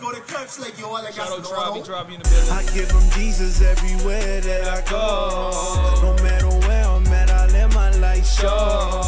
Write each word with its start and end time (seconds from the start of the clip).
go 0.00 0.12
to 0.12 0.20
church 0.32 0.58
like 0.58 0.78
you 0.78 0.86
all 0.86 0.96
I 0.96 1.10
Shout 1.10 1.28
out 1.28 1.42
got 1.42 1.52
Travi, 1.52 1.84
Travi 1.84 2.14
in 2.14 2.22
the 2.22 2.28
building. 2.28 2.50
I 2.50 2.62
give 2.72 2.90
him 2.90 3.04
Jesus 3.12 3.60
everywhere 3.60 4.40
that 4.40 4.64
I 4.66 4.80
go. 4.88 5.52
No 6.00 6.14
matter 6.24 6.48
where 6.66 6.86
I'm 6.86 7.06
at, 7.08 7.30
I 7.30 7.46
let 7.48 7.74
my 7.74 7.90
light 8.00 8.24
show. 8.24 9.04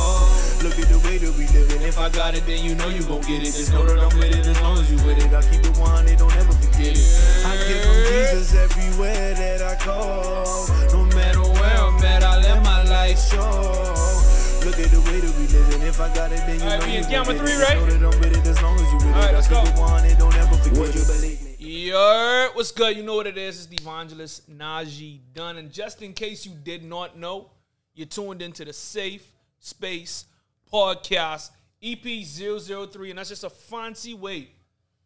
Look 0.62 0.78
at 0.78 0.88
the 0.92 1.00
way 1.08 1.16
that 1.16 1.32
we 1.38 1.48
living. 1.48 1.80
If 1.82 1.98
I 1.98 2.10
got 2.10 2.34
it, 2.34 2.44
then 2.46 2.62
you 2.62 2.74
know 2.74 2.88
you 2.88 3.02
gon' 3.04 3.22
get 3.22 3.40
it. 3.40 3.56
Just 3.56 3.72
know 3.72 3.86
that 3.86 3.98
I'm 3.98 4.16
with 4.18 4.36
it 4.36 4.46
as 4.46 4.60
long 4.60 4.78
as 4.78 4.90
you 4.90 4.98
with 5.06 5.18
it. 5.18 5.32
I 5.32 5.40
keep 5.48 5.64
it 5.64 5.76
100, 5.78 6.18
don't 6.18 6.36
ever 6.36 6.52
forget 6.52 6.92
it. 6.92 7.44
I 7.46 7.56
give 7.66 7.82
him 7.82 7.98
Jesus 8.12 8.54
everywhere 8.54 9.34
that 9.34 9.62
I 9.62 9.74
go. 9.84 10.68
No 10.92 11.04
matter 11.16 11.40
where 11.40 11.78
I'm 11.80 12.04
at, 12.04 12.22
I 12.22 12.36
let 12.42 12.62
my 12.62 12.82
light 12.84 13.18
show. 13.18 14.21
Look 14.64 14.78
at 14.78 14.90
the 14.90 15.00
way 15.00 15.18
that 15.18 15.34
we 15.38 15.46
living. 15.48 15.82
If 15.82 16.00
I 16.00 16.14
got 16.14 16.30
it, 16.30 16.36
then 16.46 16.60
you 16.60 16.62
Alright, 16.62 16.80
know 16.80 16.86
we 16.86 16.92
you 16.92 16.98
in 16.98 17.02
gon' 17.02 17.10
camera 17.10 17.34
get 17.34 17.42
three, 17.42 17.52
it. 17.52 17.58
Just 17.58 17.68
right? 17.68 17.78
know 17.78 17.86
that 17.86 18.14
I'm 18.14 18.20
with 18.20 18.36
it 18.38 18.46
as 18.46 18.62
long 18.62 18.74
as 18.76 18.92
you 18.92 18.94
with 18.94 19.06
it. 19.06 19.10
Alright, 19.10 19.30
I 19.30 19.32
let's 19.32 19.48
keep 19.48 19.56
go. 19.56 19.64
it 19.64 19.78
100, 19.78 20.18
don't 20.18 20.36
ever 20.36 20.56
forget 20.56 20.78
Would 20.78 20.94
you 20.94 21.04
believe 21.04 21.42
me? 21.42 21.56
Yer, 21.58 22.48
what's 22.54 22.70
good? 22.70 22.96
You 22.96 23.02
know 23.02 23.16
what 23.16 23.26
it 23.26 23.36
is. 23.36 23.56
It's 23.58 23.66
the 23.66 23.76
evangelist 23.80 24.48
Najee 24.48 25.18
Dunn. 25.34 25.56
And 25.58 25.72
just 25.72 26.00
in 26.00 26.12
case 26.12 26.46
you 26.46 26.52
did 26.52 26.84
not 26.84 27.18
know, 27.18 27.50
you're 27.94 28.06
tuned 28.06 28.40
into 28.40 28.64
the 28.64 28.72
Safe 28.72 29.26
Space 29.58 30.26
Podcast, 30.72 31.50
EP 31.82 32.24
003. 32.24 33.10
And 33.10 33.18
that's 33.18 33.30
just 33.30 33.42
a 33.42 33.50
fancy 33.50 34.14
way 34.14 34.48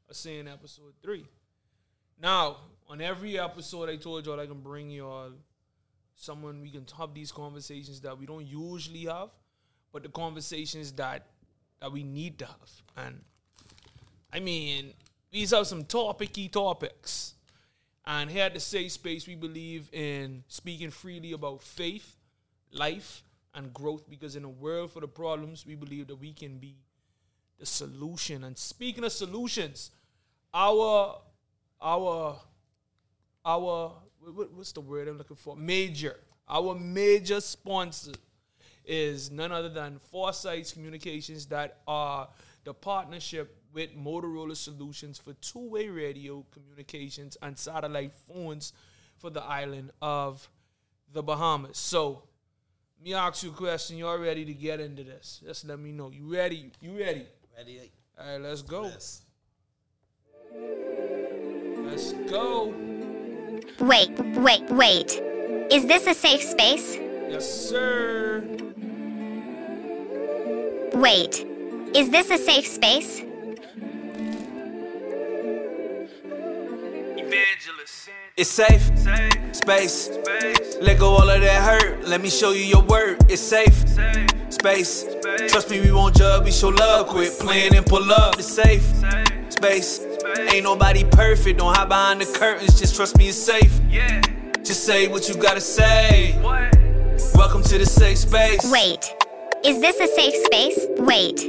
of 0.08 0.16
saying 0.16 0.48
episode 0.48 0.92
three. 1.02 1.24
Now, 2.20 2.58
on 2.88 3.00
every 3.00 3.38
episode, 3.38 3.88
I 3.88 3.96
told 3.96 4.26
y'all 4.26 4.38
I 4.38 4.46
can 4.46 4.60
bring 4.60 4.90
y'all 4.90 5.32
someone 6.14 6.60
we 6.62 6.70
can 6.70 6.84
have 6.98 7.14
these 7.14 7.32
conversations 7.32 8.00
that 8.02 8.18
we 8.18 8.26
don't 8.26 8.46
usually 8.46 9.04
have, 9.04 9.28
but 9.96 10.02
the 10.02 10.10
conversations 10.10 10.92
that 10.92 11.24
that 11.80 11.90
we 11.90 12.02
need 12.02 12.38
to 12.38 12.44
have. 12.44 12.70
And 12.98 13.22
I 14.30 14.40
mean, 14.40 14.92
these 15.30 15.54
are 15.54 15.64
some 15.64 15.84
topicy 15.86 16.50
topics. 16.50 17.32
And 18.04 18.28
here 18.28 18.44
at 18.44 18.52
the 18.52 18.60
Safe 18.60 18.92
Space, 18.92 19.26
we 19.26 19.36
believe 19.36 19.88
in 19.94 20.44
speaking 20.48 20.90
freely 20.90 21.32
about 21.32 21.62
faith, 21.62 22.14
life, 22.70 23.24
and 23.54 23.72
growth 23.72 24.02
because 24.10 24.36
in 24.36 24.44
a 24.44 24.50
world 24.50 24.92
full 24.92 25.02
of 25.02 25.14
problems, 25.14 25.64
we 25.64 25.76
believe 25.76 26.08
that 26.08 26.16
we 26.16 26.34
can 26.34 26.58
be 26.58 26.76
the 27.58 27.64
solution. 27.64 28.44
And 28.44 28.58
speaking 28.58 29.02
of 29.02 29.12
solutions, 29.12 29.92
our 30.52 31.22
our 31.80 32.38
our 33.46 33.94
what's 34.20 34.72
the 34.72 34.82
word 34.82 35.08
I'm 35.08 35.16
looking 35.16 35.38
for? 35.38 35.56
Major. 35.56 36.18
Our 36.46 36.74
major 36.74 37.40
sponsor 37.40 38.12
is 38.86 39.30
none 39.30 39.52
other 39.52 39.68
than 39.68 39.98
Foresights 39.98 40.72
Communications 40.72 41.46
that 41.46 41.78
are 41.86 42.28
the 42.64 42.72
partnership 42.72 43.56
with 43.72 43.96
Motorola 43.96 44.56
Solutions 44.56 45.18
for 45.18 45.34
two-way 45.34 45.88
radio 45.88 46.44
communications 46.52 47.36
and 47.42 47.58
satellite 47.58 48.12
phones 48.12 48.72
for 49.18 49.30
the 49.30 49.42
island 49.42 49.90
of 50.00 50.48
the 51.12 51.22
Bahamas. 51.22 51.76
So, 51.76 52.22
me 53.02 53.14
ask 53.14 53.42
you 53.42 53.50
a 53.50 53.52
question. 53.52 53.98
You 53.98 54.06
all 54.06 54.18
ready 54.18 54.44
to 54.44 54.54
get 54.54 54.80
into 54.80 55.04
this? 55.04 55.40
Just 55.44 55.66
let 55.66 55.78
me 55.78 55.92
know. 55.92 56.10
You 56.10 56.32
ready? 56.32 56.72
You 56.80 56.98
ready? 56.98 57.26
Ready? 57.56 57.92
All 58.18 58.26
right, 58.26 58.40
let's 58.40 58.62
go. 58.62 58.84
Yes. 58.84 59.22
Let's 61.84 62.12
go. 62.30 62.74
Wait, 63.80 64.10
wait, 64.18 64.70
wait. 64.70 65.12
Is 65.70 65.86
this 65.86 66.06
a 66.06 66.14
safe 66.14 66.42
space? 66.42 66.98
Yes, 67.28 67.68
sir. 67.68 68.42
Wait. 70.94 71.44
Is 71.94 72.10
this 72.10 72.30
a 72.30 72.38
safe 72.38 72.66
space? 72.66 73.22
Evangelist. 77.16 78.10
It's 78.36 78.50
safe. 78.50 78.82
Space. 79.52 80.10
Space. 80.12 80.76
Let 80.80 80.98
go 80.98 81.08
all 81.16 81.28
of 81.28 81.40
that 81.40 81.62
hurt. 81.82 82.06
Let 82.06 82.20
me 82.20 82.30
show 82.30 82.52
you 82.52 82.64
your 82.64 82.82
word. 82.82 83.24
It's 83.28 83.42
safe. 83.42 83.74
Space. 84.50 85.04
Trust 85.48 85.70
me, 85.70 85.80
we 85.80 85.90
won't 85.90 86.14
judge. 86.16 86.44
We 86.44 86.52
show 86.52 86.68
love. 86.68 87.08
Quit 87.08 87.32
playing 87.40 87.74
and 87.74 87.84
pull 87.84 88.12
up. 88.12 88.38
It's 88.38 88.46
safe. 88.46 88.84
Space. 89.48 90.06
Ain't 90.52 90.64
nobody 90.64 91.02
perfect. 91.04 91.58
Don't 91.58 91.74
hide 91.74 91.88
behind 91.88 92.20
the 92.20 92.38
curtains. 92.38 92.78
Just 92.78 92.94
trust 92.94 93.16
me, 93.18 93.28
it's 93.28 93.38
safe. 93.38 93.80
Yeah. 93.88 94.22
Just 94.58 94.84
say 94.84 95.08
what 95.08 95.28
you 95.28 95.34
gotta 95.34 95.60
say. 95.60 96.34
Welcome 97.34 97.62
to 97.62 97.78
the 97.78 97.86
safe 97.86 98.18
space. 98.18 98.70
Wait. 98.70 99.14
Is 99.64 99.80
this 99.80 99.98
a 100.00 100.06
safe 100.06 100.34
space? 100.44 100.86
Wait. 100.98 101.40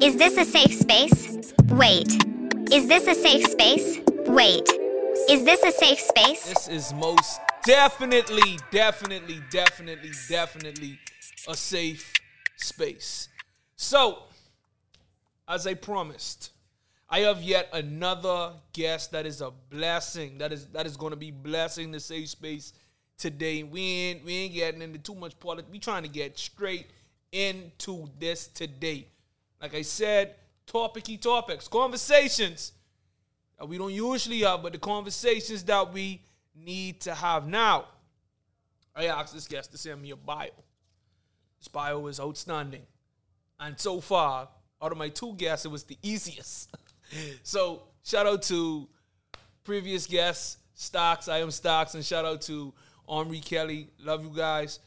Is 0.00 0.16
this 0.16 0.36
a 0.36 0.44
safe 0.44 0.72
space? 0.72 1.52
Wait. 1.64 2.06
Is 2.72 2.86
this 2.86 3.04
a 3.08 3.16
safe 3.16 3.44
space? 3.48 3.98
Wait. 4.28 4.68
Is 5.28 5.42
this 5.42 5.60
a 5.64 5.72
safe 5.72 5.98
space? 5.98 6.48
This 6.48 6.68
is 6.68 6.94
most 6.94 7.40
definitely, 7.64 8.60
definitely, 8.70 9.40
definitely, 9.50 10.12
definitely 10.28 11.00
a 11.48 11.56
safe 11.56 12.12
space. 12.56 13.28
So, 13.74 14.22
as 15.48 15.66
I 15.66 15.74
promised, 15.74 16.52
I 17.10 17.20
have 17.20 17.42
yet 17.42 17.68
another 17.72 18.52
guest 18.72 19.10
that 19.10 19.26
is 19.26 19.40
a 19.40 19.50
blessing. 19.50 20.38
That 20.38 20.52
is 20.52 20.66
that 20.68 20.86
is 20.86 20.96
going 20.96 21.10
to 21.10 21.16
be 21.16 21.32
blessing 21.32 21.90
the 21.90 21.98
safe 21.98 22.28
space 22.28 22.72
today. 23.18 23.62
We 23.62 23.82
ain't 23.82 24.24
we 24.24 24.34
ain't 24.34 24.54
getting 24.54 24.82
into 24.82 24.98
too 24.98 25.14
much 25.14 25.38
politics. 25.38 25.70
We 25.70 25.78
trying 25.78 26.04
to 26.04 26.08
get 26.08 26.38
straight 26.38 26.86
into 27.32 28.08
this 28.18 28.46
today. 28.46 29.08
Like 29.60 29.74
I 29.74 29.82
said, 29.82 30.36
topicy 30.66 31.18
topics, 31.18 31.68
conversations 31.68 32.72
that 33.58 33.66
we 33.66 33.76
don't 33.76 33.92
usually 33.92 34.40
have, 34.40 34.62
but 34.62 34.72
the 34.72 34.78
conversations 34.78 35.64
that 35.64 35.92
we 35.92 36.22
need 36.54 37.00
to 37.02 37.14
have 37.14 37.46
now. 37.46 37.86
I 38.94 39.06
asked 39.06 39.34
this 39.34 39.46
guest 39.46 39.72
to 39.72 39.78
send 39.78 40.00
me 40.00 40.10
a 40.10 40.16
bio. 40.16 40.50
This 41.58 41.68
bio 41.68 42.06
is 42.06 42.20
outstanding. 42.20 42.82
And 43.60 43.78
so 43.78 44.00
far, 44.00 44.48
out 44.80 44.92
of 44.92 44.98
my 44.98 45.08
two 45.08 45.34
guests, 45.34 45.66
it 45.66 45.70
was 45.70 45.84
the 45.84 45.98
easiest. 46.02 46.70
so 47.42 47.82
shout 48.04 48.26
out 48.26 48.42
to 48.42 48.88
previous 49.64 50.06
guests, 50.06 50.58
Stocks, 50.74 51.28
I 51.28 51.38
am 51.38 51.50
Stocks, 51.50 51.94
and 51.94 52.04
shout 52.04 52.24
out 52.24 52.40
to 52.42 52.72
Omri 53.08 53.40
Kelly. 53.40 53.88
Love 54.00 54.22
you 54.22 54.30
guys. 54.30 54.80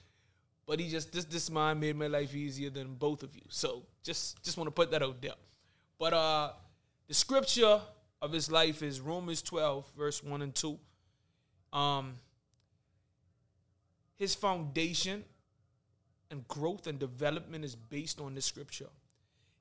But 0.66 0.80
he 0.80 0.90
just 0.90 1.12
this 1.12 1.26
this 1.26 1.50
man 1.50 1.80
made 1.80 1.96
my 1.96 2.08
life 2.08 2.36
easier 2.36 2.70
than 2.70 2.96
both 2.96 3.24
of 3.24 3.36
you. 3.36 3.42
So 3.50 3.84
just 4.04 4.42
just 4.44 4.58
want 4.58 4.68
to 4.68 4.72
put 4.72 4.92
that 4.92 5.04
out 5.04 5.22
there. 5.22 5.34
But 5.98 6.14
uh 6.14 6.52
the 7.08 7.14
scripture 7.14 7.82
of 8.22 8.32
his 8.32 8.50
life 8.50 8.84
is 8.84 9.02
Romans 9.02 9.42
12, 9.42 9.92
verse 9.98 10.24
1 10.24 10.42
and 10.42 10.56
2. 10.56 10.80
Um 11.74 12.20
his 14.16 14.36
foundation 14.36 15.26
and 16.30 16.48
growth 16.48 16.88
and 16.88 17.00
development 17.00 17.66
is 17.66 17.76
based 17.76 18.22
on 18.22 18.36
this 18.36 18.46
scripture. 18.46 18.90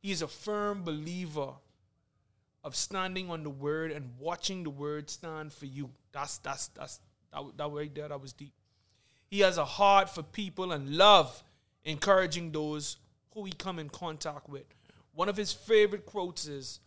He 0.01 0.13
is 0.13 0.23
a 0.23 0.29
firm 0.29 0.85
believer 0.85 1.55
of 2.63 2.77
standing 2.77 3.31
on 3.31 3.43
the 3.43 3.51
word 3.51 3.91
and 3.91 4.11
watching 4.19 4.63
the 4.65 4.71
word 4.71 5.09
stand 5.11 5.53
for 5.53 5.67
you. 5.67 5.91
That's 6.13 6.39
that's 6.39 6.69
that's 6.69 7.01
that, 7.33 7.43
that 7.57 7.71
right 7.71 7.95
there. 7.95 8.09
That 8.09 8.21
was 8.21 8.33
deep. 8.33 8.53
He 9.29 9.41
has 9.41 9.59
a 9.59 9.65
heart 9.65 10.11
for 10.11 10.23
people 10.23 10.73
and 10.73 10.97
love 10.97 11.43
encouraging 11.85 12.53
those 12.53 12.97
who 13.33 13.45
he 13.45 13.53
come 13.53 13.79
in 13.79 13.89
contact 13.89 14.49
with. 14.49 14.65
One 15.13 15.29
of 15.29 15.37
his 15.37 15.53
favorite 15.53 16.05
quotes 16.05 16.47
is, 16.47 16.81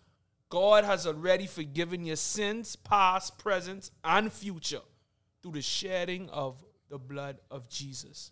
"God 0.50 0.84
has 0.84 1.08
already 1.08 1.48
forgiven 1.48 2.06
your 2.06 2.16
sins, 2.16 2.76
past, 2.76 3.38
present, 3.38 3.92
and 4.04 4.32
future, 4.32 4.82
through 5.42 5.54
the 5.54 5.62
shedding 5.62 6.30
of 6.30 6.64
the 6.90 7.00
blood 7.00 7.40
of 7.50 7.70
Jesus." 7.70 8.32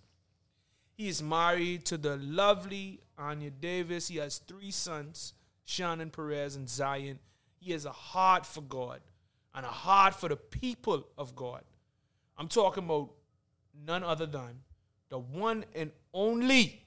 He 0.93 1.07
is 1.07 1.23
married 1.23 1.85
to 1.85 1.97
the 1.97 2.17
lovely 2.17 3.01
Anya 3.17 3.49
Davis. 3.49 4.09
He 4.09 4.17
has 4.17 4.37
three 4.37 4.71
sons, 4.71 5.33
Shannon 5.65 6.11
Perez 6.11 6.55
and 6.55 6.69
Zion. 6.69 7.19
He 7.59 7.71
has 7.71 7.85
a 7.85 7.91
heart 7.91 8.45
for 8.45 8.61
God 8.61 9.01
and 9.53 9.65
a 9.65 9.69
heart 9.69 10.13
for 10.13 10.29
the 10.29 10.35
people 10.35 11.07
of 11.17 11.35
God. 11.35 11.63
I'm 12.41 12.47
talking 12.47 12.85
about 12.85 13.11
none 13.85 14.03
other 14.03 14.25
than 14.25 14.63
the 15.09 15.19
one 15.19 15.63
and 15.75 15.91
only. 16.11 16.81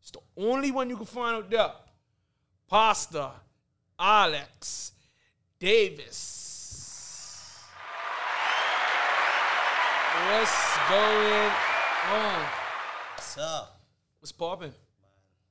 It's 0.00 0.10
the 0.10 0.20
only 0.38 0.70
one 0.70 0.88
you 0.88 0.96
can 0.96 1.04
find 1.04 1.36
out 1.36 1.50
there. 1.50 1.70
Pastor 2.66 3.28
Alex 3.98 4.92
Davis. 5.58 7.62
What's 10.30 10.78
going 10.88 11.52
on? 12.12 12.46
What's 13.16 13.36
up? 13.36 13.80
What's 14.18 14.32
popping? 14.32 14.72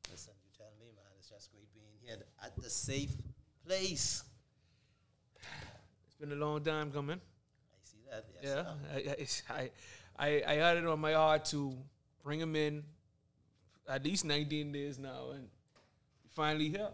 Listen, 0.10 0.34
you 0.44 0.50
tell 0.58 0.74
me, 0.80 0.88
man. 0.96 1.06
It's 1.20 1.30
just 1.30 1.52
great 1.52 1.72
being 1.72 1.94
here 2.02 2.18
at 2.44 2.60
the 2.60 2.72
safe 2.72 3.14
place. 3.64 4.24
It's 6.04 6.16
been 6.20 6.32
a 6.32 6.36
long 6.36 6.64
time 6.64 6.92
coming. 6.92 7.22
Yeah. 8.44 8.64
I, 8.94 9.70
I, 10.18 10.44
I, 10.48 10.54
had 10.54 10.78
it 10.78 10.86
on 10.86 11.00
my 11.00 11.14
heart 11.14 11.46
to 11.46 11.76
bring 12.24 12.40
him 12.40 12.56
in 12.56 12.84
at 13.88 14.04
least 14.04 14.26
19 14.26 14.72
days 14.72 15.00
now, 15.00 15.32
and 15.34 15.48
finally 16.32 16.70
here. 16.70 16.90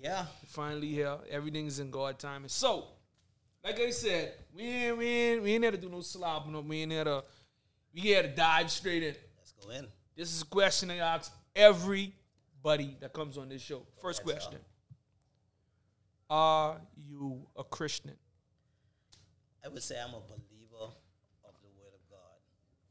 Yeah. 0.00 0.24
finally 0.46 0.88
here. 0.88 1.18
Everything's 1.30 1.78
in 1.78 1.90
God 1.90 2.18
timing. 2.18 2.48
So, 2.48 2.84
like 3.62 3.78
I 3.78 3.90
said, 3.90 4.32
we 4.54 4.62
ain't 4.62 4.96
we 4.96 5.06
ain't, 5.06 5.42
we 5.42 5.52
ain't 5.52 5.64
here 5.64 5.72
to 5.72 5.76
do 5.76 5.90
no 5.90 6.00
slopping 6.00 6.56
up. 6.56 6.64
We 6.64 6.82
ain't 6.82 6.92
here 6.92 7.04
to 7.04 7.24
we 7.94 8.00
here 8.00 8.22
to 8.22 8.28
dive 8.28 8.70
straight 8.70 9.02
in. 9.02 9.14
Let's 9.36 9.52
go 9.52 9.70
in. 9.70 9.86
This 10.16 10.32
is 10.34 10.42
a 10.42 10.46
question 10.46 10.90
I 10.90 10.96
ask 10.98 11.32
everybody 11.54 12.96
that 13.00 13.12
comes 13.12 13.36
on 13.36 13.50
this 13.50 13.60
show. 13.60 13.82
First 14.00 14.22
question: 14.22 14.58
Are 16.30 16.80
you 16.96 17.46
a 17.58 17.64
Christian? 17.64 18.16
I 19.64 19.68
would 19.68 19.82
say 19.82 19.96
I'm 20.00 20.14
a 20.14 20.20
believer 20.20 20.92
of 21.44 21.54
the 21.62 21.68
Word 21.78 21.92
of 21.94 22.10
God. 22.10 22.38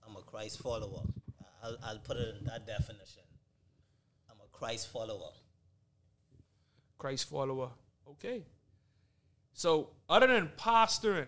I'm 0.07 0.15
a 0.15 0.21
Christ 0.21 0.59
follower. 0.61 1.03
I'll, 1.63 1.77
I'll 1.83 1.99
put 1.99 2.17
it 2.17 2.35
in 2.39 2.45
that 2.45 2.65
definition. 2.67 3.23
I'm 4.29 4.37
a 4.43 4.47
Christ 4.57 4.91
follower. 4.91 5.31
Christ 6.97 7.29
follower. 7.29 7.69
Okay. 8.11 8.43
So, 9.53 9.89
other 10.09 10.27
than 10.27 10.49
pastoring, 10.57 11.27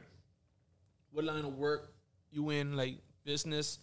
what 1.12 1.26
line 1.26 1.44
of 1.46 1.58
work 1.58 1.94
you 2.32 2.50
in? 2.50 2.76
Like 2.78 2.98
business? 3.24 3.80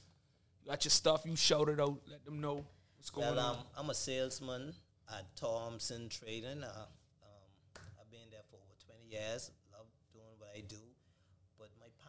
You 0.64 0.70
got 0.70 0.84
your 0.84 0.90
stuff. 0.90 1.22
You 1.26 1.36
shout 1.36 1.68
it 1.68 1.80
out. 1.80 1.98
Let 2.10 2.24
them 2.24 2.40
know 2.40 2.64
what's 2.96 3.10
going 3.10 3.26
Well, 3.34 3.38
on. 3.38 3.56
um, 3.56 3.62
I'm 3.76 3.90
a 3.90 3.94
salesman 3.94 4.72
at 5.12 5.36
Thompson 5.36 6.08
Trading. 6.08 6.62
Uh, 6.62 6.66
um, 6.66 7.82
I've 8.00 8.10
been 8.10 8.28
there 8.30 8.40
for 8.50 8.56
over 8.56 8.74
20 8.86 9.10
years. 9.10 9.50
Love 9.72 9.86
doing 10.12 10.24
what 10.38 10.50
I 10.56 10.60
do, 10.60 10.76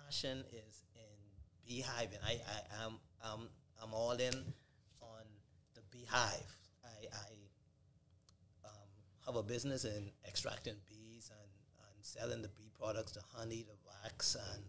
passion 0.10 0.44
is 0.52 0.84
in 0.96 1.20
beehiving. 1.68 2.18
I, 2.26 2.32
I 2.34 2.86
am 2.86 2.94
I'm, 3.24 3.48
I'm 3.82 3.94
all 3.94 4.14
in 4.14 4.34
on 5.02 5.26
the 5.76 5.82
beehive. 5.92 6.58
I, 6.84 7.06
I 7.14 8.68
um, 8.68 8.90
have 9.26 9.36
a 9.36 9.44
business 9.44 9.86
in 9.86 10.10
extracting 10.28 10.74
bees 10.88 11.30
and, 11.32 11.50
and 11.96 12.04
selling 12.04 12.42
the 12.42 12.48
bee 12.50 12.72
products, 12.80 13.12
the 13.12 13.22
honey, 13.36 13.66
the 13.68 13.76
wax, 14.04 14.36
and 14.54 14.64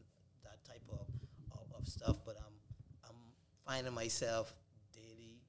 that 0.44 0.62
type 0.66 0.82
of, 0.92 1.06
of, 1.52 1.66
of 1.80 1.88
stuff. 1.88 2.16
But 2.26 2.36
I'm 2.38 2.54
I'm 3.08 3.16
finding 3.66 3.94
myself 3.94 4.54
daily 4.92 5.40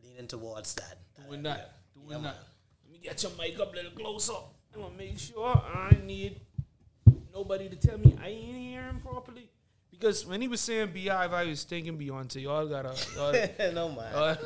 leaning 0.00 0.28
towards 0.28 0.74
that. 0.74 0.98
doing 1.26 1.42
that. 1.42 1.78
Doing 1.94 2.08
Yeah, 2.10 2.16
that. 2.18 2.22
man. 2.22 2.34
Let 2.84 2.92
me 2.92 2.98
get 3.02 3.22
your 3.22 3.32
mic 3.36 3.58
up 3.58 3.72
a 3.72 3.76
little 3.76 3.90
closer. 3.92 4.34
I'm 4.74 4.80
gonna 4.82 4.94
make 4.96 5.18
sure 5.18 5.48
I 5.48 5.96
need 6.04 6.40
nobody 7.34 7.68
to 7.68 7.76
tell 7.76 7.98
me 7.98 8.16
I 8.22 8.28
ain't 8.28 8.56
hearing 8.56 9.00
properly. 9.00 9.48
Because 9.90 10.26
when 10.26 10.40
he 10.40 10.48
was 10.48 10.60
saying 10.60 10.90
Beehive, 10.92 11.32
I 11.32 11.44
was 11.44 11.62
thinking 11.64 11.96
Beyonce. 11.98 12.42
Y'all 12.42 12.66
gotta. 12.66 12.94
Y'all, 13.16 13.72
no 13.74 13.88
man. 13.90 14.12
uh, 14.14 14.36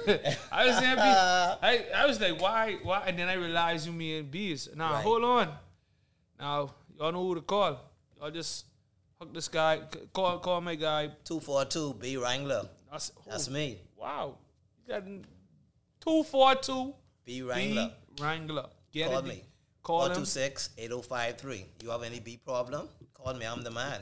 I 0.53 0.67
was 0.67 0.77
saying, 0.77 0.97
Bee- 0.97 1.01
I, 1.03 1.85
I 1.97 2.07
was 2.07 2.21
like, 2.21 2.41
why, 2.41 2.77
why? 2.83 3.05
And 3.07 3.19
then 3.19 3.29
I 3.29 3.35
realized 3.35 3.87
you 3.87 3.93
mean 3.93 4.27
bees. 4.31 4.69
Now 4.75 4.93
Right. 4.93 5.03
hold 5.03 5.25
on. 5.25 5.49
Now 6.39 6.75
y'all 6.99 7.13
know 7.13 7.25
who 7.27 7.35
to 7.37 7.41
call. 7.41 7.81
Y'all 8.21 8.31
just 8.31 8.67
hook 9.19 9.33
this 9.33 9.49
guy. 9.49 9.81
Call, 10.13 10.39
call 10.39 10.61
my 10.61 10.75
guy. 10.75 11.11
Two 11.25 11.41
four 11.41 11.65
two 11.65 11.95
B 11.95 12.17
Wrangler. 12.17 12.69
That's, 12.91 13.13
That's 13.27 13.49
oh, 13.49 13.53
me. 13.53 13.79
Wow. 13.97 14.37
You 14.87 14.95
got 14.95 15.05
two 16.01 16.23
four 16.25 16.55
two. 16.57 16.95
B 17.25 17.43
Wrangler. 17.43 17.91
B 18.17 18.23
Wrangler. 18.23 18.67
Get 18.93 19.11
Call 19.11 19.19
it? 19.21 19.27
me. 19.27 19.45
Call 19.89 20.05
him. 20.05 20.27
426 20.27 20.71
8053. 20.77 21.65
You 21.83 21.89
have 21.89 22.03
any 22.03 22.21
B 22.21 22.39
problem? 22.45 22.89
Call 23.15 23.33
me. 23.33 23.47
I'm 23.47 23.63
the 23.63 23.71
man. 23.71 24.01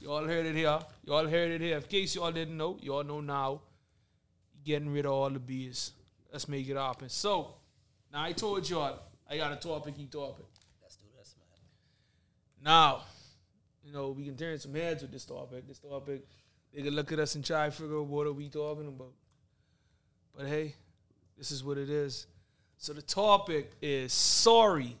Y'all 0.00 0.24
heard 0.24 0.46
it 0.46 0.54
here. 0.54 0.78
Y'all 1.04 1.28
heard 1.28 1.50
it 1.50 1.60
here. 1.60 1.76
In 1.76 1.82
case 1.82 2.14
y'all 2.14 2.32
didn't 2.32 2.56
know, 2.56 2.78
y'all 2.80 3.04
know 3.04 3.20
now. 3.20 3.60
Getting 4.64 4.90
rid 4.94 5.04
of 5.04 5.12
all 5.12 5.28
the 5.28 5.38
bees. 5.38 5.92
Let's 6.32 6.48
make 6.48 6.66
it 6.66 6.76
happen. 6.76 7.10
So, 7.10 7.56
now 8.10 8.22
I 8.22 8.32
told 8.32 8.66
y'all 8.70 8.98
I 9.30 9.36
got 9.36 9.52
a 9.52 9.56
topic, 9.56 9.98
you 9.98 10.06
topic. 10.06 10.46
Let's 10.80 10.96
do 10.96 11.04
this, 11.18 11.34
man. 11.36 12.64
Now, 12.64 13.02
you 13.84 13.92
know, 13.92 14.12
we 14.12 14.24
can 14.24 14.38
turn 14.38 14.58
some 14.58 14.74
heads 14.74 15.02
with 15.02 15.12
this 15.12 15.26
topic. 15.26 15.68
This 15.68 15.80
topic, 15.80 16.26
they 16.74 16.80
can 16.80 16.94
look 16.94 17.12
at 17.12 17.18
us 17.18 17.34
and 17.34 17.44
try 17.44 17.66
to 17.66 17.70
figure 17.70 17.98
out 17.98 18.06
what 18.06 18.26
are 18.26 18.32
we 18.32 18.48
talking 18.48 18.88
about. 18.88 19.12
But 20.34 20.46
hey, 20.46 20.76
this 21.36 21.50
is 21.50 21.62
what 21.62 21.76
it 21.76 21.90
is. 21.90 22.26
So 22.80 22.92
the 22.92 23.02
topic 23.02 23.72
is 23.82 24.12
sorry. 24.12 24.96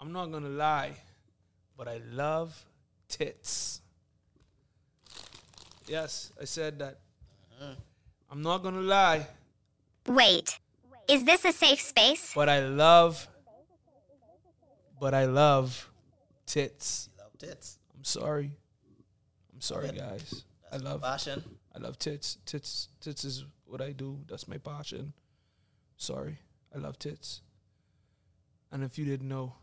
I'm 0.00 0.12
not 0.12 0.30
gonna 0.30 0.48
lie, 0.48 0.92
but 1.76 1.88
I 1.88 2.00
love 2.12 2.64
tits. 3.08 3.80
Yes, 5.88 6.30
I 6.40 6.44
said 6.44 6.78
that. 6.78 7.00
Uh-huh. 7.60 7.74
I'm 8.30 8.40
not 8.40 8.62
gonna 8.62 8.80
lie, 8.80 9.26
Wait. 10.06 10.58
Is 11.08 11.24
this 11.24 11.44
a 11.44 11.52
safe 11.52 11.80
space? 11.80 12.32
but 12.34 12.48
I 12.48 12.60
love, 12.60 13.26
but 15.00 15.12
I 15.12 15.24
love 15.26 15.90
tits. 16.46 17.08
You 17.16 17.22
love 17.24 17.38
tits. 17.38 17.78
I'm 17.96 18.04
sorry. 18.04 18.50
I'm 19.52 19.60
sorry, 19.60 19.90
guys. 19.90 20.44
I 20.72 20.76
love 20.76 21.02
Passion. 21.02 21.42
I 21.74 21.78
love 21.80 21.98
tits. 21.98 22.38
Tits 22.46 22.88
tits 23.00 23.24
is 23.24 23.44
what 23.66 23.82
I 23.82 23.90
do. 23.90 24.20
That's 24.28 24.46
my 24.46 24.58
passion. 24.58 25.12
Sorry. 25.96 26.38
I 26.74 26.78
love 26.78 26.98
tits. 26.98 27.40
And 28.72 28.82
if 28.82 28.98
you 28.98 29.04
didn't 29.04 29.28
know, 29.28 29.54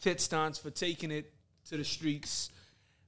tit 0.00 0.20
stands 0.20 0.58
for 0.58 0.70
taking 0.70 1.10
it 1.10 1.32
to 1.68 1.76
the 1.76 1.84
streets. 1.84 2.50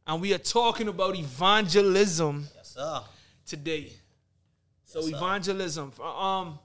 And 0.07 0.21
we 0.21 0.35
are 0.35 0.39
talking 0.39 0.89
about 0.89 1.17
evangelism 1.17 2.49
Yes, 2.57 2.71
sir. 2.75 3.01
today. 3.47 3.93
So 4.85 5.01
Yes, 5.01 5.17
evangelism. 5.17 5.93
Um 6.01 6.59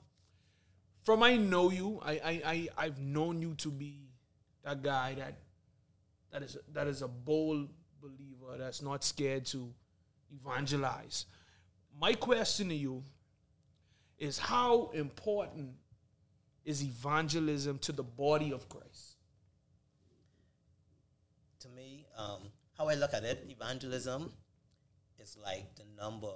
from 1.03 1.21
I 1.21 1.37
know 1.37 1.69
you, 1.69 1.99
I, 2.03 2.11
I 2.13 2.41
I 2.45 2.67
I've 2.85 2.99
known 2.99 3.39
you 3.39 3.53
to 3.55 3.69
be 3.69 4.09
that 4.63 4.81
guy 4.81 5.13
that 5.15 5.35
that 6.31 6.41
is 6.41 6.57
that 6.73 6.87
is 6.87 7.01
a 7.03 7.07
bold 7.07 7.69
believer 8.01 8.57
that's 8.57 8.81
not 8.81 9.03
scared 9.03 9.45
to 9.47 9.71
evangelize. 10.33 11.25
My 11.99 12.13
question 12.13 12.69
to 12.69 12.75
you 12.75 13.03
is 14.17 14.37
how 14.39 14.89
important 14.95 15.69
is 16.65 16.83
evangelism 16.83 17.77
to 17.79 17.91
the 17.91 18.03
body 18.03 18.51
of 18.51 18.67
Christ? 18.67 19.17
To 21.59 21.69
me, 21.69 22.05
um, 22.17 22.41
how 22.77 22.89
I 22.89 22.95
look 22.95 23.13
at 23.13 23.23
it, 23.23 23.45
evangelism 23.49 24.31
is 25.19 25.37
like 25.43 25.75
the 25.75 25.83
number 25.97 26.33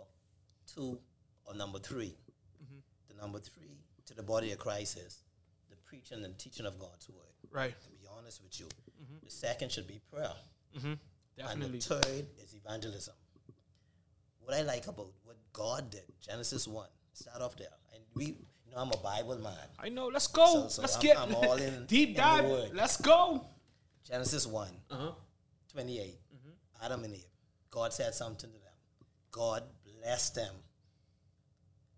two 0.73 0.99
or 1.45 1.55
number 1.55 1.79
3 1.79 2.05
mm-hmm. 2.05 2.79
The 3.09 3.21
number 3.21 3.39
three 3.39 3.77
to 4.05 4.13
the 4.13 4.23
body 4.23 4.51
of 4.51 4.59
Christ 4.59 4.97
is 4.97 5.23
the 5.69 5.75
preaching 5.77 6.23
and 6.23 6.37
teaching 6.37 6.65
of 6.65 6.79
God's 6.79 7.09
word. 7.09 7.25
Right. 7.51 7.75
To 7.81 7.89
be 7.89 8.07
honest 8.17 8.41
with 8.43 8.59
you, 8.59 8.65
mm-hmm. 8.65 9.25
the 9.25 9.31
second 9.31 9.71
should 9.71 9.87
be 9.87 9.99
prayer. 10.11 10.31
Definitely. 11.37 11.65
And 11.65 11.73
the 11.73 11.79
third 11.79 12.25
is 12.43 12.55
evangelism. 12.55 13.13
What 14.41 14.55
I 14.55 14.61
like 14.61 14.87
about 14.87 15.11
what 15.23 15.37
God 15.53 15.89
did, 15.91 16.03
Genesis 16.21 16.67
1, 16.67 16.87
start 17.13 17.41
off 17.41 17.55
there. 17.55 17.67
And 17.93 18.03
we, 18.15 18.35
you 18.69 18.75
know, 18.75 18.81
I'm 18.81 18.91
a 18.91 18.97
Bible 18.97 19.39
man. 19.39 19.53
I 19.79 19.89
know. 19.89 20.07
Let's 20.07 20.27
go. 20.27 20.45
So- 20.45 20.67
so 20.69 20.81
Let's 20.83 20.95
I'm- 20.95 21.03
get 21.03 21.17
I'm 21.17 21.35
all 21.35 21.53
in- 21.53 21.85
deep 21.87 22.09
in 22.09 22.15
dive. 22.15 22.73
Let's 22.73 22.97
go. 22.97 23.45
Genesis 24.03 24.45
1, 24.47 24.67
Uh-huh. 24.91 25.11
28. 25.73 26.19
Adam 26.81 27.03
and 27.03 27.13
Eve. 27.15 27.25
God 27.69 27.93
said 27.93 28.13
something 28.15 28.49
to 28.51 28.57
them. 28.59 28.73
God 29.31 29.63
blessed 29.83 30.35
them. 30.35 30.55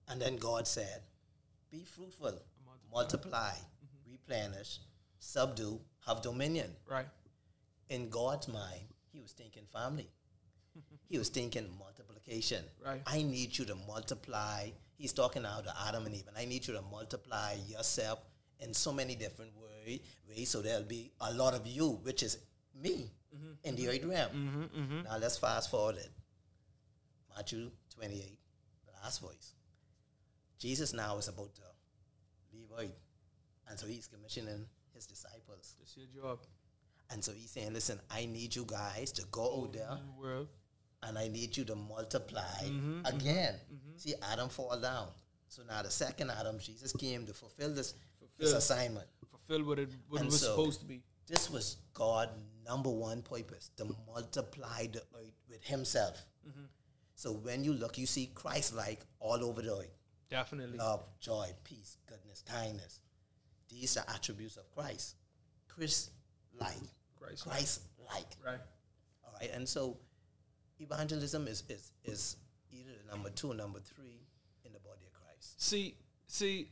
And 0.07 0.21
then 0.21 0.35
God 0.37 0.67
said, 0.67 1.01
Be 1.69 1.83
fruitful, 1.85 2.37
multiply, 2.91 3.53
replenish, 4.09 4.79
subdue, 5.19 5.79
have 6.05 6.21
dominion. 6.21 6.75
Right. 6.89 7.07
In 7.89 8.09
God's 8.09 8.47
mind, 8.47 8.87
he 9.13 9.21
was 9.21 9.31
thinking 9.33 9.63
family. 9.71 10.09
he 11.09 11.17
was 11.17 11.29
thinking 11.29 11.69
multiplication. 11.79 12.65
Right. 12.83 13.01
I 13.05 13.21
need 13.21 13.57
you 13.57 13.65
to 13.65 13.75
multiply. 13.75 14.69
He's 15.01 15.13
talking 15.13 15.41
now 15.41 15.61
to 15.61 15.73
Adam 15.87 16.05
and 16.05 16.13
Eve, 16.13 16.27
and 16.27 16.37
I 16.37 16.45
need 16.45 16.67
you 16.67 16.75
to 16.75 16.81
multiply 16.83 17.55
yourself 17.67 18.19
in 18.59 18.71
so 18.71 18.93
many 18.93 19.15
different 19.15 19.51
way, 19.57 19.99
ways 20.29 20.49
so 20.49 20.61
there'll 20.61 20.83
be 20.83 21.11
a 21.19 21.33
lot 21.33 21.55
of 21.55 21.65
you, 21.65 21.99
which 22.03 22.21
is 22.21 22.37
me 22.79 23.09
mm-hmm. 23.35 23.53
in 23.63 23.75
the 23.75 23.89
earth 23.89 24.03
realm. 24.03 24.29
Mm-hmm, 24.29 24.79
mm-hmm. 24.79 25.03
Now 25.05 25.17
let's 25.19 25.39
fast 25.39 25.71
forward 25.71 25.95
it. 25.97 26.11
Matthew 27.35 27.71
28, 27.95 28.37
last 29.03 29.21
voice. 29.21 29.55
Jesus 30.59 30.93
now 30.93 31.17
is 31.17 31.27
about 31.29 31.55
to 31.55 31.61
leave 32.53 32.67
earth. 32.77 32.99
And 33.67 33.79
so 33.79 33.87
he's 33.87 34.05
commissioning 34.05 34.67
his 34.93 35.07
disciples. 35.07 35.77
That's 35.79 35.97
your 35.97 36.05
job. 36.13 36.41
And 37.09 37.23
so 37.23 37.31
he's 37.31 37.49
saying, 37.49 37.73
listen, 37.73 37.99
I 38.11 38.25
need 38.25 38.55
you 38.55 38.65
guys 38.67 39.11
to 39.13 39.23
go 39.31 39.63
out 39.63 39.73
there 39.73 39.87
the 39.89 40.21
world. 40.21 40.47
And 41.03 41.17
I 41.17 41.27
need 41.27 41.55
you 41.57 41.63
to 41.65 41.75
multiply 41.75 42.41
Mm-hmm, 42.63 43.05
again. 43.05 43.55
See, 43.97 44.13
Adam 44.31 44.49
fall 44.49 44.79
down. 44.79 45.07
So 45.47 45.63
now 45.67 45.81
the 45.81 45.89
second 45.91 46.31
Adam, 46.31 46.59
Jesus 46.59 46.93
came 46.93 47.25
to 47.25 47.33
fulfill 47.33 47.73
this, 47.73 47.93
this 48.37 48.53
assignment. 48.53 49.07
Fulfill 49.29 49.65
what 49.65 49.79
it 49.79 49.89
what 50.09 50.21
it 50.21 50.25
was 50.25 50.39
so- 50.39 50.47
supposed 50.51 50.79
to 50.81 50.85
be. 50.85 51.01
This 51.27 51.49
was 51.49 51.77
God' 51.93 52.29
number 52.65 52.89
one 52.89 53.21
purpose 53.21 53.69
to 53.77 53.85
multiply 54.07 54.87
the 54.87 54.99
earth 55.15 55.33
with 55.49 55.63
Himself. 55.63 56.25
Mm-hmm. 56.47 56.65
So 57.15 57.31
when 57.33 57.63
you 57.63 57.73
look, 57.73 57.97
you 57.97 58.05
see 58.05 58.27
Christ 58.33 58.75
like 58.75 58.99
all 59.19 59.43
over 59.43 59.61
the 59.61 59.73
earth 59.77 59.93
Definitely. 60.29 60.77
love, 60.77 61.03
joy, 61.19 61.47
peace, 61.63 61.97
goodness, 62.07 62.43
kindness, 62.49 62.99
these 63.69 63.95
are 63.97 64.03
attributes 64.13 64.57
of 64.57 64.69
Christ. 64.71 65.15
Christ 65.67 66.11
like. 66.59 66.75
Christ 67.17 67.81
like. 68.13 68.25
Right. 68.45 68.59
All 69.23 69.33
right. 69.39 69.51
And 69.53 69.67
so 69.69 69.97
evangelism 70.81 71.47
is, 71.47 71.63
is, 71.69 71.91
is 72.03 72.35
either 72.71 72.89
the 73.03 73.11
number 73.11 73.29
two 73.29 73.51
or 73.51 73.55
number 73.55 73.79
three 73.79 74.25
in 74.65 74.73
the 74.73 74.79
body 74.79 75.01
of 75.05 75.13
Christ. 75.13 75.61
See, 75.61 75.95
see, 76.27 76.69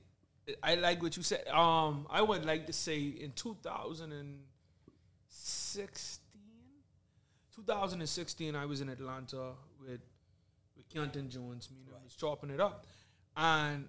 I 0.63 0.75
like 0.75 1.01
what 1.01 1.18
you 1.18 1.24
said. 1.24 1.48
Um, 1.48 2.06
I 2.10 2.22
would 2.22 2.46
like 2.46 2.66
to 2.68 2.74
say 2.74 3.00
in 3.00 3.32
2016, 3.34 6.20
2016, 7.56 8.56
I 8.56 8.66
was 8.66 8.82
in 8.82 8.89
Atlanta 8.89 9.51
with 9.80 10.01
with 10.75 10.89
Kenton 10.89 11.30
Jones. 11.30 11.70
Me 11.72 11.78
and 11.86 11.89
him 11.89 12.04
was 12.04 12.16
chopping 12.16 12.50
it 12.50 12.60
up, 12.60 12.86
and 13.38 13.88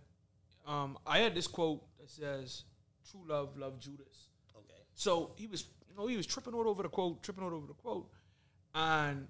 um, 0.67 0.99
I 1.07 1.19
had 1.19 1.35
this 1.35 1.47
quote 1.47 1.83
that 1.99 2.11
says, 2.11 2.65
"True 3.11 3.23
love, 3.27 3.57
love 3.57 3.79
Judas." 3.79 4.29
Okay. 4.55 4.83
So 4.95 5.33
he 5.37 5.47
was, 5.47 5.65
you 5.89 5.95
know, 5.97 6.07
he 6.07 6.17
was 6.17 6.27
tripping 6.27 6.55
all 6.55 6.69
over 6.69 6.83
the 6.83 6.89
quote, 6.89 7.23
tripping 7.23 7.45
all 7.45 7.55
over 7.55 7.67
the 7.67 7.75
quote, 7.75 8.11
and 8.75 9.29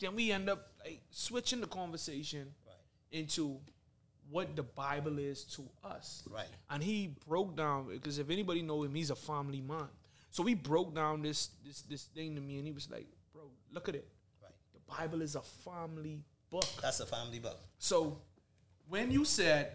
then 0.00 0.14
we 0.16 0.32
end 0.32 0.48
up 0.50 0.72
like 0.84 1.02
switching 1.10 1.60
the 1.60 1.66
conversation 1.66 2.54
Right. 2.66 2.76
into 3.20 3.58
what 4.30 4.54
the 4.56 4.62
Bible 4.62 5.18
is 5.18 5.44
to 5.56 5.68
us. 5.84 6.22
Right. 6.30 6.46
And 6.70 6.82
he 6.82 7.14
broke 7.28 7.56
down 7.56 7.88
because 7.88 8.18
if 8.18 8.30
anybody 8.30 8.62
know 8.62 8.82
him, 8.82 8.94
he's 8.94 9.10
a 9.10 9.16
family 9.16 9.60
man. 9.60 9.88
So 10.30 10.44
he 10.44 10.54
broke 10.54 10.94
down 10.94 11.22
this 11.22 11.50
this 11.64 11.82
this 11.82 12.04
thing 12.04 12.34
to 12.36 12.40
me, 12.40 12.56
and 12.58 12.66
he 12.66 12.72
was 12.72 12.88
like, 12.90 13.06
"Bro, 13.32 13.50
look 13.72 13.88
at 13.88 13.94
it. 13.96 14.08
Right. 14.42 14.52
The 14.72 14.80
Bible 14.96 15.22
is 15.22 15.34
a 15.34 15.42
family 15.42 16.22
book." 16.50 16.64
That's 16.80 17.00
a 17.00 17.06
family 17.06 17.40
book. 17.40 17.58
So 17.78 18.22
when 18.88 19.10
you 19.10 19.24
said 19.24 19.72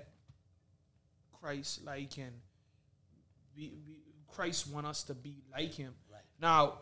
Christ 1.42 1.84
like 1.86 2.14
him, 2.14 2.34
we, 3.56 3.74
we, 3.86 3.98
Christ 4.28 4.68
want 4.70 4.88
us 4.88 5.04
to 5.04 5.14
be 5.14 5.44
like 5.52 5.74
him. 5.74 5.94
Right. 6.12 6.22
Now, 6.42 6.80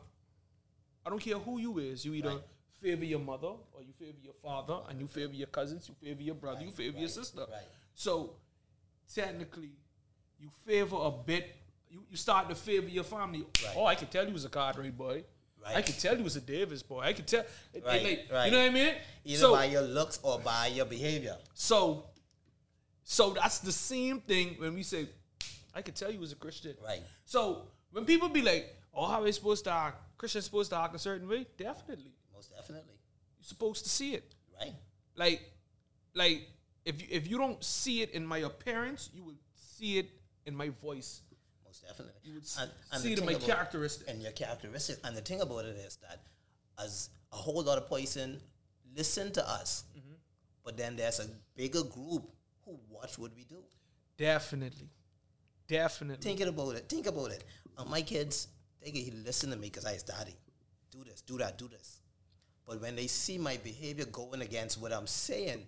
I 1.05 1.09
don't 1.09 1.19
care 1.19 1.37
who 1.39 1.57
you 1.59 1.79
is. 1.79 2.05
You 2.05 2.13
either 2.13 2.29
Right. 2.29 2.41
Favor 2.83 3.05
your 3.05 3.19
mother 3.31 3.53
or 3.73 3.81
you 3.87 3.93
favor 3.97 4.17
your 4.21 4.33
father, 4.47 4.77
and 4.89 4.99
you 5.01 5.07
favor 5.07 5.33
your 5.33 5.47
cousins, 5.57 5.89
you 5.89 5.95
favor 6.07 6.21
your 6.29 6.35
brother, 6.35 6.61
you 6.61 6.67
Right, 6.67 6.75
favor 6.83 6.97
your 6.99 7.09
sister. 7.09 7.41
right. 7.57 7.69
So 7.95 8.13
technically, 9.13 9.71
you 10.39 10.49
favor 10.65 10.97
a 11.01 11.11
bit. 11.11 11.55
You, 11.89 11.99
you 12.09 12.17
start 12.17 12.49
to 12.49 12.55
favor 12.55 12.87
your 12.87 13.03
family. 13.03 13.41
Right. 13.65 13.75
Oh, 13.77 13.85
I 13.85 13.95
can 13.95 14.07
tell 14.07 14.25
you 14.27 14.33
was 14.33 14.45
a 14.45 14.49
Cadre 14.49 14.89
boy. 14.89 15.23
I 15.65 15.81
can 15.81 15.95
tell 15.95 16.17
you 16.17 16.23
was 16.25 16.35
a 16.35 16.41
Davis 16.41 16.83
boy. 16.83 17.01
I 17.01 17.13
can 17.13 17.23
tell. 17.23 17.45
Right, 17.85 18.03
like, 18.03 18.27
right. 18.31 18.45
You 18.47 18.51
know 18.51 18.59
what 18.63 18.71
I 18.71 18.73
mean? 18.73 18.93
Either 19.23 19.39
so, 19.39 19.51
by 19.53 19.65
your 19.65 19.81
looks 19.83 20.19
or 20.21 20.39
by 20.39 20.67
your 20.67 20.85
behavior. 20.85 21.37
so, 21.53 22.07
so 23.03 23.29
that's 23.31 23.59
the 23.59 23.71
same 23.71 24.19
thing 24.19 24.55
when 24.57 24.73
we 24.73 24.83
say, 24.83 25.07
I 25.73 25.81
can 25.81 25.93
tell 25.93 26.11
you 26.11 26.19
was 26.19 26.33
a 26.33 26.35
Christian. 26.35 26.75
Right. 26.83 27.01
So 27.25 27.41
when 27.91 28.03
people 28.05 28.27
be 28.27 28.41
like, 28.41 28.75
"Oh, 28.93 29.05
how 29.05 29.21
are 29.21 29.23
they 29.23 29.31
supposed 29.31 29.63
to 29.65 29.71
act? 29.71 29.97
Christians 30.17 30.45
supposed 30.45 30.69
to 30.71 30.77
act 30.77 30.95
a 30.95 30.99
certain 30.99 31.27
way?" 31.29 31.45
Definitely, 31.57 32.11
Most 32.51 32.59
definitely. 32.61 32.93
you're 33.37 33.45
supposed 33.45 33.83
to 33.83 33.89
see 33.89 34.13
it. 34.15 34.35
Right. 34.59 34.73
Like, 35.15 35.41
like 36.15 36.47
if 36.85 37.01
you, 37.01 37.07
if 37.11 37.27
you 37.29 37.37
don't 37.37 37.63
see 37.63 38.01
it 38.01 38.11
in 38.11 38.25
my 38.25 38.39
appearance, 38.39 39.09
you 39.13 39.23
will 39.23 39.35
see 39.55 39.97
it 39.99 40.09
in 40.45 40.55
my 40.55 40.69
voice. 40.69 41.21
Most 41.65 41.83
definitely. 41.87 42.13
You 42.23 42.33
would 42.35 42.43
And- 42.59 42.71
and 42.91 43.01
see 43.01 43.13
it 43.13 43.19
in 43.19 43.25
my 43.25 43.33
about- 43.33 43.45
characteristics. 43.47 44.09
And 44.09 44.21
your 44.21 44.31
characteristics. 44.31 44.99
And 45.03 45.15
the 45.15 45.21
thing 45.21 45.41
about 45.41 45.65
it 45.65 45.75
is 45.77 45.97
that 45.97 46.25
as 46.77 47.09
a 47.31 47.35
whole 47.35 47.63
lot 47.63 47.77
of 47.77 47.87
person 47.89 48.41
listen 48.95 49.31
to 49.33 49.49
us, 49.49 49.85
Mm-hmm. 49.97 50.13
but 50.63 50.77
then 50.77 50.95
there's 50.95 51.19
a 51.19 51.27
bigger 51.55 51.83
group 51.83 52.29
who 52.65 52.79
watch 52.89 53.17
what 53.17 53.33
we 53.35 53.43
do. 53.45 53.63
Definitely, 54.17 54.89
definitely. 55.67 56.23
Thinking 56.23 56.47
about 56.47 56.75
it. 56.75 56.87
Think 56.87 57.07
about 57.07 57.31
it. 57.31 57.43
Uh, 57.77 57.85
my 57.85 58.01
kids, 58.03 58.47
they 58.81 58.91
can 58.91 59.23
listen 59.23 59.49
to 59.49 59.55
me 59.55 59.67
because 59.69 59.85
I 59.85 59.97
daddy. 60.05 60.35
Do 60.91 61.03
this, 61.03 61.21
do 61.21 61.37
that, 61.39 61.57
do 61.57 61.67
this. 61.67 61.99
But 62.65 62.81
when 62.81 62.95
they 62.95 63.07
see 63.07 63.37
my 63.37 63.57
behavior 63.57 64.05
going 64.05 64.41
against 64.41 64.81
what 64.81 64.93
I'm 64.93 65.07
saying, 65.07 65.65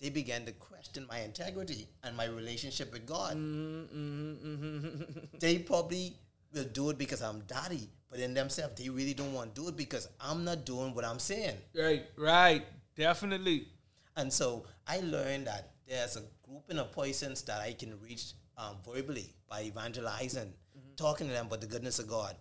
they 0.00 0.08
begin 0.08 0.46
to 0.46 0.52
question 0.52 1.06
my 1.08 1.20
integrity 1.20 1.86
and 2.02 2.16
my 2.16 2.24
relationship 2.24 2.92
with 2.92 3.04
God. 3.06 3.36
Mm, 3.36 3.86
mm, 3.88 4.38
mm. 4.38 5.40
they 5.40 5.58
probably 5.58 6.16
will 6.54 6.64
do 6.64 6.90
it 6.90 6.98
because 6.98 7.22
I'm 7.22 7.40
daddy, 7.40 7.88
but 8.10 8.18
in 8.18 8.32
themselves, 8.32 8.80
they 8.80 8.88
really 8.88 9.14
don't 9.14 9.34
want 9.34 9.54
to 9.54 9.60
do 9.60 9.68
it 9.68 9.76
because 9.76 10.08
I'm 10.20 10.44
not 10.44 10.64
doing 10.64 10.94
what 10.94 11.04
I'm 11.04 11.18
saying. 11.18 11.56
right, 11.74 12.04
right. 12.16 12.64
Definitely. 12.96 13.68
And 14.16 14.32
so 14.32 14.64
I 14.86 15.00
learned 15.00 15.46
that 15.46 15.70
there's 15.88 16.16
a 16.16 16.22
grouping 16.46 16.78
of 16.78 16.92
persons 16.92 17.42
that 17.42 17.60
I 17.60 17.72
can 17.72 17.98
reach 18.00 18.32
um, 18.58 18.76
verbally 18.84 19.34
by 19.48 19.62
evangelizing, 19.62 20.48
mm-hmm. 20.48 20.94
talking 20.96 21.28
to 21.28 21.32
them 21.32 21.46
about 21.46 21.60
the 21.60 21.66
goodness 21.66 21.98
of 21.98 22.08
God. 22.08 22.36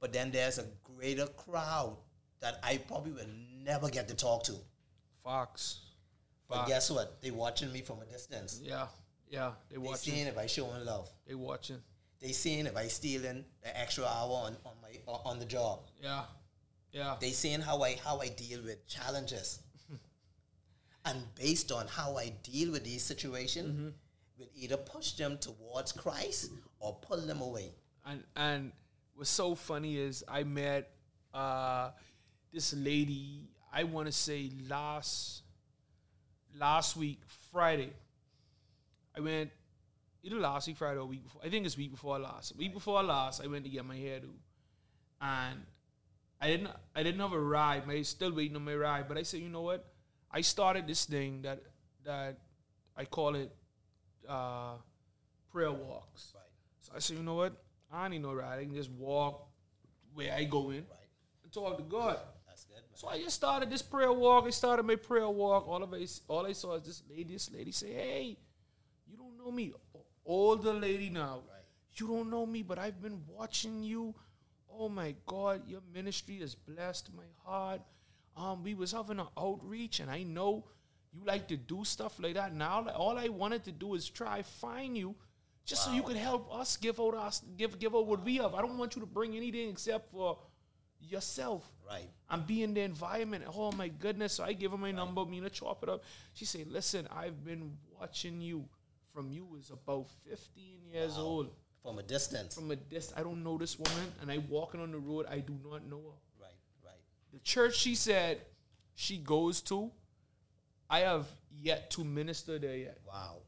But 0.00 0.12
then 0.12 0.30
there's 0.30 0.58
a 0.58 0.64
greater 0.82 1.26
crowd 1.26 1.96
that 2.40 2.58
I 2.62 2.78
probably 2.78 3.12
will 3.12 3.30
never 3.64 3.88
get 3.88 4.08
to 4.08 4.14
talk 4.14 4.44
to. 4.44 4.54
Fox. 5.22 5.80
But 6.48 6.56
Fox. 6.56 6.68
guess 6.68 6.90
what? 6.90 7.20
They 7.22 7.30
watching 7.30 7.72
me 7.72 7.82
from 7.82 8.00
a 8.00 8.06
distance. 8.06 8.60
Yeah, 8.62 8.86
yeah. 9.28 9.52
They 9.70 9.78
watching. 9.78 10.12
They 10.12 10.18
seeing 10.18 10.26
if 10.26 10.38
I 10.38 10.46
showing 10.46 10.84
love. 10.84 11.08
They 11.26 11.34
watching. 11.34 11.78
They 12.20 12.32
seeing 12.32 12.66
if 12.66 12.76
I 12.76 12.88
stealing 12.88 13.44
the 13.62 13.78
extra 13.78 14.04
hour 14.04 14.32
on, 14.46 14.56
on 14.64 14.72
my 14.82 14.90
on 15.06 15.38
the 15.38 15.44
job. 15.44 15.80
Yeah, 16.02 16.22
yeah. 16.92 17.16
They 17.20 17.30
seeing 17.30 17.60
how 17.60 17.82
I 17.82 17.96
how 18.04 18.20
I 18.20 18.28
deal 18.28 18.62
with 18.62 18.86
challenges. 18.86 19.60
and 21.04 21.22
based 21.34 21.70
on 21.72 21.86
how 21.86 22.16
I 22.16 22.32
deal 22.42 22.72
with 22.72 22.84
these 22.84 23.02
situations, 23.02 23.94
will 24.40 24.48
either 24.56 24.76
push 24.76 25.12
them 25.12 25.38
towards 25.38 25.92
Christ 25.92 26.50
or 26.80 26.96
pull 27.02 27.20
them 27.20 27.40
away. 27.40 27.70
and 28.06 28.24
and 28.34 28.72
what's 29.14 29.30
so 29.30 29.54
funny 29.54 29.98
is 29.98 30.24
I 30.26 30.42
met 30.44 30.90
uh 31.34 31.90
this 32.52 32.72
lady. 32.74 33.48
I 33.72 33.84
want 33.84 34.06
to 34.06 34.12
say 34.12 34.50
last 34.68 35.42
last 36.58 36.96
week 36.96 37.20
Friday. 37.52 37.92
I 39.16 39.20
went 39.20 39.50
either 40.22 40.36
last 40.36 40.66
week 40.66 40.76
Friday 40.76 40.98
or 40.98 41.06
week 41.06 41.22
before. 41.24 41.42
I 41.44 41.48
think 41.48 41.66
it's 41.66 41.76
week 41.76 41.90
before 41.90 42.18
last. 42.18 42.56
Week 42.56 42.72
before 42.72 43.02
last, 43.02 43.42
I 43.42 43.46
went 43.46 43.64
to 43.64 43.70
get 43.70 43.84
my 43.84 43.96
hair 43.96 44.20
do, 44.20 44.30
and 45.20 45.60
I 46.40 46.48
didn't. 46.48 46.70
I 46.94 47.02
didn't 47.02 47.20
have 47.20 47.32
a 47.32 47.40
ride. 47.40 47.82
I 47.88 48.02
still 48.02 48.32
waiting 48.34 48.56
on 48.56 48.64
my 48.64 48.74
ride. 48.74 49.08
But 49.08 49.18
I 49.18 49.22
said, 49.22 49.40
you 49.40 49.48
know 49.48 49.62
what? 49.62 49.84
I 50.30 50.40
started 50.40 50.86
this 50.86 51.04
thing 51.04 51.42
that 51.42 51.62
that 52.04 52.38
I 52.96 53.04
call 53.04 53.34
it 53.36 53.50
uh, 54.28 54.74
prayer 55.52 55.72
walks. 55.72 56.32
Right. 56.34 56.42
So 56.80 56.92
I 56.96 56.98
said, 56.98 57.16
you 57.16 57.22
know 57.22 57.34
what? 57.34 57.52
I 57.92 58.08
need 58.08 58.22
no 58.22 58.32
ride. 58.32 58.58
I 58.58 58.64
can 58.64 58.74
just 58.74 58.90
walk 58.90 59.46
where 60.14 60.32
I 60.32 60.44
go 60.44 60.70
in 60.70 60.76
Right. 60.76 61.08
and 61.42 61.52
talk 61.52 61.76
to 61.76 61.82
God. 61.82 62.18
That's 63.00 63.12
good, 63.12 63.12
man. 63.12 63.16
So 63.16 63.20
I 63.20 63.22
just 63.22 63.36
started 63.36 63.70
this 63.70 63.82
prayer 63.82 64.12
walk. 64.12 64.46
I 64.46 64.50
started 64.50 64.84
my 64.84 64.96
prayer 64.96 65.28
walk. 65.28 65.68
All 65.68 65.82
of 65.82 65.92
it, 65.94 66.20
all 66.28 66.46
I 66.46 66.52
saw 66.52 66.74
is 66.76 66.82
this 66.84 67.02
lady. 67.08 67.32
This 67.32 67.50
lady 67.50 67.72
say, 67.72 67.92
"Hey, 67.92 68.38
you 69.06 69.16
don't 69.16 69.36
know 69.38 69.50
me, 69.50 69.72
older 70.24 70.72
lady 70.72 71.10
now. 71.10 71.42
Right. 71.48 71.64
You 71.94 72.06
don't 72.06 72.30
know 72.30 72.46
me, 72.46 72.62
but 72.62 72.78
I've 72.78 73.02
been 73.02 73.26
watching 73.26 73.82
you. 73.82 74.14
Oh 74.70 74.88
my 74.88 75.14
God, 75.26 75.68
your 75.68 75.82
ministry 75.92 76.38
has 76.38 76.54
blessed 76.54 77.10
my 77.14 77.24
heart. 77.44 77.82
Um, 78.36 78.62
we 78.62 78.74
was 78.74 78.92
having 78.92 79.18
an 79.18 79.26
outreach, 79.36 80.00
and 80.00 80.10
I 80.10 80.22
know 80.22 80.64
you 81.12 81.24
like 81.24 81.48
to 81.48 81.56
do 81.56 81.84
stuff 81.84 82.18
like 82.20 82.34
that. 82.34 82.54
Now, 82.54 82.88
all 82.90 83.18
I 83.18 83.28
wanted 83.28 83.64
to 83.64 83.72
do 83.72 83.94
is 83.94 84.08
try 84.08 84.42
find 84.42 84.96
you." 84.96 85.16
Just 85.64 85.84
so 85.84 85.92
you 85.92 86.02
could 86.02 86.16
help 86.16 86.52
us 86.52 86.76
give 86.76 86.98
out 86.98 87.14
us 87.14 87.42
give 87.56 87.78
give 87.78 87.94
out 87.94 88.06
what 88.06 88.24
we 88.24 88.36
have. 88.36 88.54
I 88.54 88.62
don't 88.62 88.78
want 88.78 88.96
you 88.96 89.00
to 89.00 89.06
bring 89.06 89.36
anything 89.36 89.68
except 89.68 90.10
for 90.10 90.38
yourself 91.00 91.70
Right. 91.90 92.08
and 92.30 92.46
be 92.46 92.62
in 92.62 92.72
the 92.74 92.82
environment. 92.82 93.44
Oh 93.52 93.72
my 93.72 93.88
goodness. 93.88 94.34
So 94.34 94.44
I 94.44 94.52
give 94.52 94.70
her 94.70 94.78
my 94.78 94.92
number, 94.92 95.24
me 95.24 95.40
to 95.40 95.50
chop 95.50 95.82
it 95.82 95.88
up. 95.88 96.04
She 96.34 96.44
said, 96.44 96.68
Listen, 96.68 97.08
I've 97.10 97.44
been 97.44 97.72
watching 97.98 98.40
you 98.40 98.64
from 99.12 99.30
you 99.32 99.44
was 99.44 99.70
about 99.70 100.06
15 100.28 100.64
years 100.92 101.18
old. 101.18 101.50
From 101.82 101.98
a 101.98 102.02
distance. 102.02 102.54
From 102.54 102.70
a 102.70 102.76
distance, 102.76 103.18
I 103.18 103.22
don't 103.22 103.42
know 103.42 103.58
this 103.58 103.78
woman, 103.78 104.12
and 104.20 104.30
I 104.30 104.38
walking 104.38 104.80
on 104.80 104.92
the 104.92 104.98
road, 104.98 105.26
I 105.30 105.38
do 105.38 105.58
not 105.64 105.84
know 105.84 105.96
her. 105.98 106.42
right. 106.44 106.52
Right. 106.84 107.00
The 107.32 107.38
church 107.40 107.76
she 107.76 107.94
said 107.94 108.38
she 108.94 109.16
goes 109.16 109.60
to, 109.62 109.90
I 110.88 111.00
have 111.00 111.26
yet 111.50 111.90
to 111.92 112.04
minister 112.04 112.58
there 112.58 112.76
yet. 112.76 112.98
Wow. 113.06 113.38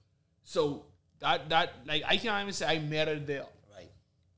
So 0.45 0.87
that 1.21 1.49
that 1.51 1.75
like 1.87 2.03
I 2.07 2.17
can't 2.17 2.43
even 2.43 2.53
say 2.53 2.67
I 2.67 2.79
met 2.79 3.09
her 3.09 3.17
there. 3.19 3.45
Right. 3.73 3.91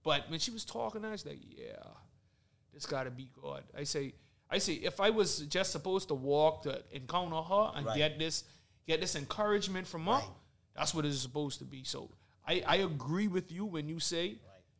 But 0.02 0.28
when 0.28 0.40
she 0.40 0.50
was 0.50 0.64
talking, 0.64 1.04
I 1.04 1.11
was 1.11 1.25
like, 1.25 1.38
yeah, 1.40 1.87
this 2.75 2.87
got 2.87 3.04
to 3.04 3.11
be 3.11 3.28
God. 3.40 3.62
I 3.76 3.85
say, 3.85 4.12
I 4.50 4.59
say, 4.59 4.75
if 4.75 5.00
I 5.00 5.11
was 5.11 5.38
just 5.40 5.73
supposed 5.73 6.09
to 6.09 6.14
walk 6.14 6.62
to 6.64 6.83
encounter 6.93 7.37
her 7.43 7.73
and 7.75 7.87
Right. 7.87 7.97
get 7.97 8.19
this, 8.19 8.45
get 8.87 9.00
this 9.00 9.16
encouragement 9.16 9.87
from 9.87 10.04
her, 10.04 10.12
Right. 10.12 10.28
that's 10.76 10.93
what 10.95 11.04
it's 11.07 11.19
supposed 11.21 11.59
to 11.61 11.64
be. 11.64 11.85
So 11.85 12.11
I, 12.47 12.62
I 12.66 12.76
agree 12.76 13.28
with 13.28 13.50
you 13.50 13.64
when 13.64 13.88
you 13.88 14.00
say 14.00 14.38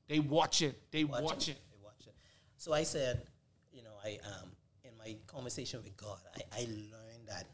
they 0.09 0.19
watch 0.21 0.61
it, 0.63 0.91
they 0.91 1.05
watch, 1.05 1.23
Watch 1.23 1.49
it. 1.49 1.59
They 1.71 1.79
watch 1.83 2.07
it. 2.07 2.15
So 2.57 2.73
I 2.73 2.83
said, 2.83 3.27
you 3.73 3.83
know, 3.83 3.95
I 4.05 4.19
um 4.27 4.51
in 4.85 4.91
my 4.99 5.17
conversation 5.27 5.81
with 5.83 5.97
God, 5.97 6.19
I, 6.37 6.61
I 6.61 6.61
learned 6.67 7.27
that 7.29 7.47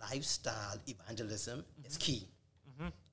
lifestyle 0.00 0.78
evangelism 0.86 1.64
is 1.84 1.96
key. 1.96 2.28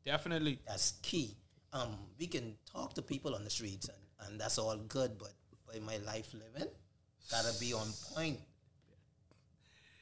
Definitely. 0.06 0.60
That's 0.66 0.94
key 1.04 1.36
um, 1.74 1.98
we 2.18 2.28
can 2.28 2.56
talk 2.72 2.94
to 2.96 3.02
people 3.02 3.36
on 3.36 3.44
the 3.44 3.50
streets, 3.50 3.90
and, 3.90 4.28
and 4.32 4.42
that's 4.42 4.58
all 4.58 4.76
good. 4.78 5.18
But 5.20 5.34
by 5.72 5.80
my 5.80 5.98
life 6.06 6.34
living, 6.34 6.70
gotta 7.32 7.54
be 7.60 7.74
on 7.74 7.88
point. 8.14 8.40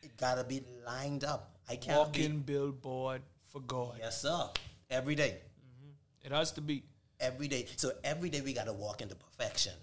It 0.03 0.15
gotta 0.17 0.43
be 0.43 0.62
lined 0.86 1.24
up. 1.24 1.57
I 1.69 1.75
can't 1.75 1.97
Walking 1.97 2.39
billboard 2.39 3.21
for 3.51 3.62
God. 3.62 3.95
be. 3.95 4.01
Yes, 4.01 4.21
sir. 4.21 4.50
Every 4.89 5.15
day, 5.15 5.41
mm-hmm. 5.62 6.25
It 6.25 6.31
has 6.31 6.51
to 6.53 6.62
be. 6.62 6.83
every 7.19 7.47
day. 7.47 7.65
So 7.75 7.91
every 8.03 8.29
day 8.29 8.41
we 8.41 8.53
gotta 8.53 8.74
walk 8.74 9.01
into 9.01 9.15
perfection. 9.15 9.74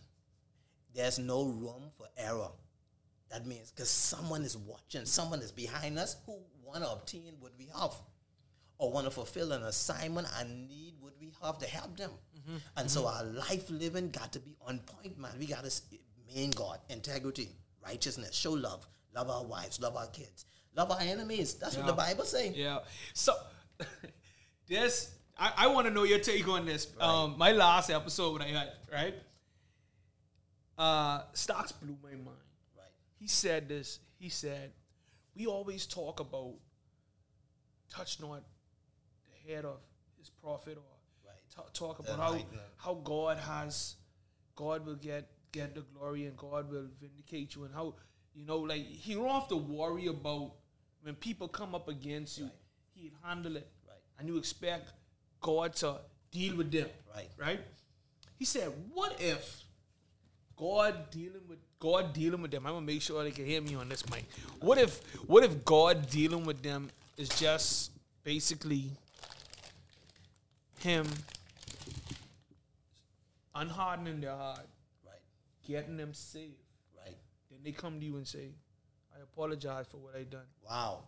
There's 0.95 1.19
no 1.19 1.45
room 1.45 1.91
for 1.97 2.07
error. 2.17 2.51
That 3.31 3.47
means 3.47 3.73
because 3.73 3.91
someone 3.91 4.43
is 4.45 4.57
watching, 4.57 5.05
someone 5.07 5.41
is 5.41 5.51
behind 5.51 5.99
us 5.99 6.17
who 6.25 6.39
want 6.65 6.85
to 6.85 6.91
obtain 6.93 7.35
what 7.41 7.53
we 7.59 7.69
have 7.77 7.93
or 8.79 8.93
want 8.93 9.07
to 9.07 9.11
fulfill 9.11 9.53
an 9.53 9.63
assignment 9.65 10.29
and 10.39 10.69
need 10.69 10.95
what 11.01 11.15
we 11.21 11.33
have 11.43 11.59
to 11.59 11.67
help 11.67 11.97
them. 11.97 12.11
And 12.77 12.91
so 12.91 13.07
our 13.07 13.25
life 13.25 13.71
living 13.71 14.11
got 14.11 14.33
to 14.33 14.41
be 14.41 14.57
on 14.67 14.79
point, 14.81 15.19
man. 15.19 15.33
We 15.39 15.47
got 15.47 15.65
to 15.65 15.83
main 16.35 16.51
God, 16.51 16.79
integrity, 16.89 17.49
righteousness, 17.85 18.35
show 18.35 18.53
love, 18.53 18.87
love 19.15 19.31
our 19.31 19.45
wives, 19.45 19.81
love 19.81 19.97
our 19.97 20.09
kids, 20.09 20.45
love 20.77 20.91
our 20.91 21.01
enemies. 21.01 21.55
That's 21.55 21.77
what 21.77 21.87
the 21.87 21.93
Bible 21.93 22.25
say. 22.25 22.53
Yeah. 22.55 22.79
So 23.13 23.35
this 24.69 25.15
I, 25.39 25.53
I 25.57 25.67
want 25.69 25.87
to 25.87 25.93
know 25.93 26.05
your 26.05 26.21
take 26.21 26.47
on 26.49 26.65
this. 26.67 26.93
Um, 27.01 27.37
my 27.39 27.53
last 27.53 27.91
episode 27.91 28.35
when 28.35 28.43
I 28.43 28.49
had, 28.49 28.73
right? 28.93 29.15
Uh, 30.79 31.23
stocks 31.33 31.73
blew 31.73 31.97
my 32.03 32.11
mind. 32.11 32.29
Right. 32.77 32.87
He 33.19 33.27
said 33.27 33.69
this. 33.69 33.99
He 34.19 34.29
said, 34.29 34.73
"We 35.37 35.47
always 35.47 35.87
talk 35.87 36.21
about 36.21 36.55
touch 37.91 38.21
not 38.21 38.43
the 39.29 39.53
head 39.53 39.65
of 39.65 39.79
his 40.19 40.31
prophet, 40.31 40.77
or 40.77 40.94
Right. 41.57 41.75
talk 41.75 41.99
about 41.99 42.19
how 42.19 42.39
how 42.77 42.95
God 42.95 43.39
has, 43.39 43.97
God 44.57 44.85
will 44.87 44.97
get 44.97 45.29
get 45.53 45.75
the 45.75 45.83
glory 45.83 46.27
and 46.27 46.37
God 46.37 46.71
will 46.71 46.87
vindicate 47.01 47.55
you, 47.55 47.65
and 47.65 47.75
how 47.75 47.95
you 48.35 48.45
know, 48.45 48.59
like 48.59 48.85
he 48.87 49.15
don't 49.15 49.29
have 49.29 49.49
to 49.49 49.57
worry 49.57 50.07
about 50.07 50.53
when 51.03 51.15
people 51.15 51.47
come 51.49 51.75
up 51.75 51.89
against 51.89 52.39
you. 52.39 52.51
He'd 52.95 53.13
handle 53.23 53.57
it, 53.57 53.69
Right. 53.87 53.99
and 54.19 54.29
you 54.29 54.37
expect 54.39 54.91
God 55.41 55.75
to 55.77 56.01
deal 56.31 56.57
with 56.57 56.71
them, 56.73 56.89
Right. 57.15 57.31
Right. 57.37 57.61
He 58.39 58.45
said, 58.45 58.69
"What 58.93 59.21
if?" 59.21 59.61
God 60.57 61.11
dealing 61.11 61.47
with 61.49 61.59
God 61.81 62.13
dealing 62.13 62.41
with 62.43 62.51
them. 62.51 62.67
I'm 62.67 62.75
gonna 62.75 62.87
make 62.87 63.03
sure 63.03 63.23
they 63.25 63.31
can 63.33 63.45
hear 63.47 63.61
me 63.61 63.75
on 63.75 63.89
this 63.89 64.09
mic. 64.09 64.25
What 64.61 64.79
if 64.79 65.01
what 65.29 65.45
if 65.45 65.65
God 65.65 66.09
dealing 66.11 66.45
with 66.45 66.63
them 66.63 66.91
is 67.17 67.29
just 67.29 67.91
basically 68.25 68.91
him 70.79 71.07
unhardening 73.55 74.21
their 74.21 74.37
heart, 74.37 74.69
Right. 75.05 75.21
getting 75.67 75.97
them 75.97 76.13
saved. 76.15 76.63
Right. 76.97 77.17
Then 77.51 77.61
they 77.63 77.73
come 77.73 78.01
to 78.01 78.07
you 78.07 78.17
and 78.17 78.27
say, 78.27 78.55
I 79.17 79.21
apologize 79.23 79.87
for 79.87 79.99
what 79.99 80.15
I 80.17 80.25
done. 80.25 80.47
Wow. 80.69 81.05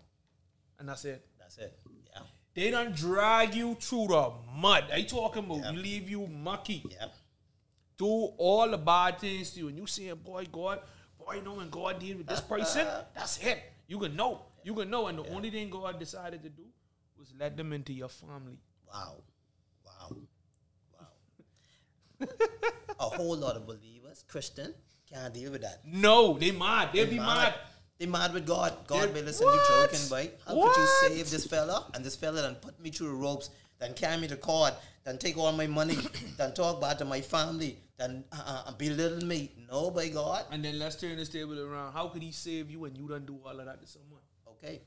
And 0.78 0.88
that's 0.88 1.04
it. 1.04 1.26
That's 1.38 1.58
it. 1.58 1.78
Yeah. 2.12 2.22
They 2.54 2.70
don't 2.70 2.94
drag 2.94 3.54
you 3.54 3.74
through 3.74 4.08
the 4.08 4.32
mud. 4.54 4.84
I 4.92 5.02
talking 5.02 5.44
about 5.44 5.58
Yeah. 5.58 5.70
leave 5.72 6.08
you 6.08 6.26
mucky. 6.26 6.82
Yeah. 6.90 7.08
do 7.98 8.06
all 8.36 8.68
the 8.70 8.76
bad 8.76 9.18
things 9.18 9.52
to 9.52 9.60
you, 9.60 9.68
and 9.68 9.78
you 9.78 9.86
saying, 9.86 10.16
"Boy, 10.16 10.44
God, 10.52 10.82
boy, 11.18 11.40
know 11.40 11.54
when 11.54 11.70
God 11.70 11.98
deal 11.98 12.18
with 12.18 12.26
this 12.26 12.42
person, 12.42 12.86
that's 13.14 13.38
it. 13.38 13.58
You 13.86 13.98
can 13.98 14.14
know, 14.14 14.44
you 14.62 14.74
can 14.74 14.90
know." 14.90 15.06
And 15.06 15.16
the 15.18 15.26
only 15.30 15.50
thing 15.50 15.70
God 15.70 15.98
decided 15.98 16.42
to 16.42 16.50
do 16.50 16.66
was 17.16 17.32
let 17.38 17.56
them 17.56 17.72
into 17.72 17.94
your 17.94 18.10
family. 18.10 18.58
Wow. 18.86 19.22
A 23.00 23.04
whole 23.04 23.36
lot 23.36 23.56
of 23.56 23.66
believers, 23.66 24.24
Christian, 24.28 24.74
can't 25.12 25.32
deal 25.32 25.50
with 25.52 25.62
that. 25.62 25.82
No, 25.84 26.38
they 26.38 26.50
mad. 26.50 26.90
They 26.92 27.04
be 27.04 27.18
mad. 27.18 27.54
They 27.98 28.06
mad 28.06 28.34
with 28.34 28.46
God. 28.46 28.74
God, 28.86 29.12
may 29.14 29.22
listen, 29.22 29.46
What? 29.46 29.54
you 29.54 29.86
joking, 29.86 30.08
boy. 30.08 30.30
How 30.46 30.54
could 30.54 30.80
you 30.80 30.86
save 31.02 31.30
this 31.30 31.46
fella? 31.46 31.86
And 31.94 32.04
this 32.04 32.16
fella 32.16 32.42
then 32.42 32.56
put 32.56 32.78
me 32.80 32.90
through 32.90 33.08
the 33.08 33.14
ropes, 33.14 33.50
then 33.78 33.94
carry 33.94 34.20
me 34.20 34.28
to 34.28 34.36
court, 34.36 34.74
then 35.04 35.18
take 35.18 35.38
all 35.38 35.52
my 35.52 35.66
money, 35.66 35.96
then 36.38 36.52
talk 36.52 36.80
bad 36.80 36.98
to 36.98 37.04
my 37.04 37.20
family, 37.20 37.78
then 37.98 38.24
uh, 38.32 38.64
uh, 38.66 38.72
belittle 38.72 39.26
me. 39.26 39.52
No, 39.70 39.90
by 39.90 40.08
God. 40.08 40.44
And 40.50 40.64
then 40.64 40.78
let's 40.78 40.96
turn 40.96 41.16
this 41.16 41.28
table 41.28 41.58
around. 41.58 41.92
How 41.92 42.08
could 42.08 42.22
He 42.22 42.32
save 42.32 42.70
you 42.70 42.80
when 42.80 42.94
you 42.94 43.08
done 43.08 43.24
do 43.24 43.38
all 43.44 43.58
of 43.58 43.64
that 43.66 43.80
to 43.80 43.86
someone? 43.86 44.20
Okay. 44.48 44.80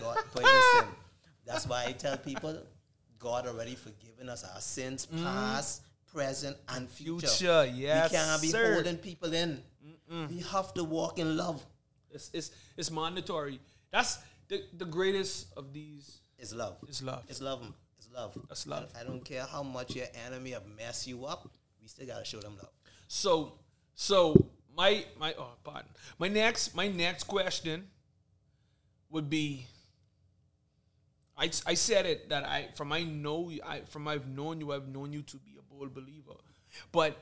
God, 0.00 0.16
but 0.34 0.42
listen, 0.42 0.88
that's 1.44 1.66
why 1.66 1.84
I 1.86 1.92
tell 1.92 2.16
people 2.16 2.58
God 3.18 3.46
already 3.46 3.74
forgiven 3.74 4.28
us 4.28 4.44
our 4.44 4.60
sins, 4.60 5.06
past, 5.06 5.82
present, 6.16 6.56
and 6.70 6.88
future. 6.88 7.26
Future, 7.28 7.66
yes, 7.74 8.10
We 8.10 8.16
can't 8.16 8.42
be 8.42 8.48
sir. 8.48 8.74
holding 8.74 8.96
people 8.96 9.32
in. 9.34 9.60
We 10.30 10.40
have 10.52 10.72
to 10.74 10.84
walk 10.84 11.18
in 11.18 11.36
love. 11.36 11.60
It's 12.10 12.30
it's 12.32 12.50
it's 12.76 12.90
mandatory. 12.90 13.60
That's 13.92 14.18
the 14.48 14.62
the 14.82 14.86
greatest 14.86 15.52
of 15.56 15.72
these 15.72 16.20
It's 16.38 16.54
love. 16.54 16.76
is 16.88 17.02
love. 17.02 17.24
It's 17.28 17.40
love. 17.42 17.60
It's 17.98 18.08
love. 18.14 18.32
That's 18.48 18.66
love. 18.66 18.86
I 18.98 19.04
don't 19.04 19.24
care 19.24 19.44
how 19.44 19.62
much 19.62 19.94
your 19.96 20.06
enemy 20.26 20.52
have 20.52 20.66
messed 20.78 21.06
you 21.06 21.26
up. 21.26 21.50
We 21.82 21.88
still 21.88 22.06
gotta 22.06 22.24
show 22.24 22.40
them 22.40 22.56
love. 22.56 22.72
So, 23.08 23.58
so 23.94 24.16
my 24.76 25.04
my 25.20 25.34
oh 25.38 25.52
pardon. 25.64 25.90
My 26.18 26.28
next 26.28 26.74
my 26.74 26.88
next 26.88 27.24
question 27.24 27.84
would 29.10 29.28
be. 29.28 29.66
I, 31.38 31.50
I 31.66 31.74
said 31.74 32.06
it 32.06 32.30
that 32.30 32.44
I 32.44 32.68
from 32.74 32.92
I 32.92 33.02
know 33.04 33.50
I 33.64 33.80
from 33.92 34.08
I've 34.08 34.26
known 34.26 34.60
you 34.60 34.72
I've 34.72 34.88
known 34.88 35.12
you 35.12 35.20
to 35.22 35.36
be 35.36 35.55
bold 35.76 35.94
believer, 35.94 36.38
but 36.92 37.16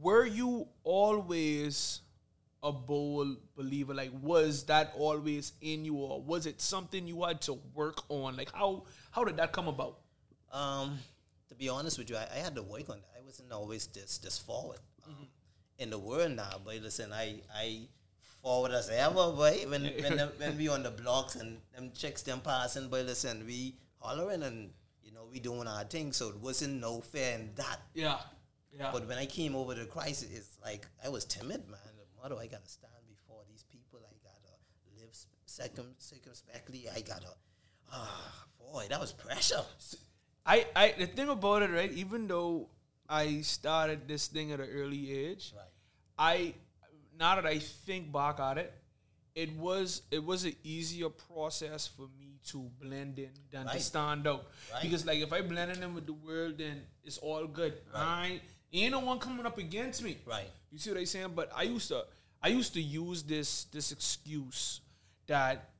were 0.00 0.26
you 0.26 0.68
always 0.82 2.00
a 2.62 2.72
bold 2.72 3.36
believer? 3.56 3.94
Like 3.94 4.10
was 4.22 4.64
that 4.64 4.92
always 4.96 5.52
in 5.60 5.84
you, 5.84 5.96
or 5.96 6.22
was 6.22 6.46
it 6.46 6.60
something 6.60 7.06
you 7.06 7.22
had 7.24 7.40
to 7.42 7.54
work 7.74 7.98
on? 8.08 8.36
Like 8.36 8.52
how 8.52 8.84
how 9.10 9.24
did 9.24 9.36
that 9.36 9.52
come 9.52 9.68
about? 9.68 9.98
Um, 10.52 10.98
to 11.48 11.54
be 11.54 11.68
honest 11.68 11.98
with 11.98 12.10
you, 12.10 12.16
I, 12.16 12.28
I 12.34 12.38
had 12.38 12.54
to 12.56 12.62
work 12.62 12.88
on 12.90 12.96
that. 13.00 13.12
I 13.18 13.22
wasn't 13.24 13.52
always 13.52 13.86
this 13.88 14.18
this 14.18 14.38
forward. 14.38 14.78
Um, 15.06 15.28
In 15.78 15.90
the 15.90 15.98
world 15.98 16.32
now, 16.36 16.60
but 16.64 16.80
listen, 16.82 17.12
I 17.12 17.40
I 17.54 17.88
forward 18.42 18.72
as 18.72 18.88
ever, 18.90 19.32
boy. 19.32 19.64
When 19.68 19.84
when 19.84 20.16
them, 20.20 20.30
when 20.38 20.56
we 20.56 20.68
on 20.68 20.82
the 20.82 20.90
blocks 20.90 21.34
and 21.36 21.58
them 21.74 21.90
chicks 21.94 22.22
them 22.22 22.40
passing, 22.40 22.88
but 22.88 23.06
listen, 23.06 23.44
we 23.46 23.76
hollering 24.00 24.42
and 24.42 24.70
we 25.34 25.40
doing 25.40 25.66
our 25.66 25.84
thing. 25.84 26.12
So 26.12 26.28
it 26.28 26.36
wasn't 26.36 26.80
no 26.80 27.00
fair 27.00 27.38
in 27.38 27.50
that. 27.56 27.80
Yeah, 27.92 28.18
yeah. 28.78 28.90
But 28.92 29.06
when 29.08 29.18
I 29.18 29.26
came 29.26 29.54
over 29.54 29.74
to 29.74 29.84
Christ, 29.84 30.26
it's 30.32 30.56
like 30.64 30.86
I 31.04 31.08
was 31.08 31.24
timid, 31.24 31.68
man. 31.68 31.80
Mother, 32.22 32.36
I 32.36 32.46
gotta 32.46 32.68
stand 32.68 32.92
before 33.06 33.42
these 33.50 33.64
people. 33.70 33.98
I 34.02 34.14
gotta 34.22 34.54
live 34.98 35.14
circum 35.44 35.88
circumspectly. 35.98 36.86
I 36.88 37.00
gotta, 37.00 37.28
ah, 37.92 38.46
boy, 38.58 38.86
that 38.88 38.98
was 38.98 39.12
pressure. 39.12 39.64
I, 40.46 40.66
I 40.74 40.94
the 40.96 41.06
thing 41.06 41.28
about 41.28 41.62
it, 41.62 41.70
right? 41.70 41.92
Even 41.92 42.26
though 42.28 42.68
I 43.08 43.40
started 43.42 44.08
this 44.08 44.28
thing 44.28 44.52
at 44.52 44.60
an 44.60 44.68
early 44.72 45.12
age, 45.12 45.52
Right. 45.54 45.66
I 46.16 46.54
now 47.18 47.34
that 47.36 47.46
I 47.46 47.58
think 47.58 48.10
back 48.12 48.40
at 48.40 48.58
it, 48.58 48.72
it 49.34 49.52
was 49.56 50.02
it 50.10 50.24
was 50.24 50.44
an 50.44 50.54
easier 50.62 51.08
process 51.08 51.86
for 51.86 52.02
me 52.18 52.38
to 52.46 52.70
blend 52.80 53.18
in 53.18 53.30
than 53.50 53.66
to 53.66 53.80
stand 53.80 54.26
out. 54.26 54.46
Right. 54.72 54.82
Because 54.82 55.04
like 55.04 55.18
if 55.18 55.32
I 55.32 55.40
blended 55.42 55.82
in 55.82 55.94
with 55.94 56.06
the 56.06 56.12
world, 56.12 56.58
then 56.58 56.82
it's 57.02 57.18
all 57.18 57.46
good. 57.46 57.74
I 57.94 58.40
ain't 58.72 58.92
no 58.92 59.00
one 59.00 59.18
coming 59.18 59.44
up 59.46 59.58
against 59.58 60.02
me. 60.02 60.18
Right. 60.24 60.50
You 60.70 60.78
see 60.78 60.90
what 60.90 61.00
I'm 61.00 61.06
saying? 61.06 61.32
But 61.34 61.50
I 61.54 61.62
used 61.62 61.88
to 61.88 62.04
I 62.42 62.48
used 62.48 62.74
to 62.74 62.80
use 62.82 63.22
this 63.22 63.64
this 63.64 63.90
excuse 63.92 64.80
that 65.26 65.70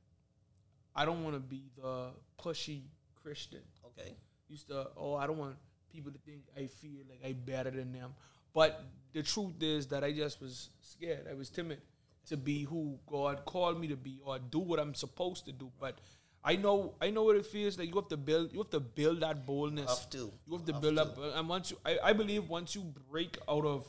I 0.95 1.05
don't 1.05 1.23
want 1.23 1.35
to 1.35 1.39
be 1.39 1.63
the 1.77 2.09
pushy 2.41 2.81
Christian 3.21 3.61
Okay. 3.85 4.15
used 4.49 4.67
to 4.67 4.87
oh 4.97 5.15
I 5.15 5.27
don't 5.27 5.37
want 5.37 5.55
people 5.89 6.11
to 6.11 6.17
think 6.19 6.41
I 6.57 6.67
feel 6.67 7.03
like 7.09 7.21
I 7.25 7.31
better 7.31 7.71
than 7.71 7.93
them. 7.93 8.13
But 8.53 8.83
the 9.13 9.23
truth 9.23 9.61
is 9.61 9.87
that 9.87 10.03
I 10.03 10.11
just 10.11 10.41
was 10.41 10.69
scared. 10.81 11.27
I 11.29 11.33
was 11.33 11.49
timid 11.49 11.79
to 12.25 12.37
be 12.37 12.63
who 12.63 12.99
God 13.07 13.45
called 13.45 13.79
me 13.79 13.87
to 13.87 13.95
be 13.95 14.19
or 14.23 14.39
do 14.39 14.59
what 14.59 14.79
I'm 14.79 14.93
supposed 14.93 15.45
to 15.45 15.51
do. 15.51 15.71
But 15.79 15.99
I 16.43 16.55
know 16.55 16.95
I 17.01 17.09
know 17.09 17.23
what 17.23 17.35
it 17.35 17.45
feels 17.45 17.77
like. 17.77 17.89
You 17.89 17.95
have 17.95 18.09
to 18.09 18.17
build 18.17 18.51
you 18.53 18.59
have 18.59 18.69
to 18.71 18.79
build 18.79 19.21
that 19.21 19.45
boldness. 19.45 19.89
Have 19.89 20.09
to. 20.11 20.31
You 20.45 20.57
have 20.57 20.65
to 20.65 20.73
Have 20.73 20.81
build 20.81 20.95
to. 20.97 21.01
up 21.03 21.17
and 21.35 21.49
once 21.49 21.71
you 21.71 21.77
I, 21.85 21.97
I 22.03 22.13
believe 22.13 22.49
once 22.49 22.75
you 22.75 22.83
break 23.11 23.37
out 23.49 23.65
of 23.65 23.85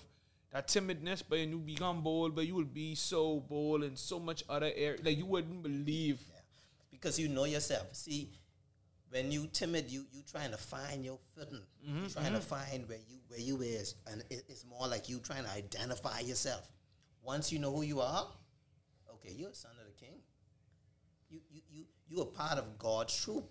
that 0.52 0.68
timidness, 0.68 1.22
but 1.28 1.38
and 1.38 1.50
you 1.50 1.58
become 1.58 2.02
bold, 2.02 2.34
but 2.34 2.46
you 2.46 2.54
will 2.54 2.64
be 2.64 2.94
so 2.94 3.40
bold 3.40 3.82
in 3.84 3.96
so 3.96 4.18
much 4.18 4.42
other 4.48 4.70
area 4.74 4.98
like 5.04 5.18
you 5.18 5.26
wouldn't 5.26 5.62
believe. 5.62 6.20
Because 6.90 7.18
you 7.18 7.28
know 7.28 7.44
yourself. 7.44 7.88
See, 7.94 8.30
when 9.10 9.30
you 9.30 9.48
timid, 9.52 9.90
you 9.90 10.06
you 10.12 10.22
trying 10.30 10.50
to 10.50 10.56
find 10.56 11.04
your 11.04 11.18
footing. 11.36 11.60
Mm-hmm, 11.86 12.04
you 12.04 12.08
trying 12.10 12.32
to 12.32 12.40
find 12.40 12.88
where 12.88 12.98
you 13.08 13.18
where 13.28 13.38
you 13.40 13.60
is, 13.60 13.94
and 14.10 14.22
it, 14.30 14.44
it's 14.48 14.64
more 14.64 14.88
like 14.88 15.08
you 15.08 15.18
trying 15.18 15.44
to 15.44 15.50
identify 15.50 16.20
yourself. 16.20 16.70
Once 17.26 17.50
you 17.52 17.58
know 17.58 17.72
who 17.74 17.82
you 17.82 18.00
are, 18.00 18.26
okay, 19.14 19.32
you're 19.36 19.50
a 19.50 19.54
son 19.54 19.72
of 19.80 19.86
the 19.86 19.92
King. 20.06 20.14
You 21.28 21.40
you 21.50 21.60
you 21.76 21.84
you 22.08 22.20
are 22.22 22.26
part 22.26 22.58
of 22.58 22.78
God's 22.78 23.14
troop. 23.22 23.44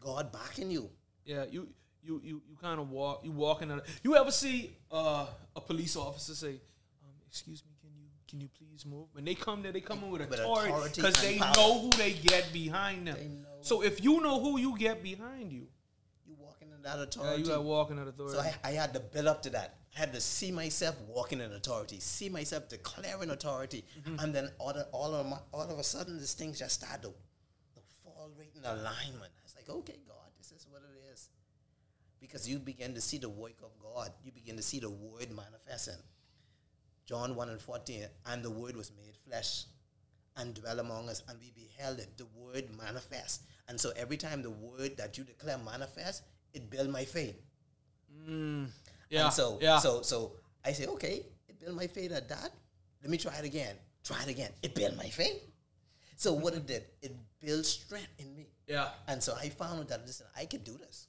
God 0.00 0.32
backing 0.32 0.70
you. 0.70 0.88
Yeah, 1.24 1.44
you 1.50 1.68
you 2.02 2.20
you, 2.24 2.42
you 2.48 2.56
kind 2.60 2.80
of 2.80 2.90
walk 2.90 3.20
you 3.24 3.32
walking. 3.32 3.70
out- 3.70 3.84
You 4.02 4.16
ever 4.16 4.30
see 4.30 4.74
uh, 4.90 5.26
a 5.54 5.60
police 5.60 5.94
officer 5.96 6.34
say, 6.34 6.54
um, 7.04 7.14
"Excuse 7.28 7.62
me, 7.66 7.72
can 7.82 7.90
you 7.94 8.06
can 8.30 8.40
you 8.40 8.48
please 8.58 8.86
move?" 8.86 9.08
When 9.12 9.24
they 9.26 9.34
come 9.34 9.62
there, 9.62 9.72
they 9.72 9.82
come 9.82 10.02
in 10.04 10.10
with 10.10 10.22
authority 10.22 10.70
authority 10.72 11.02
because 11.02 11.20
they 11.20 11.36
power. 11.38 11.52
know 11.56 11.80
who 11.82 11.90
they 11.90 12.12
get 12.14 12.50
behind 12.52 13.08
them. 13.08 13.44
So 13.60 13.82
if 13.82 14.02
you 14.02 14.20
know 14.22 14.40
who 14.40 14.58
you 14.58 14.78
get 14.78 15.02
behind 15.02 15.52
You 15.52 15.66
in 16.94 17.00
that 17.00 17.16
yeah, 17.16 17.22
authority. 17.22 17.42
you 17.42 17.48
got 17.48 17.64
walking 17.64 17.98
at 17.98 18.06
authority. 18.08 18.36
So 18.36 18.40
I, 18.42 18.54
I 18.68 18.72
had 18.72 18.92
to 18.94 19.00
build 19.00 19.26
up 19.26 19.42
to 19.42 19.50
that. 19.50 19.76
I 19.96 20.00
had 20.00 20.12
to 20.12 20.20
see 20.20 20.52
myself 20.52 20.96
walking 21.08 21.40
in 21.40 21.52
authority, 21.52 21.98
see 22.00 22.28
myself 22.28 22.68
declaring 22.68 23.30
authority, 23.30 23.84
Mm-hmm. 24.00 24.18
and 24.20 24.34
then 24.34 24.50
all, 24.58 24.72
the, 24.72 24.84
all 24.92 25.14
of 25.14 25.26
my, 25.26 25.38
all 25.52 25.62
of 25.68 25.78
a 25.78 25.82
sudden, 25.84 26.18
these 26.18 26.34
things 26.34 26.58
just 26.58 26.74
started 26.74 27.02
to, 27.02 27.08
to 27.08 27.80
fall 28.04 28.30
right 28.38 28.50
in 28.54 28.64
alignment. 28.64 29.32
I 29.38 29.42
was 29.44 29.54
like, 29.56 29.68
okay, 29.68 29.98
God, 30.06 30.30
this 30.38 30.52
is 30.52 30.66
what 30.70 30.82
it 30.82 31.12
is, 31.12 31.28
because 32.20 32.48
you 32.48 32.58
begin 32.58 32.94
to 32.94 33.00
see 33.00 33.18
the 33.18 33.28
work 33.28 33.56
of 33.62 33.70
God. 33.82 34.10
You 34.24 34.32
begin 34.32 34.56
to 34.56 34.62
see 34.62 34.78
the 34.78 34.90
Word 34.90 35.28
manifesting. 35.34 36.02
John 37.06 37.34
one 37.34 37.48
and 37.48 37.60
fourteen, 37.60 38.04
and 38.26 38.42
the 38.42 38.50
Word 38.50 38.76
was 38.76 38.92
made 38.94 39.16
flesh 39.26 39.64
and 40.36 40.54
dwell 40.54 40.78
among 40.78 41.08
us, 41.08 41.22
and 41.28 41.38
we 41.40 41.50
beheld 41.50 41.98
it. 41.98 42.18
The 42.18 42.26
Word 42.36 42.68
manifest, 42.76 43.42
and 43.66 43.80
so 43.80 43.90
every 43.96 44.18
time 44.18 44.42
the 44.42 44.50
Word 44.50 44.96
that 44.98 45.16
you 45.16 45.24
declare 45.24 45.58
manifest, 45.58 46.22
it 46.54 46.70
built 46.70 46.90
my 46.90 47.04
faith. 47.04 47.36
Mm. 48.28 48.68
yeah, 49.10 49.24
And 49.24 49.32
so, 49.32 49.58
yeah. 49.60 49.78
so, 49.78 50.02
so 50.02 50.32
I 50.64 50.72
say, 50.72 50.86
okay, 50.86 51.24
it 51.48 51.58
built 51.60 51.76
my 51.76 51.86
faith 51.86 52.12
at 52.12 52.28
that. 52.28 52.50
Let 53.02 53.10
me 53.10 53.18
try 53.18 53.36
it 53.36 53.44
again. 53.44 53.76
Try 54.04 54.22
it 54.22 54.28
again. 54.28 54.50
It 54.62 54.74
built 54.74 54.96
my 54.96 55.08
faith. 55.08 55.42
So 56.16 56.32
what 56.32 56.54
it 56.54 56.66
did, 56.66 56.84
it 57.00 57.14
built 57.40 57.64
strength 57.64 58.08
in 58.18 58.34
me. 58.36 58.48
yeah. 58.66 58.88
And 59.06 59.22
so 59.22 59.34
I 59.40 59.48
found 59.50 59.88
that 59.88 60.04
listen, 60.04 60.26
I 60.36 60.46
could 60.46 60.64
do 60.64 60.76
this 60.76 61.06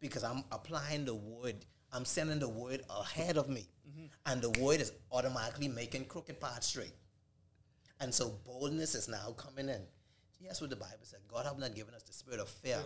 because 0.00 0.22
I'm 0.22 0.44
applying 0.52 1.06
the 1.06 1.14
word. 1.14 1.56
I'm 1.92 2.04
sending 2.04 2.40
the 2.40 2.48
word 2.48 2.82
ahead 2.90 3.38
of 3.38 3.48
me, 3.48 3.68
mm-hmm. 3.88 4.06
and 4.26 4.42
the 4.42 4.50
word 4.60 4.80
is 4.80 4.92
automatically 5.12 5.68
making 5.68 6.06
crooked 6.06 6.40
paths 6.40 6.66
straight. 6.66 6.92
And 8.00 8.12
so 8.12 8.34
boldness 8.44 8.94
is 8.94 9.08
now 9.08 9.34
coming 9.36 9.68
in. 9.68 9.80
Yes, 10.40 10.60
what 10.60 10.70
the 10.70 10.76
Bible 10.76 10.98
said. 11.04 11.20
God 11.28 11.46
have 11.46 11.58
not 11.58 11.74
given 11.74 11.94
us 11.94 12.02
the 12.02 12.12
spirit 12.12 12.40
of 12.40 12.48
fear, 12.48 12.80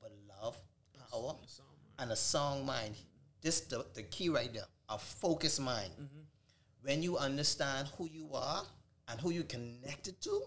but 0.00 0.12
love, 0.40 0.56
power, 1.14 1.34
and 1.98 2.10
a 2.10 2.16
sound 2.16 2.66
mind. 2.66 2.94
This 3.42 3.60
the, 3.60 3.84
the 3.94 4.02
key 4.02 4.28
right 4.28 4.52
there. 4.52 4.64
A 4.88 4.98
focused 4.98 5.60
mind. 5.60 5.90
Mm-hmm. 5.94 6.20
When 6.82 7.02
you 7.02 7.16
understand 7.16 7.88
who 7.96 8.08
you 8.12 8.28
are 8.34 8.62
and 9.08 9.20
who 9.20 9.30
you 9.30 9.42
connected 9.44 10.20
to, 10.22 10.42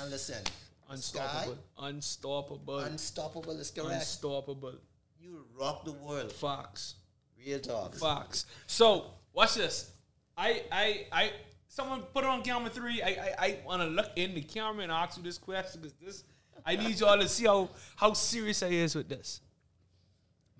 and 0.00 0.10
listen, 0.10 0.42
the 0.90 0.96
sky, 0.96 1.22
Unstoppable, 1.22 1.58
unstoppable, 1.78 2.78
unstoppable 2.80 3.60
is 3.60 3.70
correct. 3.70 3.92
unstoppable. 3.92 4.74
you 5.20 5.44
rock 5.58 5.84
the 5.84 5.92
world. 5.92 6.32
Fox. 6.32 6.94
Real 7.38 7.60
talk. 7.60 7.94
Fox. 7.94 8.46
So 8.66 9.06
watch 9.32 9.54
this. 9.54 9.92
I 10.36 10.62
I 10.70 11.06
I 11.12 11.32
someone 11.68 12.02
put 12.02 12.24
it 12.24 12.30
on 12.30 12.42
camera 12.42 12.70
three. 12.70 13.02
I 13.02 13.08
I, 13.08 13.34
I 13.38 13.58
want 13.64 13.82
to 13.82 13.88
look 13.88 14.10
in 14.16 14.34
the 14.34 14.42
camera 14.42 14.82
and 14.82 14.92
ask 14.92 15.16
you 15.16 15.22
this 15.22 15.38
question 15.38 15.80
because 15.80 15.96
this 15.98 16.24
I 16.66 16.76
need 16.76 16.98
y'all 17.00 17.18
to 17.18 17.28
see 17.28 17.46
how 17.46 17.70
how 17.96 18.12
serious 18.12 18.62
I 18.62 18.68
is 18.68 18.94
with 18.94 19.08
this. 19.08 19.40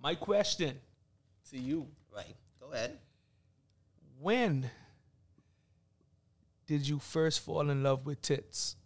My 0.02 0.14
question 0.14 0.78
to 1.50 1.58
you: 1.58 1.86
Right. 2.14 2.34
Go 2.60 2.72
ahead. 2.72 2.98
When 4.20 4.70
did 6.66 6.86
you 6.86 6.98
first 6.98 7.40
fall 7.40 7.68
in 7.68 7.82
love 7.82 8.06
with 8.06 8.22
tits? 8.22 8.76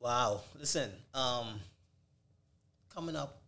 Wow. 0.00 0.42
Listen, 0.58 0.90
um, 1.14 1.60
coming 2.94 3.16
up 3.16 3.42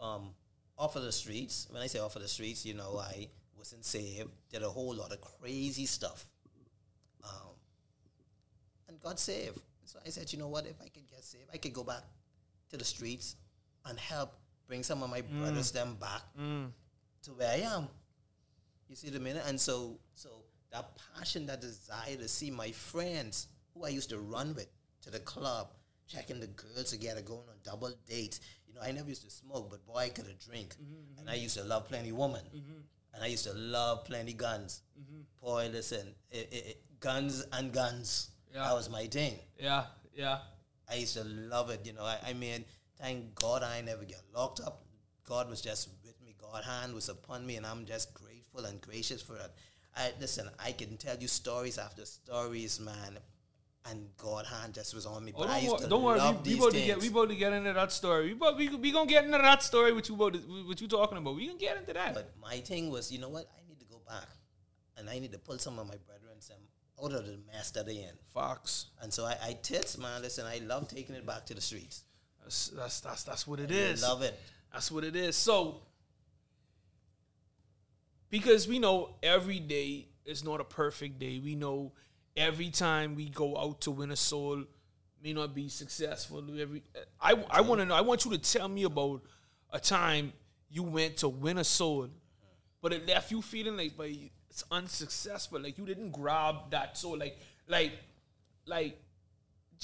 um, 0.00 0.30
off 0.76 0.96
of 0.96 1.02
the 1.02 1.12
streets, 1.12 1.66
when 1.70 1.82
I 1.82 1.86
say 1.86 1.98
off 1.98 2.16
of 2.16 2.22
the 2.22 2.28
streets, 2.28 2.66
you 2.66 2.74
know, 2.74 2.98
I 2.98 3.28
wasn't 3.56 3.84
saved, 3.84 4.28
did 4.50 4.62
a 4.62 4.68
whole 4.68 4.94
lot 4.94 5.12
of 5.12 5.20
crazy 5.20 5.86
stuff. 5.86 6.24
Um, 7.24 7.54
and 8.88 9.00
got 9.00 9.18
saved. 9.18 9.58
So 9.84 9.98
I 10.04 10.10
said, 10.10 10.32
you 10.32 10.38
know 10.38 10.48
what, 10.48 10.66
if 10.66 10.80
I 10.80 10.88
could 10.88 11.08
get 11.08 11.24
saved, 11.24 11.48
I 11.52 11.56
could 11.56 11.72
go 11.72 11.84
back 11.84 12.02
to 12.70 12.76
the 12.76 12.84
streets 12.84 13.36
and 13.86 13.98
help 13.98 14.34
bring 14.66 14.82
some 14.82 15.02
of 15.02 15.10
my 15.10 15.22
mm. 15.22 15.40
brothers 15.40 15.70
them 15.70 15.96
back 16.00 16.22
mm. 16.40 16.70
to 17.22 17.30
where 17.32 17.50
I 17.50 17.60
am. 17.74 17.88
You 18.88 18.96
see 18.96 19.10
the 19.10 19.20
minute? 19.20 19.44
And 19.46 19.60
so 19.60 19.98
so 20.14 20.28
that 20.72 20.90
passion, 21.16 21.46
that 21.46 21.60
desire 21.60 22.16
to 22.16 22.28
see 22.28 22.50
my 22.50 22.70
friends 22.70 23.48
who 23.74 23.84
I 23.84 23.88
used 23.88 24.10
to 24.10 24.18
run 24.18 24.54
with 24.54 24.68
to 25.02 25.10
the 25.10 25.20
club, 25.20 25.68
checking 26.06 26.40
the 26.40 26.48
girls 26.48 26.90
together, 26.90 27.22
going 27.22 27.40
on 27.48 27.56
double 27.62 27.92
dates. 28.08 28.40
You 28.66 28.74
know, 28.74 28.80
I 28.82 28.90
never 28.92 29.08
used 29.08 29.22
to 29.22 29.30
smoke, 29.30 29.70
but 29.70 29.86
boy, 29.86 29.98
I 29.98 30.08
could 30.08 30.26
have 30.26 30.38
drink. 30.38 30.74
Mm-hmm, 30.74 30.94
mm-hmm. 30.94 31.20
And 31.20 31.30
I 31.30 31.34
used 31.34 31.56
to 31.58 31.64
love 31.64 31.88
plenty 31.88 32.12
woman. 32.12 32.42
Mm-hmm. 32.48 32.80
And 33.14 33.22
I 33.22 33.26
used 33.28 33.44
to 33.44 33.52
love 33.54 34.04
plenty 34.04 34.32
guns. 34.32 34.82
Boy, 35.40 35.68
listen, 35.72 36.14
it, 36.30 36.48
it, 36.50 36.66
it- 36.66 36.80
guns 37.04 37.44
and 37.52 37.70
guns. 37.70 38.30
Yeah. 38.52 38.64
That 38.64 38.74
was 38.74 38.88
my 38.88 39.06
thing. 39.06 39.38
Yeah, 39.58 39.84
yeah. 40.14 40.38
I 40.90 40.94
used 40.94 41.14
to 41.16 41.24
love 41.24 41.70
it. 41.70 41.80
You 41.84 41.92
know, 41.92 42.02
I, 42.02 42.16
I 42.28 42.32
mean, 42.32 42.64
thank 43.04 43.34
God 43.34 43.62
I 43.62 43.82
never 43.82 44.04
get 44.04 44.22
locked 44.34 44.60
up. 44.60 44.82
God 45.28 45.50
was 45.50 45.60
just 45.60 45.88
with 46.04 46.20
me. 46.24 46.34
God's 46.40 46.66
hand 46.66 46.94
was 46.94 47.08
upon 47.08 47.46
me, 47.46 47.56
and 47.56 47.66
I'm 47.66 47.84
just 47.84 48.14
grateful 48.14 48.64
and 48.64 48.80
gracious 48.80 49.20
for 49.20 49.36
it. 49.36 49.52
I 49.96 50.12
listen. 50.20 50.48
I 50.58 50.72
can 50.72 50.96
tell 50.96 51.16
you 51.16 51.28
stories 51.28 51.78
after 51.78 52.04
stories, 52.04 52.80
man, 52.80 53.18
and 53.90 54.08
God's 54.16 54.48
hand 54.48 54.74
just 54.74 54.94
was 54.94 55.06
on 55.06 55.24
me. 55.24 55.32
Oh, 55.36 55.42
But 55.42 55.50
I 55.50 55.60
don't, 55.64 55.88
don't 55.88 56.02
worry, 56.02 56.20
we, 56.20 56.54
we 56.54 56.58
about 56.58 56.72
to 56.72 56.80
get 56.80 57.00
we 57.00 57.08
about 57.08 57.28
to 57.28 57.36
get 57.36 57.52
into 57.52 57.72
that 57.72 57.92
story. 57.92 58.26
We 58.26 58.32
about, 58.32 58.56
we 58.56 58.68
we 58.68 58.90
gonna 58.90 59.06
get 59.06 59.24
into 59.24 59.38
that 59.38 59.62
story. 59.62 59.92
What 59.92 60.08
you 60.08 60.14
about 60.14 60.34
to, 60.34 60.38
what 60.66 60.80
you 60.80 60.88
talking 60.88 61.18
about? 61.18 61.36
We 61.36 61.46
gonna 61.46 61.58
get 61.58 61.76
into 61.76 61.92
that. 61.92 62.14
But 62.14 62.32
my 62.40 62.56
thing 62.60 62.90
was, 62.90 63.12
you 63.12 63.20
know 63.20 63.28
what? 63.28 63.46
I 63.58 63.68
need 63.68 63.80
to 63.80 63.86
go 63.86 64.00
back, 64.08 64.28
and 64.96 65.08
I 65.10 65.18
need 65.18 65.32
to 65.32 65.38
pull 65.38 65.58
some 65.58 65.78
of 65.78 65.86
my 65.86 65.98
brethren 66.06 66.40
some 66.40 66.64
out 67.02 67.12
of 67.12 67.26
the 67.26 67.38
mess 67.52 67.70
that 67.72 67.86
they 67.86 67.96
in. 67.96 68.16
Fox. 68.32 68.86
And 69.02 69.12
so 69.12 69.24
I, 69.26 69.36
I 69.44 69.52
tits, 69.62 69.98
man. 69.98 70.22
Listen, 70.22 70.46
I 70.46 70.58
love 70.64 70.88
taking 70.88 71.14
it 71.14 71.26
back 71.26 71.44
to 71.46 71.54
the 71.54 71.60
streets. 71.60 72.04
That's 72.44 72.68
that's 72.68 73.00
that's, 73.00 73.24
that's 73.24 73.46
what 73.46 73.60
it 73.60 73.70
I 73.70 73.74
is. 73.74 74.02
love 74.02 74.22
it. 74.22 74.38
That's 74.72 74.90
what 74.92 75.04
it 75.04 75.16
is. 75.16 75.36
So 75.36 75.82
because 78.30 78.68
we 78.68 78.78
know 78.78 79.16
every 79.22 79.60
day 79.60 80.08
is 80.24 80.44
not 80.44 80.60
a 80.60 80.64
perfect 80.64 81.18
day. 81.18 81.38
We 81.38 81.54
know 81.54 81.92
every 82.36 82.70
time 82.70 83.14
we 83.14 83.28
go 83.28 83.56
out 83.58 83.80
to 83.82 83.90
win 83.90 84.10
a 84.10 84.16
soul 84.16 84.64
may 85.22 85.32
not 85.32 85.54
be 85.54 85.68
successful. 85.68 86.44
Every 86.60 86.82
I 87.20 87.34
I 87.50 87.60
want 87.62 87.80
to 87.80 87.86
know. 87.86 87.94
I 87.94 88.02
want 88.02 88.24
you 88.24 88.30
to 88.32 88.38
tell 88.38 88.68
me 88.68 88.84
about 88.84 89.22
a 89.70 89.80
time 89.80 90.32
you 90.70 90.82
went 90.82 91.18
to 91.18 91.28
win 91.28 91.58
a 91.58 91.64
soul, 91.64 92.08
but 92.82 92.92
it 92.92 93.06
left 93.06 93.30
you 93.30 93.40
feeling 93.42 93.76
like, 93.76 93.96
but 93.96 94.08
it's 94.50 94.64
unsuccessful. 94.70 95.60
Like 95.60 95.78
you 95.78 95.86
didn't 95.86 96.10
grab 96.12 96.70
that 96.70 96.96
soul. 96.96 97.18
Like 97.18 97.38
like 97.68 97.92
like 98.66 98.98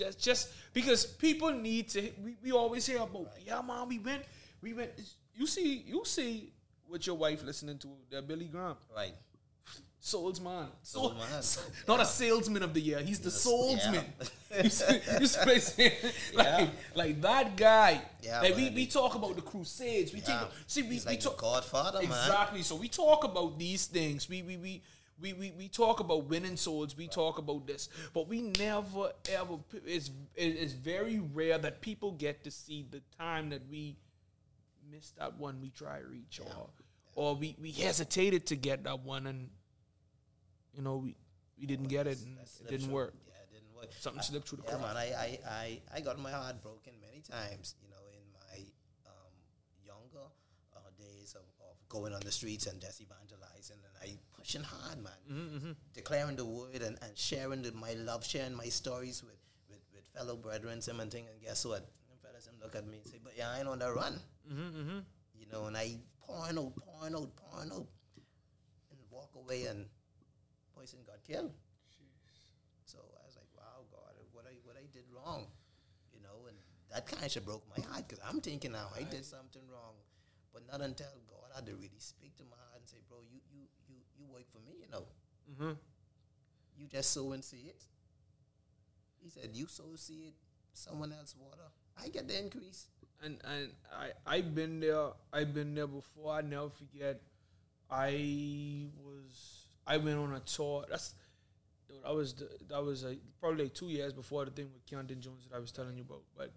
just 0.00 0.18
just 0.28 0.42
because 0.72 1.00
people 1.26 1.50
need 1.68 1.88
to 1.94 2.00
we, 2.24 2.36
we 2.44 2.50
always 2.52 2.84
hear 2.86 3.00
about 3.08 3.28
yeah 3.46 3.60
man 3.70 3.88
we 3.88 3.98
went 3.98 4.22
we 4.62 4.72
went 4.72 4.90
you 5.40 5.46
see 5.46 5.84
you 5.86 6.02
see 6.04 6.32
what 6.88 7.06
your 7.06 7.16
wife 7.24 7.40
listening 7.44 7.78
to 7.78 7.88
that 8.10 8.26
Billy 8.26 8.46
Graham 8.46 8.76
Right. 9.00 9.14
Souls 10.02 10.40
man 10.40 10.66
Soul 10.82 11.10
Soul- 11.10 11.14
man. 11.18 11.42
not 11.88 12.00
a 12.00 12.06
salesman 12.06 12.62
of 12.62 12.72
the 12.72 12.80
year 12.80 13.00
he's 13.00 13.20
the 13.20 13.28
soulsman 13.30 14.02
yeah. 14.50 14.62
you 14.64 14.70
see, 14.70 14.94
you 15.20 15.26
see 15.26 15.38
what 15.38 15.48
I'm 15.54 15.60
saying? 15.60 15.92
like, 16.34 16.46
Yeah. 16.46 16.66
like 16.94 17.20
that 17.20 17.56
guy 17.56 18.00
Yeah, 18.22 18.40
like 18.40 18.56
we, 18.56 18.64
man. 18.64 18.74
we 18.74 18.86
talk 18.86 19.14
about 19.14 19.36
the 19.36 19.42
crusades 19.42 20.12
we 20.14 20.20
Yeah. 20.20 20.38
take 20.40 20.48
see 20.66 20.82
we, 20.82 20.94
He's 20.94 21.04
we 21.04 21.10
like 21.12 21.20
talk 21.20 21.36
the 21.36 21.42
Godfather, 21.42 21.98
man. 22.00 22.08
Exactly. 22.10 22.62
So 22.62 22.76
we 22.76 22.88
talk 22.88 23.24
about 23.24 23.58
these 23.58 23.86
things. 23.86 24.28
We 24.28 24.42
we 24.42 24.56
we. 24.56 24.82
We, 25.20 25.33
we, 25.35 25.52
we 25.56 25.68
talk 25.68 26.00
about 26.00 26.24
winning 26.28 26.56
swords. 26.56 26.96
We 26.96 27.06
talk 27.09 27.38
about 27.38 27.66
this, 27.66 27.88
but 28.14 28.28
we 28.28 28.40
never 28.59 29.12
ever. 29.30 29.56
It's 29.85 30.11
it's 30.35 30.72
very 30.72 31.20
rare 31.35 31.59
that 31.59 31.80
people 31.80 32.12
get 32.12 32.44
to 32.44 32.50
see 32.50 32.87
the 32.90 33.02
time 33.18 33.50
that 33.50 33.62
we 33.70 33.96
missed 34.90 35.16
that 35.18 35.37
one 35.38 35.61
we 35.61 35.70
try 35.70 36.00
to 36.00 36.06
reach, 36.06 36.40
or 36.40 36.68
or 37.14 37.35
we, 37.35 37.56
we 37.61 37.70
hesitated 37.70 38.46
to 38.46 38.56
get 38.56 38.85
that 38.85 39.00
one, 39.00 39.26
and 39.26 39.50
you 40.74 40.83
know 40.83 40.96
we 40.96 41.16
we 41.59 41.66
didn't 41.66 41.88
get 41.88 42.06
it, 42.06 42.18
and 42.24 42.38
it 42.38 42.68
didn't 42.70 42.90
work. 42.90 43.14
Yeah, 43.26 43.35
it 43.44 43.52
didn't 43.52 43.74
work. 43.76 43.90
Something 43.98 44.20
I- 44.20 44.24
slipped 44.24 44.48
through 44.48 44.62
the 44.64 44.72
Yeah. 44.72 44.85
I, 44.87 45.04
I, 45.26 45.38
I, 45.48 45.80
I 45.96 46.00
got 46.00 46.18
my 46.18 46.30
heart 46.30 46.62
broken 46.62 46.94
many 47.00 47.20
times, 47.20 47.74
you 47.83 47.88
know, 47.90 48.00
in 48.12 48.24
my 48.33 48.64
um, 49.06 49.33
younger 49.85 50.26
uh, 50.74 50.80
days 50.98 51.35
of, 51.35 51.44
of 51.68 51.76
going 51.88 52.14
on 52.14 52.20
the 52.24 52.33
streets 52.33 52.66
and 52.66 52.80
just 52.80 53.00
evangelizing 53.02 53.76
and 53.85 53.94
I 54.00 54.16
hard, 54.58 55.02
man. 55.02 55.12
Mm-hmm, 55.30 55.70
Declaring 55.94 56.36
the 56.36 56.44
word 56.44 56.82
and, 56.82 56.98
and 57.02 57.16
sharing 57.16 57.62
the, 57.62 57.72
my 57.72 57.92
love, 57.94 58.24
sharing 58.26 58.54
my 58.54 58.66
stories 58.66 59.22
with, 59.22 59.38
with, 59.68 59.80
with 59.94 60.04
fellow 60.14 60.36
brethren 60.36 60.80
some 60.82 61.00
and 61.00 61.10
thing. 61.10 61.26
And 61.30 61.40
guess 61.40 61.64
what? 61.64 61.80
Them 62.08 62.18
fellas 62.22 62.46
them 62.46 62.54
look 62.62 62.74
at 62.74 62.86
me 62.86 62.98
and 62.98 63.06
say, 63.06 63.18
but 63.22 63.34
yeah, 63.36 63.50
I 63.50 63.58
ain't 63.60 63.68
on 63.68 63.78
the 63.78 63.92
run. 63.92 64.18
Mm-hmm, 64.50 64.98
You 65.38 65.46
know, 65.52 65.66
and 65.66 65.76
I 65.76 65.96
pouring 66.26 66.58
out, 66.58 66.72
pouring 66.76 67.14
out, 67.14 67.30
pouring 67.36 67.70
out 67.72 67.86
and 68.90 68.98
walk 69.10 69.30
away 69.36 69.64
and 69.66 69.86
poison 70.74 71.00
got 71.06 71.22
killed. 71.22 71.52
So 72.84 72.98
I 72.98 73.22
was 73.26 73.36
like, 73.38 73.46
wow, 73.54 73.86
God, 73.90 74.14
what 74.32 74.44
I 74.50 74.54
what 74.66 74.74
I 74.76 74.86
did 74.92 75.06
wrong, 75.14 75.46
you 76.12 76.18
know, 76.20 76.46
and 76.50 76.58
that 76.90 77.06
kind 77.06 77.22
of 77.24 77.44
broke 77.46 77.62
my 77.70 77.78
heart 77.86 78.08
because 78.08 78.18
I'm 78.26 78.40
thinking 78.40 78.72
now 78.72 78.90
I 78.98 79.04
did 79.06 79.24
something 79.24 79.62
wrong, 79.70 79.94
But 80.52 80.66
not 80.66 80.80
until 80.82 81.14
God 81.30 81.54
had 81.54 81.66
to 81.66 81.74
really 81.78 82.02
speak 82.02 82.34
to 82.38 82.44
my 82.50 82.58
heart 82.58 82.82
and 82.82 82.88
say, 82.90 82.98
bro, 83.08 83.18
you 83.30 83.38
you 83.54 83.70
you 84.20 84.26
work 84.33 84.46
for 84.52 84.61
me, 84.61 84.74
you 84.83 84.88
know. 84.92 85.06
Mhm. 85.52 85.78
You 86.76 86.87
just 86.88 87.11
sow 87.12 87.33
and 87.33 87.44
see 87.44 87.68
it. 87.68 87.85
He 89.22 89.28
said, 89.30 89.50
you 89.52 89.66
sow 89.66 89.94
seed, 89.96 90.33
someone 90.72 91.12
else 91.12 91.35
water. 91.38 91.68
I 92.02 92.09
get 92.09 92.28
the 92.28 92.38
increase. 92.38 92.88
and 93.22 93.38
and 93.44 93.72
I 93.92 94.12
I've 94.26 94.54
been 94.54 94.80
there. 94.80 95.11
I've 95.33 95.52
been 95.54 95.74
there 95.74 95.87
before. 95.87 96.33
I 96.33 96.40
never 96.40 96.70
forget. 96.70 97.20
I 97.90 98.88
was 99.04 99.66
I 99.87 99.98
went 99.98 100.18
on 100.18 100.35
a 100.35 100.40
tour. 100.40 100.85
That's 100.90 101.14
that 102.04 102.14
was 102.14 102.35
the, 102.35 102.48
that 102.68 102.83
was 102.85 103.04
like 103.04 103.20
probably 103.40 103.64
like 103.64 103.74
two 103.74 103.88
years 103.90 104.12
before 104.12 104.44
the 104.46 104.52
thing 104.52 104.70
with 104.72 104.87
Keontae 104.87 105.18
Jones 105.20 105.46
that 105.50 105.56
I 105.56 105.61
was 105.61 105.72
telling 105.72 105.96
you 105.96 106.04
about. 106.04 106.22
But 106.37 106.52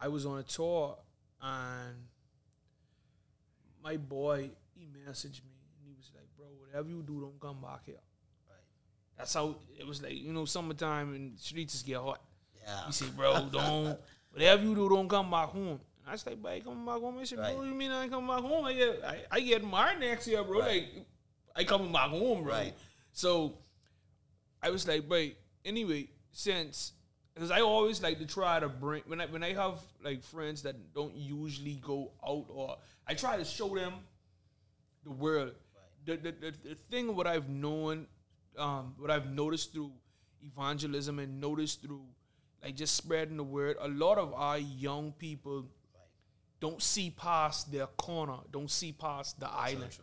I 0.00 0.08
was 0.08 0.26
on 0.26 0.38
a 0.38 0.42
tour 0.44 0.98
and 1.42 1.96
my 3.82 3.96
boy 3.96 4.50
he 4.74 4.86
messaged 4.86 5.42
me 5.44 5.50
was 6.02 6.10
like, 6.14 6.28
"Bro, 6.36 6.46
whatever 6.60 6.88
you 6.88 7.02
do, 7.02 7.20
don't 7.20 7.40
come 7.40 7.60
back 7.62 7.86
here." 7.86 8.02
Right. 8.48 8.58
That's 9.16 9.34
how 9.34 9.56
it 9.78 9.86
was 9.86 10.02
like. 10.02 10.14
You 10.14 10.32
know, 10.32 10.44
summertime 10.44 11.14
and 11.14 11.38
streets 11.38 11.74
just 11.74 11.86
get 11.86 11.98
hot. 11.98 12.20
Yeah. 12.64 12.86
He 12.86 12.92
said, 12.92 13.16
bro, 13.16 13.48
don't 13.50 13.98
whatever 14.32 14.62
you 14.62 14.74
do, 14.74 14.88
don't 14.88 15.08
come 15.08 15.30
back 15.30 15.48
home. 15.48 15.80
And 16.04 16.12
I 16.12 16.16
said, 16.16 16.40
bro, 16.42 16.58
come 16.60 16.86
back 16.86 17.00
home. 17.00 17.18
I 17.18 17.24
said, 17.24 17.38
bro, 17.38 17.62
you 17.62 17.74
mean 17.74 17.90
I 17.90 18.08
come 18.08 18.26
back 18.26 18.40
home? 18.40 18.64
I 18.64 18.72
get 18.72 19.04
I, 19.04 19.18
I 19.30 19.40
get 19.40 19.64
married 19.68 20.00
next 20.00 20.26
year, 20.26 20.42
bro. 20.42 20.60
Right. 20.60 20.86
Like 20.94 21.06
I 21.56 21.64
coming 21.64 21.92
back 21.92 22.10
home, 22.10 22.44
bro. 22.44 22.52
Right. 22.52 22.74
So 23.12 23.54
I 24.62 24.70
was 24.70 24.86
like, 24.86 25.08
bro, 25.08 25.28
anyway, 25.64 26.08
since 26.32 26.92
because 27.34 27.50
I 27.50 27.60
always 27.60 28.02
like 28.02 28.18
to 28.18 28.26
try 28.26 28.60
to 28.60 28.68
bring 28.68 29.02
when 29.06 29.20
I 29.20 29.26
when 29.26 29.42
I 29.42 29.52
have 29.54 29.80
like 30.04 30.22
friends 30.22 30.62
that 30.62 30.94
don't 30.94 31.14
usually 31.16 31.74
go 31.82 32.12
out 32.26 32.46
or 32.48 32.76
I 33.06 33.14
try 33.14 33.36
to 33.36 33.44
show 33.44 33.74
them 33.74 33.94
the 35.04 35.10
world. 35.10 35.52
The, 36.04 36.16
the, 36.16 36.32
the, 36.32 36.54
the 36.68 36.74
thing 36.74 37.14
what 37.14 37.26
I've 37.26 37.48
known, 37.48 38.06
um, 38.58 38.94
what 38.98 39.10
I've 39.10 39.30
noticed 39.30 39.72
through 39.72 39.92
evangelism 40.42 41.18
and 41.18 41.40
noticed 41.40 41.82
through 41.82 42.02
like 42.62 42.76
just 42.76 42.94
spreading 42.94 43.36
the 43.36 43.44
word, 43.44 43.76
a 43.80 43.88
lot 43.88 44.18
of 44.18 44.32
our 44.34 44.58
young 44.58 45.12
people 45.12 45.66
don't 46.60 46.80
see 46.80 47.10
past 47.10 47.72
their 47.72 47.86
corner, 47.88 48.36
don't 48.50 48.70
see 48.70 48.92
past 48.92 49.40
the 49.40 49.50
island. 49.50 49.96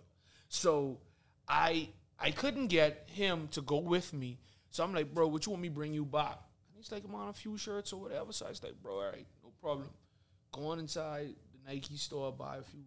So 0.50 1.00
I 1.48 1.90
I 2.20 2.32
couldn't 2.32 2.68
get 2.68 3.08
him 3.14 3.48
to 3.52 3.62
go 3.62 3.78
with 3.78 4.14
me. 4.14 4.40
So 4.72 4.84
I'm 4.84 4.94
like, 4.94 5.14
bro, 5.14 5.28
what 5.28 5.46
you 5.46 5.52
want 5.52 5.62
me 5.62 5.70
bring 5.70 5.94
you 5.94 6.06
back? 6.06 6.38
And 6.68 6.78
he's 6.78 6.92
like, 6.92 7.04
I'm 7.06 7.16
on 7.16 7.30
a 7.30 7.34
few 7.34 7.58
shirts 7.58 7.94
or 7.94 8.02
whatever. 8.02 8.34
So 8.34 8.46
I 8.46 8.50
was 8.50 8.62
like, 8.62 8.74
bro, 8.84 8.96
all 8.96 9.06
right, 9.06 9.26
no 9.44 9.52
problem. 9.62 9.90
Go 10.52 10.68
on 10.68 10.80
inside 10.80 11.30
the 11.54 11.72
Nike 11.72 11.96
store, 11.96 12.32
buy 12.32 12.58
a 12.58 12.62
few 12.62 12.84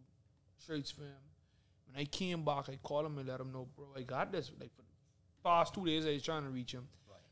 shirts 0.67 0.91
for 0.91 1.03
him. 1.03 1.32
When 1.93 2.01
I 2.01 2.05
came 2.07 2.43
back, 2.45 2.69
I 2.71 2.77
called 2.83 3.07
him 3.07 3.19
and 3.19 3.29
let 3.29 3.41
him 3.41 3.53
know, 3.53 3.69
bro, 3.77 3.87
I 3.97 4.03
got 4.03 4.33
this. 4.33 4.51
Like 4.59 4.75
for 4.75 4.83
the 4.83 4.89
past 5.45 5.75
two 5.75 5.85
days, 5.85 6.07
I 6.07 6.13
was 6.13 6.23
trying 6.23 6.45
to 6.45 6.49
reach 6.51 6.73
him. 6.73 6.89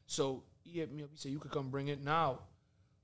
So 0.06 0.42
he 0.62 0.80
hit 0.80 0.92
me 0.92 1.02
up. 1.04 1.10
He 1.12 1.16
said, 1.16 1.32
you 1.32 1.38
could 1.38 1.50
come 1.52 1.70
bring 1.70 1.88
it 1.88 2.02
now. 2.04 2.40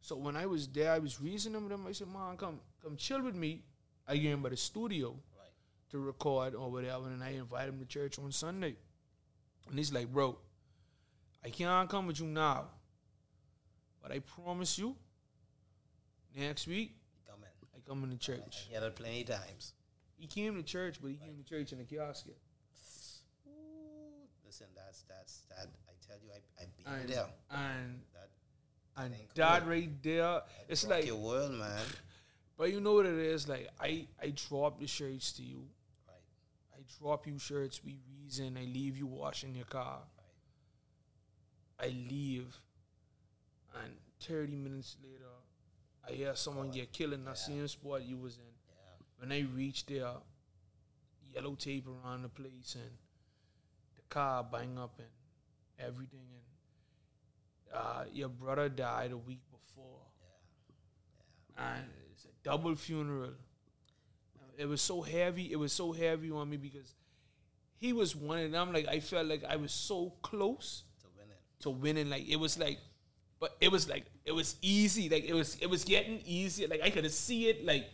So 0.02 0.16
when 0.16 0.36
I 0.36 0.46
was 0.46 0.68
there, 0.68 0.92
I 0.92 0.98
was 0.98 1.20
reasoning 1.20 1.62
with 1.62 1.72
him. 1.72 1.86
I 1.86 1.92
said, 1.92 2.08
man, 2.08 2.36
come 2.36 2.60
come 2.82 2.96
chill 2.96 3.22
with 3.22 3.34
me. 3.34 3.62
I 4.06 4.16
gave 4.16 4.32
him 4.34 4.42
by 4.42 4.50
the 4.50 4.56
studio 4.56 5.10
Right. 5.36 5.48
to 5.90 5.98
record 5.98 6.54
or 6.54 6.70
whatever, 6.70 7.08
and 7.08 7.22
I 7.24 7.30
invited 7.30 7.74
him 7.74 7.78
to 7.80 7.86
church 7.86 8.18
on 8.18 8.30
Sunday. 8.32 8.76
And 9.68 9.78
he's 9.78 9.92
like, 9.92 10.12
bro, 10.12 10.36
I 11.44 11.48
can't 11.50 11.88
come 11.88 12.06
with 12.06 12.20
you 12.20 12.26
now. 12.26 12.66
But 14.02 14.12
I 14.12 14.18
promise 14.20 14.78
you, 14.78 14.94
next 16.36 16.66
week, 16.68 16.92
I 17.26 17.32
Come 17.88 18.02
in. 18.04 18.10
the 18.10 18.16
church. 18.16 18.68
Had 18.72 18.82
it 18.82 18.94
plenty 18.96 19.24
times. 19.24 19.72
He 20.18 20.26
came 20.26 20.54
to 20.56 20.62
church, 20.62 20.96
but 21.00 21.10
he 21.10 21.16
came 21.16 21.36
to 21.36 21.44
church 21.44 21.72
in 21.72 21.80
a 21.80 21.84
kiosk. 21.84 22.26
Ooh, 23.46 23.50
listen, 24.44 24.66
that's 24.74 25.02
that's 25.08 25.42
that. 25.50 25.68
I 25.88 25.92
tell 26.06 26.16
you, 26.22 26.30
I 26.32 26.62
I 26.62 26.66
been 26.76 27.00
And, 27.00 27.08
there. 27.08 27.26
and, 27.50 28.00
That 28.14 28.30
and 29.04 29.14
that 29.34 29.60
cool. 29.62 29.70
right 29.70 30.02
there, 30.02 30.40
it's 30.68 30.86
like, 30.86 31.06
your 31.06 31.16
world, 31.16 31.52
man. 31.52 31.82
but 32.56 32.72
you 32.72 32.80
know 32.80 32.94
what 32.94 33.06
it 33.06 33.14
is? 33.18 33.46
Like, 33.48 33.68
I, 33.78 34.06
I 34.22 34.30
drop 34.48 34.80
the 34.80 34.86
shirts 34.86 35.32
to 35.32 35.42
you. 35.42 35.66
Right. 36.08 36.16
I 36.74 36.78
drop 36.98 37.26
you 37.26 37.38
shirts, 37.38 37.80
we 37.84 37.98
reason, 38.22 38.56
I 38.56 38.64
leave 38.64 38.96
you 38.96 39.06
washing 39.06 39.54
your 39.54 39.66
car. 39.66 39.98
I 41.78 41.88
leave, 41.88 42.56
and 43.84 43.92
30 44.20 44.56
minutes 44.56 44.96
later, 45.02 45.28
I 46.08 46.12
hear 46.12 46.34
someone 46.34 46.70
get 46.70 46.90
killed 46.90 47.12
in 47.12 47.24
that 47.26 47.36
same 47.36 47.68
spot 47.68 48.02
you 48.02 48.16
was 48.16 48.38
in. 48.38 48.44
Yeah. 49.28 49.36
When 49.36 49.44
I 49.44 49.46
reach 49.56 49.86
there, 49.86 50.12
yellow 51.34 51.54
tape 51.54 51.86
around 51.88 52.22
the 52.22 52.28
place, 52.28 52.74
and 52.74 52.90
the 53.96 54.02
car 54.08 54.44
bang 54.44 54.78
up 54.78 54.98
and 54.98 55.08
everything. 55.88 56.26
And 57.72 57.80
uh, 57.82 58.04
your 58.12 58.28
brother 58.28 58.68
died 58.68 59.12
a 59.12 59.16
week 59.16 59.40
before, 59.50 60.00
and 61.58 61.84
it's 62.12 62.24
a 62.24 62.28
double 62.42 62.74
funeral. 62.76 63.30
It 64.58 64.66
was 64.66 64.80
so 64.80 65.02
heavy. 65.02 65.52
It 65.52 65.56
was 65.56 65.72
so 65.72 65.92
heavy 65.92 66.30
on 66.30 66.48
me 66.48 66.56
because 66.56 66.94
he 67.76 67.92
was 67.92 68.16
one, 68.16 68.40
and 68.40 68.56
I'm 68.56 68.72
like, 68.72 68.88
I 68.88 69.00
felt 69.00 69.26
like 69.26 69.44
I 69.44 69.56
was 69.56 69.72
so 69.72 70.14
close 70.22 70.84
To 71.02 71.08
win 71.16 71.26
it. 71.30 71.40
to 71.60 71.70
winning. 71.70 72.10
Like 72.10 72.28
it 72.28 72.36
was 72.36 72.58
like, 72.58 72.78
but 73.38 73.56
it 73.60 73.70
was 73.70 73.88
like 73.88 74.06
it 74.24 74.32
was 74.32 74.56
easy. 74.62 75.08
Like 75.08 75.24
it 75.24 75.34
was 75.34 75.56
it 75.60 75.68
was 75.68 75.84
getting 75.84 76.20
easier. 76.24 76.68
Like 76.68 76.80
I 76.82 76.90
could 76.90 77.10
see 77.12 77.48
it 77.48 77.64
like 77.66 77.86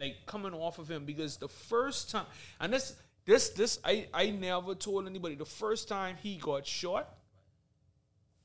like 0.00 0.16
coming 0.26 0.54
off 0.54 0.78
of 0.78 0.90
him 0.90 1.04
because 1.04 1.36
the 1.36 1.48
first 1.48 2.10
time 2.10 2.26
and 2.58 2.72
this 2.72 2.96
this 3.26 3.50
this 3.50 3.78
I 3.84 4.06
I 4.14 4.30
never 4.30 4.74
told 4.74 5.06
anybody 5.06 5.34
the 5.34 5.44
first 5.44 5.88
time 5.88 6.16
he 6.22 6.36
got 6.36 6.66
shot. 6.66 7.16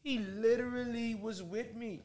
He 0.03 0.19
literally 0.19 1.15
was 1.15 1.41
with 1.41 1.73
me. 1.75 2.01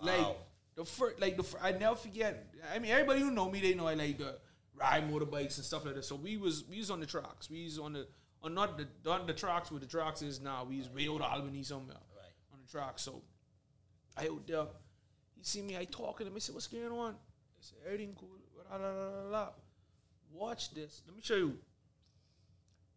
Like 0.00 0.36
the 0.74 0.84
first 0.84 1.20
like 1.20 1.36
the 1.36 1.44
I 1.62 1.72
never 1.72 1.94
forget. 1.96 2.52
I 2.72 2.78
mean 2.78 2.90
everybody 2.90 3.20
who 3.20 3.30
know 3.30 3.48
me 3.50 3.60
they 3.60 3.74
know 3.74 3.86
I 3.86 3.94
like 3.94 4.18
to 4.18 4.34
ride 4.74 5.08
motorbikes 5.10 5.56
and 5.56 5.64
stuff 5.64 5.84
like 5.84 5.94
that. 5.94 6.04
So 6.04 6.16
we 6.16 6.36
was 6.36 6.64
we 6.68 6.78
was 6.78 6.90
on 6.90 7.00
the 7.00 7.06
tracks. 7.06 7.48
We 7.48 7.64
was 7.64 7.78
on 7.78 7.92
the 7.92 8.06
on 8.42 8.54
not 8.54 8.76
the 8.76 8.88
not 9.04 9.26
the 9.26 9.32
tracks 9.34 9.70
where 9.70 9.80
the 9.80 9.86
tracks 9.86 10.22
is 10.22 10.40
now. 10.40 10.64
We 10.68 10.78
was 10.78 10.88
way 10.90 11.08
out 11.08 11.16
of 11.20 11.32
Albany 11.32 11.62
somewhere 11.62 11.96
Right. 12.16 12.32
on 12.52 12.58
the 12.64 12.70
track. 12.70 12.98
So 12.98 13.22
I 14.16 14.28
out 14.28 14.46
there, 14.46 14.66
he 15.36 15.44
see 15.44 15.62
me, 15.62 15.76
I 15.76 15.84
talking 15.84 16.26
to 16.26 16.30
him. 16.30 16.36
I 16.36 16.40
said, 16.40 16.54
"What's 16.54 16.66
going 16.66 16.84
on?" 16.92 17.12
I 17.14 17.60
said, 17.60 17.78
"Everything 17.86 18.14
cool." 18.18 18.30
La, 18.76 18.88
la, 18.90 19.08
la, 19.08 19.28
la. 19.30 19.48
Watch 20.32 20.74
this. 20.74 21.02
Let 21.06 21.16
me 21.16 21.22
show 21.22 21.36
you. 21.36 21.58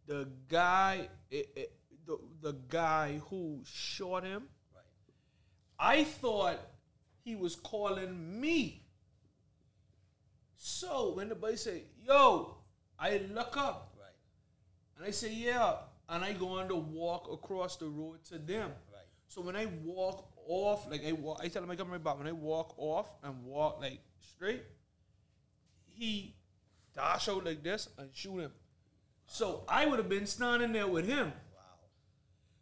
The 0.06 0.28
guy, 0.48 1.08
it, 1.30 1.48
it, 1.54 1.72
the 2.06 2.18
the 2.40 2.52
guy 2.68 3.20
who 3.28 3.60
shot 3.64 4.24
him. 4.24 4.44
Right. 4.74 4.84
I 5.78 6.04
thought 6.04 6.58
he 7.24 7.36
was 7.36 7.54
calling 7.56 8.40
me. 8.40 8.82
So 10.56 11.12
when 11.14 11.28
the 11.28 11.34
boy 11.34 11.54
say, 11.56 11.84
"Yo," 12.06 12.56
I 12.98 13.20
look 13.32 13.56
up 13.56 13.94
Right. 13.98 14.10
and 14.96 15.06
I 15.06 15.10
say, 15.10 15.32
"Yeah," 15.32 15.76
and 16.08 16.24
I 16.24 16.32
go 16.32 16.58
on 16.58 16.68
to 16.68 16.76
walk 16.76 17.28
across 17.30 17.76
the 17.76 17.86
road 17.88 18.24
to 18.26 18.38
them. 18.38 18.70
Right. 18.92 19.06
So 19.28 19.42
when 19.42 19.54
I 19.56 19.66
walk 19.84 20.26
off, 20.48 20.90
like 20.90 21.04
I 21.06 21.12
walk, 21.12 21.40
I 21.42 21.48
tell 21.48 21.62
him 21.62 21.70
I 21.70 21.76
come 21.76 21.90
right 21.90 22.02
back. 22.02 22.18
When 22.18 22.26
I 22.26 22.32
walk 22.32 22.74
off 22.78 23.06
and 23.22 23.44
walk 23.44 23.80
like 23.80 24.00
straight, 24.20 24.62
he 25.98 26.34
dash 26.94 27.28
out 27.28 27.44
like 27.44 27.62
this 27.62 27.88
and 27.98 28.08
shoot 28.14 28.38
him. 28.38 28.52
So 29.26 29.64
I 29.68 29.86
would 29.86 29.98
have 29.98 30.08
been 30.08 30.26
standing 30.26 30.72
there 30.72 30.86
with 30.86 31.06
him. 31.06 31.26
Wow. 31.26 31.62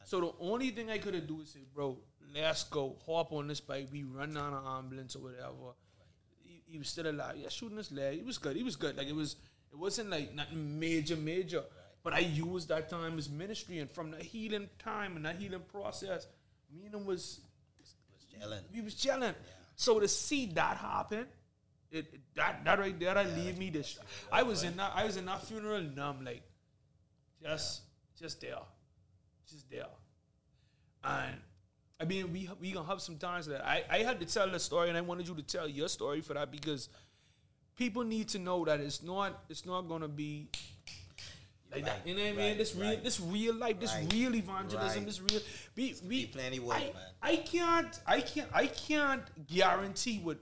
So 0.05 0.21
the 0.21 0.33
only 0.41 0.71
thing 0.71 0.91
I 0.91 0.99
could 0.99 1.15
have 1.15 1.27
do 1.27 1.41
is 1.43 1.51
say, 1.51 1.61
bro, 1.75 1.99
let's 2.35 2.65
go, 2.65 2.97
hop 3.07 3.33
on 3.33 3.49
this 3.49 3.61
bike, 3.61 3.89
we 3.93 4.03
run 4.05 4.35
down 4.35 4.53
an 4.53 4.63
ambulance 4.67 5.15
or 5.17 5.21
whatever. 5.21 5.75
He, 6.43 6.63
he 6.67 6.79
was 6.79 6.89
still 6.89 7.09
alive. 7.09 7.37
Yeah, 7.37 7.49
shooting 7.49 7.77
his 7.77 7.93
leg. 7.93 8.19
He 8.19 8.25
was 8.25 8.39
good. 8.39 8.57
He 8.57 8.63
was 8.63 8.77
good. 8.77 8.97
Like 8.97 9.07
it 9.09 9.15
was, 9.15 9.37
it 9.71 9.79
wasn't 9.79 10.11
like 10.11 10.35
nothing 10.35 10.79
major, 10.79 11.17
major. 11.17 11.63
But 12.03 12.13
I 12.15 12.21
used 12.21 12.69
that 12.69 12.89
time 12.89 13.19
as 13.19 13.29
ministry, 13.29 13.79
and 13.79 13.91
from 13.91 14.13
the 14.13 14.19
healing 14.19 14.69
time 14.79 15.17
and 15.17 15.25
that 15.25 15.37
healing 15.37 15.63
process, 15.73 16.27
me 16.73 16.87
and 16.87 16.95
him 16.95 17.05
was 17.07 17.41
Was 17.81 18.27
gelling. 18.33 18.63
we 18.73 18.81
was 18.81 18.95
chilling. 18.95 19.35
So 19.75 19.99
to 20.01 20.07
see 20.09 20.47
that 20.55 20.77
happen, 20.77 21.27
it, 21.91 22.07
it- 22.13 22.21
that 22.35 22.65
that 22.65 22.79
right 22.79 22.99
there, 22.99 23.15
that 23.15 23.29
leave 23.37 23.59
me 23.59 23.71
this. 23.71 23.99
I 24.33 24.43
was 24.43 24.63
in 24.63 24.77
that 24.77 24.93
I 24.95 25.05
was 25.05 25.17
in 25.17 25.27
that 25.27 25.43
funeral 25.45 25.83
numb, 25.83 26.25
like 26.25 26.43
just 27.43 27.83
just 28.21 28.41
there, 28.41 28.59
just 29.51 29.71
there. 29.71 29.87
And 31.05 31.37
I 32.01 32.05
mean, 32.05 32.33
we 32.33 32.49
we 32.61 32.73
gonna 32.73 32.87
have 32.89 33.01
some 33.01 33.17
times 33.19 33.47
that 33.47 33.65
I 33.65 33.85
I 33.91 33.99
had 33.99 34.21
to 34.21 34.27
tell 34.27 34.51
the 34.51 34.59
story, 34.61 34.89
and 34.89 34.99
I 34.99 35.01
wanted 35.01 35.29
you 35.29 35.35
to 35.35 35.43
tell 35.43 35.69
your 35.69 35.89
story 35.89 36.21
for 36.21 36.35
that 36.35 36.51
because 36.51 36.89
people 37.77 38.05
need 38.05 38.29
to 38.31 38.39
know 38.39 38.65
that 38.65 38.81
it's 38.81 39.03
not 39.03 39.45
it's 39.49 39.65
not 39.65 39.83
gonna 39.83 40.09
be. 40.09 40.49
Like 41.73 41.85
that, 41.85 42.07
you 42.07 42.15
know 42.15 42.23
what 42.23 42.29
I 42.29 42.33
mean? 42.37 42.47
right, 42.51 42.59
This 42.59 42.77
real, 42.77 42.89
right. 42.91 43.03
this 43.05 43.21
real 43.21 43.55
life, 43.57 43.81
this 43.81 43.93
Right, 43.93 44.13
real 44.13 44.35
evangelism, 44.37 44.99
right. 44.99 45.07
this 45.07 45.21
real. 45.21 45.41
We, 45.77 45.95
we, 46.09 46.25
be 46.25 46.27
plenty 46.27 46.61
work, 46.61 46.77
I, 46.77 46.81
man. 46.81 46.93
I 47.21 47.37
can't, 47.37 48.01
I 48.07 48.21
can't, 48.21 48.49
I 48.55 48.67
can't 48.69 49.47
guarantee 49.49 50.21
what 50.21 50.39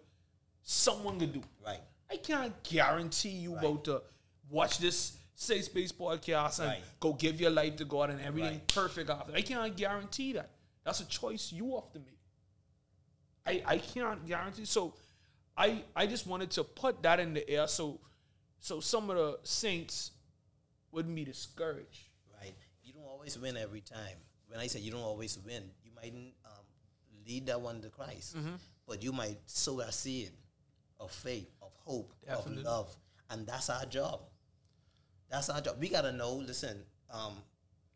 someone 0.65 1.19
could 1.21 1.33
do. 1.33 1.43
Right. 1.65 1.81
I 2.11 2.17
can't 2.17 2.61
guarantee 2.65 3.29
you 3.31 3.55
Right. 3.55 3.65
about 3.65 3.85
the 3.85 4.03
watch 4.51 4.79
this 4.79 5.17
Safe 5.37 5.65
Space 5.65 5.93
podcast 5.93 6.59
and 6.61 6.69
Right. 6.69 6.83
go 7.01 7.13
give 7.13 7.41
your 7.41 7.51
life 7.51 7.77
to 7.77 7.85
God 7.85 8.11
and 8.11 8.21
everything 8.21 8.53
Right. 8.59 8.69
perfect 8.69 9.11
after. 9.11 9.33
I 9.35 9.43
can't 9.43 9.77
guarantee 9.77 10.33
that. 10.33 10.51
That's 10.85 11.01
a 11.01 11.07
choice 11.07 11.53
you 11.53 11.75
have 11.75 11.91
to 11.93 11.99
make. 12.01 12.19
I 13.47 13.63
I 13.75 13.79
can't 13.79 14.25
guarantee. 14.27 14.65
So 14.65 14.95
I 15.57 15.85
I 15.95 16.07
just 16.07 16.27
wanted 16.27 16.51
to 16.53 16.65
put 16.65 17.03
that 17.03 17.21
in 17.21 17.35
the 17.35 17.49
air 17.49 17.67
so 17.69 18.01
so 18.61 18.81
some 18.81 19.11
of 19.11 19.17
the 19.17 19.39
saints 19.43 20.13
wouldn't 20.91 21.15
be 21.15 21.25
discouraged. 21.25 22.09
Right. 22.41 22.55
You 22.83 22.93
don't 22.93 23.05
always 23.05 23.39
win 23.39 23.57
every 23.57 23.81
time. 23.83 24.17
When 24.49 24.61
I 24.61 24.67
say 24.69 24.81
you 24.81 24.91
don't 24.93 25.03
always 25.03 25.37
win, 25.39 25.71
you 25.83 25.91
might 25.97 26.15
um, 26.15 26.65
lead 27.27 27.47
that 27.47 27.61
one 27.61 27.83
to 27.83 27.91
Christ, 27.91 28.37
Mm-hmm. 28.37 28.55
but 28.87 29.03
you 29.03 29.13
might 29.13 29.39
sow 29.47 29.81
a 29.81 29.91
seed 29.91 30.31
of 31.05 31.13
faith, 31.13 31.51
of 31.63 31.75
hope, 31.85 32.13
Definitely. 32.27 32.61
of 32.61 32.65
love, 32.67 32.97
and 33.31 33.47
that's 33.47 33.71
our 33.71 33.85
job. 33.87 34.21
That's 35.31 35.51
our 35.51 35.61
job. 35.61 35.77
We 35.81 35.89
gotta 35.89 36.13
know. 36.13 36.35
Listen, 36.35 36.79
um, 37.11 37.35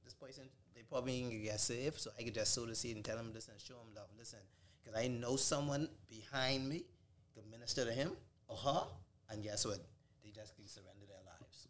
this 0.05 0.15
person 0.15 0.45
they 0.75 0.83
probably 0.83 1.15
ain't 1.21 1.31
gonna 1.31 1.43
get 1.43 1.61
saved, 1.61 1.99
so 2.01 2.11
I 2.19 2.23
could 2.23 2.35
just 2.35 2.55
sow 2.55 2.67
the 2.67 2.75
seed 2.75 2.97
and 2.97 3.05
tell 3.05 3.17
them, 3.17 3.31
listen, 3.35 3.55
show 3.59 3.75
them 3.75 3.95
love. 3.95 4.09
Listen, 4.19 4.39
because 4.83 4.99
I 4.99 5.09
know 5.09 5.37
someone 5.37 5.89
behind 6.09 6.69
me 6.69 6.85
could 7.35 7.51
minister 7.51 7.85
to 7.85 7.93
him 7.93 8.13
or 8.49 8.57
her, 8.57 8.85
and 9.31 9.43
guess 9.43 9.65
what? 9.67 9.79
They 10.25 10.31
just 10.31 10.55
can 10.57 10.67
surrender 10.67 11.07
their 11.07 11.23
lives. 11.27 11.69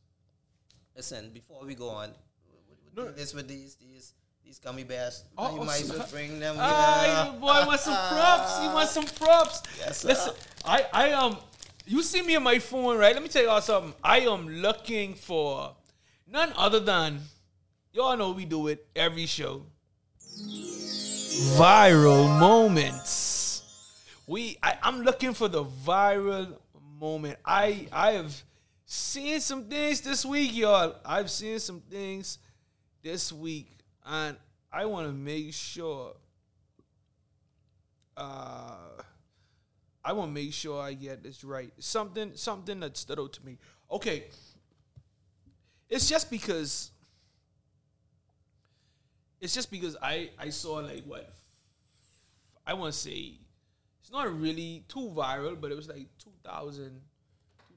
Listen, 0.97 1.31
before 1.33 1.65
we 1.65 1.75
go 1.75 1.89
on, 1.91 2.11
we- 2.51 3.03
do 3.05 3.13
this 3.13 3.33
with 3.35 3.47
these 3.49 3.77
these 3.77 4.15
these 4.49 4.59
gummy 4.59 4.83
bears. 4.83 5.25
Oh, 5.37 5.57
you 5.57 5.63
might 5.63 5.83
as 5.83 5.93
well 5.93 6.09
bring 6.11 6.41
them. 6.41 6.57
Ah, 6.59 7.27
you 7.27 7.33
boy 7.39 7.67
want 7.67 7.81
some 7.81 7.93
props. 7.95 8.63
You 8.63 8.71
want 8.71 8.89
some 8.89 9.05
props. 9.05 9.63
Yes, 9.79 9.99
sir. 9.99 10.09
Listen, 10.09 10.35
I, 10.65 10.87
I 10.91 11.13
um 11.13 11.37
you 11.85 12.03
see 12.03 12.23
me 12.23 12.35
on 12.37 12.43
my 12.43 12.59
phone, 12.59 12.97
right? 12.97 13.13
Let 13.13 13.23
me 13.23 13.29
tell 13.29 13.45
y'all 13.45 13.61
something. 13.61 13.93
I 14.03 14.21
am 14.21 14.49
looking 14.49 15.15
for 15.15 15.77
none 16.27 16.55
other 16.57 16.81
than 16.81 17.21
y'all 17.93 18.17
know 18.17 18.31
we 18.31 18.47
do 18.47 18.69
it 18.69 18.87
every 18.97 19.27
show. 19.27 19.67
Viral 21.59 22.41
moments. 22.41 24.07
We 24.27 24.57
I, 24.63 24.79
I'm 24.83 25.03
looking 25.03 25.35
for 25.35 25.49
the 25.49 25.63
viral 25.63 26.57
moment. 26.99 27.39
I 27.45 27.87
I 27.93 28.13
have 28.13 28.35
seen 28.87 29.41
some 29.41 29.65
things 29.65 30.01
this 30.01 30.25
week, 30.25 30.57
y'all. 30.57 30.95
I've 31.05 31.31
seen 31.31 31.59
some 31.59 31.81
things 31.81 32.39
this 33.03 33.31
week, 33.31 33.78
and 34.09 34.37
I 34.73 34.87
want 34.87 35.07
to 35.07 35.13
make 35.13 35.53
sure. 35.53 36.15
Uh, 38.17 39.03
I 40.05 40.13
want 40.13 40.31
to 40.31 40.35
make 40.35 40.53
sure 40.53 40.81
I 40.81 40.95
get 40.95 41.23
this 41.23 41.45
right. 41.45 41.71
Something, 41.79 42.33
something 42.35 42.81
that 42.81 42.97
stood 42.97 43.21
out 43.21 43.35
to 43.35 43.45
me. 43.45 43.59
Okay, 43.91 44.25
it's 45.89 46.09
just 46.09 46.31
because. 46.31 46.91
It's 49.41 49.55
just 49.55 49.71
because 49.71 49.97
I 50.03 50.31
I 50.37 50.49
saw 50.51 50.77
like 50.77 51.05
what 51.05 51.33
I 52.67 52.75
want 52.75 52.93
to 52.93 52.99
say. 52.99 53.35
It's 54.01 54.11
not 54.11 54.41
really 54.41 54.85
too 54.89 55.13
viral, 55.15 55.61
but 55.61 55.71
it 55.71 55.77
was 55.77 55.89
like 55.89 56.09
2,000 56.19 57.03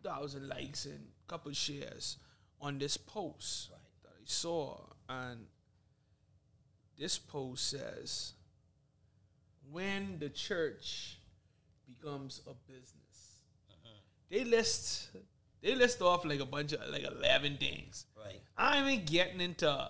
2,000 0.02 0.48
likes 0.48 0.86
and 0.86 0.96
a 0.96 1.30
couple 1.30 1.52
shares 1.52 2.18
on 2.60 2.80
this 2.80 2.98
post 2.98 3.70
that 4.04 4.10
I 4.10 4.24
saw. 4.26 4.80
And 5.10 5.46
this 7.02 7.18
post 7.18 7.72
says, 7.72 8.34
when 9.72 10.20
the 10.20 10.30
church 10.30 11.18
becomes 11.88 12.42
a 12.46 12.54
business, 12.72 13.42
uh-huh. 13.72 13.90
they 14.30 14.44
list 14.44 15.10
they 15.64 15.74
list 15.74 16.02
off 16.04 16.26
like 16.26 16.40
a 16.40 16.46
bunch 16.46 16.74
of 16.74 16.88
like 16.92 17.04
11 17.04 17.58
things. 17.58 18.06
Right. 18.16 18.40
I'm 18.56 18.88
even 18.88 19.06
getting 19.06 19.42
into 19.42 19.90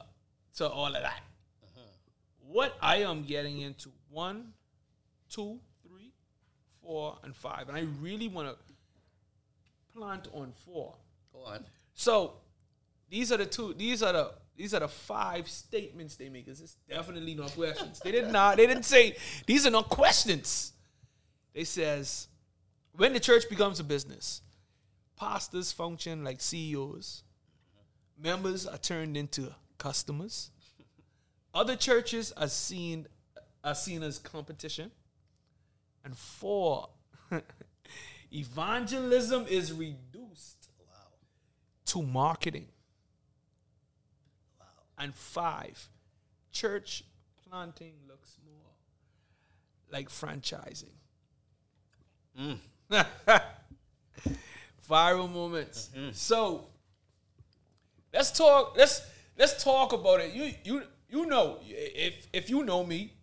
to 0.56 0.70
all 0.70 0.88
of 0.88 0.94
that. 0.94 1.22
Uh-huh. 1.64 1.82
What 2.48 2.78
I 2.82 2.98
am 2.98 3.24
getting 3.24 3.60
into 3.60 3.90
one, 4.10 4.54
two, 5.30 5.60
three, 5.86 6.14
four, 6.82 7.18
and 7.24 7.36
five, 7.36 7.68
and 7.68 7.78
I 7.78 7.88
really 8.02 8.30
want 8.30 8.48
to 8.48 8.56
plant 9.94 10.30
on 10.34 10.54
four. 10.66 10.96
Go 11.34 11.40
on. 11.44 11.66
So 11.94 12.36
these 13.10 13.34
are 13.34 13.38
the 13.38 13.48
two. 13.48 13.74
These 13.74 14.02
are 14.02 14.14
the 14.14 14.32
these 14.58 14.74
are 14.74 14.80
the 14.82 14.88
five 14.88 15.48
statements 15.50 16.16
they 16.16 16.30
make. 16.30 16.48
Is 16.48 16.78
definitely 16.90 17.36
not 17.36 17.52
questions. 17.52 18.00
They 18.00 18.12
did 18.12 18.32
not. 18.32 18.58
They 18.58 18.68
didn't 18.68 18.84
say 18.86 19.16
these 19.46 19.66
are 19.66 19.72
not 19.72 19.90
questions. 19.90 20.74
They 21.54 21.64
says 21.64 22.28
when 22.94 23.14
the 23.14 23.20
church 23.20 23.50
becomes 23.50 23.80
a 23.80 23.84
business, 23.84 24.42
pastors 25.18 25.72
function 25.72 26.24
like 26.24 26.42
CEOs. 26.42 27.24
Members 28.22 28.68
are 28.68 28.78
turned 28.78 29.18
into 29.18 29.52
customers. 29.78 30.52
Other 31.54 31.76
churches 31.76 32.32
are 32.38 32.48
seen 32.48 33.08
are 33.64 33.76
seen 33.76 34.04
as 34.04 34.20
competition. 34.20 34.92
And 36.04 36.18
four, 36.18 36.90
evangelism 38.32 39.46
is 39.48 39.72
reduced 39.74 40.70
Wow. 40.88 40.94
to 41.86 42.02
marketing. 42.02 42.68
And 45.02 45.16
five, 45.16 45.90
church 46.52 47.04
planting 47.50 47.94
looks 48.08 48.38
more 48.46 48.76
like 49.92 50.10
franchising. 50.10 50.94
Mm. 52.40 52.60
Viral 54.90 55.32
moments. 55.32 55.90
Mm-hmm. 55.96 56.12
So 56.12 56.68
let's 58.14 58.32
talk. 58.32 58.76
Let's 58.78 59.02
let's 59.38 59.64
talk 59.64 59.94
about 59.94 60.22
it. 60.22 60.34
You 60.34 60.54
you 60.64 60.84
you 61.10 61.26
know 61.26 61.60
if 61.64 62.28
if 62.34 62.50
you 62.50 62.64
know 62.64 62.86
me, 62.86 63.14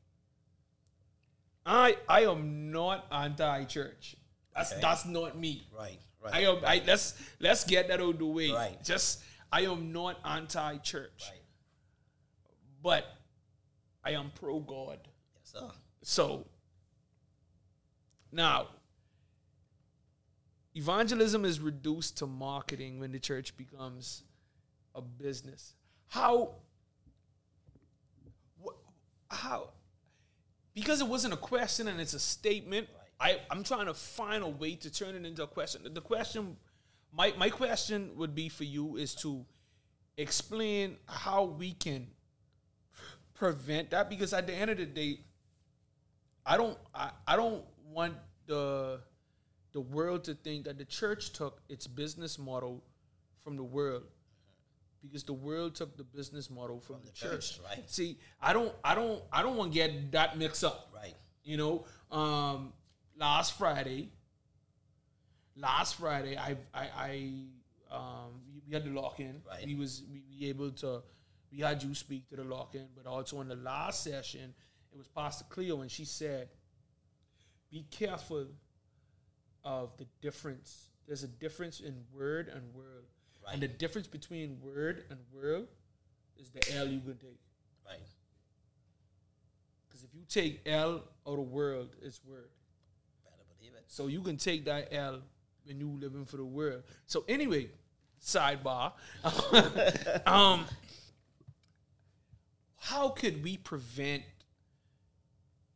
I 1.64 1.96
I 2.08 2.24
am 2.24 2.72
not 2.72 3.06
anti-church. 3.12 4.16
That's 4.54 4.72
Okay. 4.72 4.80
that's 4.80 5.04
not 5.06 5.38
me. 5.38 5.66
Right. 5.76 5.98
Right. 6.20 6.34
I 6.34 6.40
am. 6.40 6.58
I, 6.66 6.82
let's 6.86 7.14
let's 7.40 7.64
get 7.64 7.88
that 7.88 8.00
out 8.00 8.10
of 8.14 8.18
the 8.18 8.26
way. 8.26 8.50
Right. 8.50 8.82
Just 8.82 9.22
I 9.52 9.62
am 9.62 9.92
not 9.92 10.18
anti-church, 10.24 11.30
Right. 11.30 11.37
But 12.82 13.04
I 14.04 14.12
am 14.12 14.30
pro 14.34 14.60
God. 14.60 14.98
Yes, 15.34 15.52
sir. 15.52 15.70
So 16.02 16.46
now, 18.32 18.68
evangelism 20.74 21.44
is 21.44 21.60
reduced 21.60 22.18
to 22.18 22.26
marketing 22.26 23.00
when 23.00 23.12
the 23.12 23.18
church 23.18 23.56
becomes 23.56 24.22
a 24.94 25.00
business. 25.00 25.74
How? 26.08 26.54
wh- 28.64 28.76
How? 29.30 29.70
Because 30.74 31.00
it 31.00 31.08
wasn't 31.08 31.34
a 31.34 31.38
question 31.38 31.88
and 31.88 32.00
it's 32.00 32.14
a 32.14 32.20
statement. 32.20 32.88
I, 33.20 33.40
I'm 33.50 33.64
trying 33.64 33.86
to 33.86 33.94
find 33.94 34.44
a 34.44 34.48
way 34.48 34.76
to 34.76 34.90
turn 34.92 35.16
it 35.16 35.24
into 35.26 35.42
a 35.42 35.46
question. 35.48 35.82
The 35.92 36.00
question, 36.00 36.56
my 37.12 37.34
my 37.36 37.50
question 37.50 38.12
would 38.16 38.34
be 38.34 38.48
for 38.48 38.64
you 38.64 38.96
is 38.96 39.14
to 39.16 39.44
explain 40.16 40.96
how 41.06 41.44
we 41.44 41.72
can 41.72 42.06
prevent 43.38 43.90
that 43.90 44.10
because 44.10 44.32
at 44.32 44.46
the 44.46 44.54
end 44.54 44.70
of 44.70 44.78
the 44.78 44.86
day, 44.86 45.20
I 46.44 46.56
don't 46.56 46.78
I, 46.94 47.10
I 47.26 47.36
don't 47.36 47.64
want 47.90 48.14
the 48.46 49.00
the 49.72 49.80
world 49.80 50.24
to 50.24 50.34
think 50.34 50.64
that 50.64 50.78
the 50.78 50.84
church 50.84 51.32
took 51.32 51.60
its 51.68 51.86
business 51.86 52.38
model 52.38 52.82
from 53.44 53.56
the 53.56 53.62
world 53.62 54.02
because 55.02 55.22
the 55.22 55.32
world 55.32 55.74
took 55.74 55.96
the 55.96 56.04
business 56.04 56.50
model 56.50 56.80
from, 56.80 56.96
the, 57.04 57.12
church. 57.12 57.58
church, 57.58 57.60
right. 57.64 57.88
See, 57.88 58.18
I 58.42 58.52
don't 58.52 58.72
I 58.82 58.94
don't 58.94 59.22
I 59.32 59.42
don't 59.42 59.56
want 59.56 59.72
to 59.72 59.78
get 59.78 60.12
that 60.12 60.36
mixed 60.38 60.64
up. 60.64 60.90
Right. 60.94 61.14
You 61.44 61.56
know, 61.56 61.84
um, 62.10 62.72
last 63.16 63.56
Friday, 63.56 64.10
last 65.56 65.94
Friday, 65.96 66.36
I, 66.36 66.56
I, 66.74 66.88
I 66.96 67.32
um, 67.90 68.40
we- 68.66 68.74
had 68.74 68.84
the 68.84 68.90
lock 68.90 69.20
in. 69.20 69.40
Right. 69.48 69.64
We 69.64 69.74
was 69.74 70.02
we, 70.12 70.22
we 70.28 70.48
able 70.48 70.70
to, 70.72 71.02
we 71.52 71.60
had 71.60 71.82
you 71.82 71.94
speak 71.94 72.28
to 72.30 72.36
the 72.36 72.44
lock 72.44 72.74
in, 72.74 72.86
but 72.96 73.06
also 73.06 73.40
in 73.40 73.48
the 73.48 73.56
last 73.56 74.02
session, 74.02 74.54
it 74.92 74.96
was 74.96 75.06
Pastor 75.08 75.44
Cleo, 75.48 75.80
and 75.80 75.90
she 75.90 76.04
said, 76.04 76.48
"Be 77.70 77.86
careful 77.90 78.46
of 79.64 79.96
the 79.96 80.06
difference. 80.20 80.88
There's 81.06 81.22
a 81.22 81.28
difference 81.28 81.80
in 81.80 82.04
word 82.12 82.48
and 82.48 82.74
world, 82.74 83.04
and 83.50 83.62
the 83.62 83.68
difference 83.68 84.06
between 84.06 84.60
word 84.60 85.04
and 85.10 85.18
world 85.32 85.68
is 86.36 86.50
the 86.50 86.74
L 86.74 86.86
you 86.86 87.00
can 87.00 87.16
take." 87.16 87.40
Right. 87.86 88.00
Because 89.88 90.04
if 90.04 90.14
you 90.14 90.24
take 90.28 90.60
L 90.66 91.02
out 91.26 91.38
of 91.38 91.48
world, 91.50 91.96
it's 92.02 92.20
word. 92.24 92.50
Better 93.24 93.36
believe 93.56 93.74
it. 93.74 93.84
So 93.88 94.06
you 94.06 94.20
can 94.20 94.36
take 94.36 94.66
that 94.66 94.92
L 94.92 95.20
when 95.64 95.80
you 95.80 95.98
living 96.00 96.24
for 96.24 96.36
the 96.36 96.44
world. 96.44 96.82
So 97.06 97.24
anyway, 97.28 97.70
sidebar. 98.22 98.92
um, 100.26 100.66
how 102.88 103.10
could 103.10 103.44
we 103.44 103.58
prevent 103.58 104.22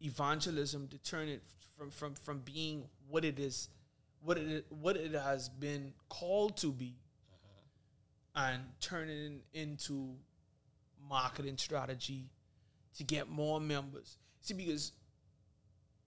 evangelism 0.00 0.88
to 0.88 0.98
turn 0.98 1.28
it 1.28 1.42
from 1.76 1.90
from 1.90 2.14
from 2.14 2.38
being 2.38 2.84
what 3.08 3.24
it 3.24 3.38
is, 3.38 3.68
what 4.22 4.38
it 4.38 4.64
what 4.70 4.96
it 4.96 5.12
has 5.12 5.48
been 5.48 5.92
called 6.08 6.56
to 6.56 6.72
be, 6.72 6.94
uh-huh. 8.34 8.48
and 8.52 8.62
turning 8.80 9.40
into 9.52 10.14
marketing 11.08 11.58
strategy 11.58 12.30
to 12.96 13.04
get 13.04 13.28
more 13.28 13.60
members. 13.60 14.16
See, 14.40 14.54
because 14.54 14.92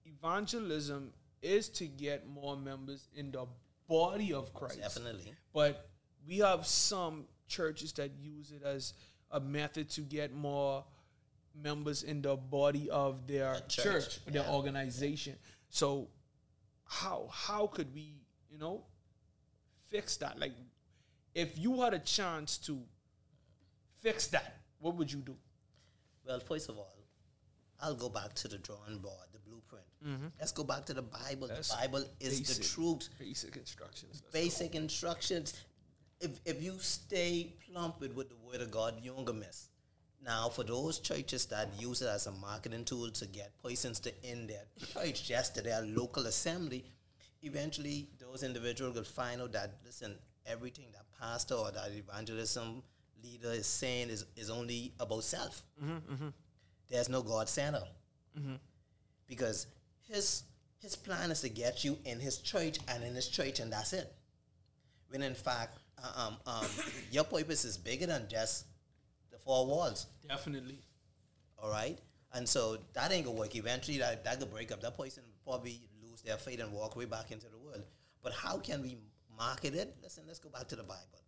evangelism 0.05 1.11
is 1.41 1.69
to 1.69 1.85
get 1.85 2.27
more 2.27 2.57
members 2.57 3.07
in 3.15 3.31
the 3.31 3.45
body 3.87 4.33
of 4.33 4.53
Christ. 4.55 4.79
Definitely. 4.81 5.33
But 5.53 5.87
we 6.27 6.39
have 6.39 6.65
some 6.65 7.25
churches 7.47 7.93
that 7.93 8.11
use 8.19 8.51
it 8.51 8.63
as 8.65 8.93
a 9.29 9.39
method 9.39 9.89
to 9.91 10.01
get 10.01 10.33
more 10.33 10.83
members 11.61 12.03
in 12.03 12.21
the 12.21 12.35
body 12.35 12.89
of 12.89 13.27
their 13.27 13.55
church, 13.67 13.83
church, 13.83 14.25
their 14.25 14.43
yeah. 14.43 14.51
organization. 14.51 15.35
So 15.69 16.09
how 16.85 17.27
how 17.31 17.67
could 17.67 17.93
we, 17.93 18.21
you 18.49 18.57
know, 18.57 18.83
fix 19.89 20.17
that? 20.17 20.39
Like 20.39 20.53
if 21.33 21.57
you 21.57 21.81
had 21.81 21.93
a 21.93 21.99
chance 21.99 22.57
to 22.59 22.81
fix 24.01 24.27
that, 24.27 24.57
what 24.79 24.95
would 24.95 25.11
you 25.11 25.19
do? 25.19 25.35
Well, 26.25 26.39
first 26.39 26.69
of 26.69 26.77
all, 26.77 26.95
I'll 27.81 27.95
go 27.95 28.09
back 28.09 28.33
to 28.35 28.47
the 28.47 28.57
drawing 28.57 28.99
board, 28.99 29.27
the 29.33 29.39
blueprint. 29.39 29.85
Mm-hmm. 30.05 30.27
Let's 30.39 30.51
go 30.51 30.63
back 30.63 30.85
to 30.85 30.93
the 30.93 31.01
Bible. 31.01 31.47
That's 31.47 31.69
the 31.69 31.75
Bible 31.75 32.05
is 32.19 32.39
basic. 32.39 32.63
the 32.63 32.69
truth. 32.69 33.09
Basic 33.19 33.55
instructions. 33.57 34.21
Let's 34.23 34.33
Basic 34.33 34.75
instructions. 34.75 35.53
If 36.19 36.39
if 36.45 36.63
you 36.63 36.77
stay 36.79 37.53
plump 37.69 37.99
with, 37.99 38.15
with 38.15 38.29
the 38.29 38.37
word 38.37 38.61
of 38.61 38.71
God, 38.71 38.95
you 39.01 39.13
won't 39.13 39.25
go 39.25 39.33
miss. 39.33 39.69
Now, 40.25 40.49
for 40.49 40.63
those 40.63 40.99
churches 40.99 41.45
that 41.47 41.69
use 41.79 42.01
it 42.01 42.07
as 42.07 42.25
a 42.25 42.31
marketing 42.31 42.83
tool 42.83 43.11
to 43.11 43.27
get 43.27 43.51
persons 43.61 43.99
to 44.01 44.13
in 44.23 44.47
their 44.47 44.63
church, 44.91 45.27
just 45.27 45.53
to 45.55 45.61
their 45.61 45.83
local 45.83 46.25
assembly, 46.25 46.83
eventually 47.43 48.09
those 48.19 48.41
individuals 48.41 48.95
will 48.95 49.03
find 49.03 49.39
out 49.39 49.53
that 49.53 49.75
listen, 49.85 50.15
everything 50.47 50.85
that 50.93 51.05
pastor 51.19 51.53
or 51.53 51.69
that 51.71 51.91
evangelism 51.91 52.81
leader 53.23 53.51
is 53.51 53.67
saying 53.67 54.09
is, 54.09 54.25
is 54.35 54.49
only 54.49 54.93
about 54.99 55.23
self. 55.23 55.61
There's 56.89 57.09
no 57.09 57.21
God 57.21 57.47
center 57.47 57.83
because 59.27 59.67
his 60.07 60.43
his 60.79 60.95
plan 60.95 61.31
is 61.31 61.41
to 61.41 61.49
get 61.49 61.83
you 61.83 61.97
in 62.05 62.19
his 62.19 62.39
church 62.39 62.77
and 62.87 63.03
in 63.03 63.15
his 63.15 63.27
church, 63.27 63.59
and 63.59 63.71
that's 63.71 63.93
it. 63.93 64.13
When 65.09 65.23
in 65.23 65.33
fact, 65.33 65.79
uh, 66.03 66.27
um, 66.27 66.37
um, 66.45 66.67
your 67.11 67.23
purpose 67.23 67.65
is 67.65 67.77
bigger 67.77 68.05
than 68.05 68.27
just 68.29 68.65
four 69.45 69.67
walls. 69.67 70.07
Definitely. 70.27 70.79
All 71.61 71.71
right, 71.71 71.97
and 72.33 72.47
so 72.47 72.77
that 72.93 73.11
ain't 73.11 73.25
gonna 73.25 73.37
work. 73.37 73.55
Eventually, 73.55 73.97
that 73.99 74.23
that 74.25 74.39
could 74.39 74.51
break 74.51 74.71
up. 74.71 74.81
That 74.81 74.97
person 74.97 75.23
probably 75.43 75.87
lose 76.03 76.21
their 76.21 76.37
faith 76.37 76.59
and 76.59 76.71
walk 76.73 76.95
way 76.95 77.05
back 77.05 77.31
into 77.31 77.47
the 77.47 77.57
world. 77.57 77.85
But 78.21 78.33
how 78.33 78.57
can 78.57 78.81
we 78.81 78.97
market 79.37 79.75
it? 79.75 79.95
Listen, 80.01 80.23
let's 80.27 80.39
go 80.39 80.49
back 80.49 80.67
to 80.69 80.75
the 80.75 80.83
Bible. 80.83 81.21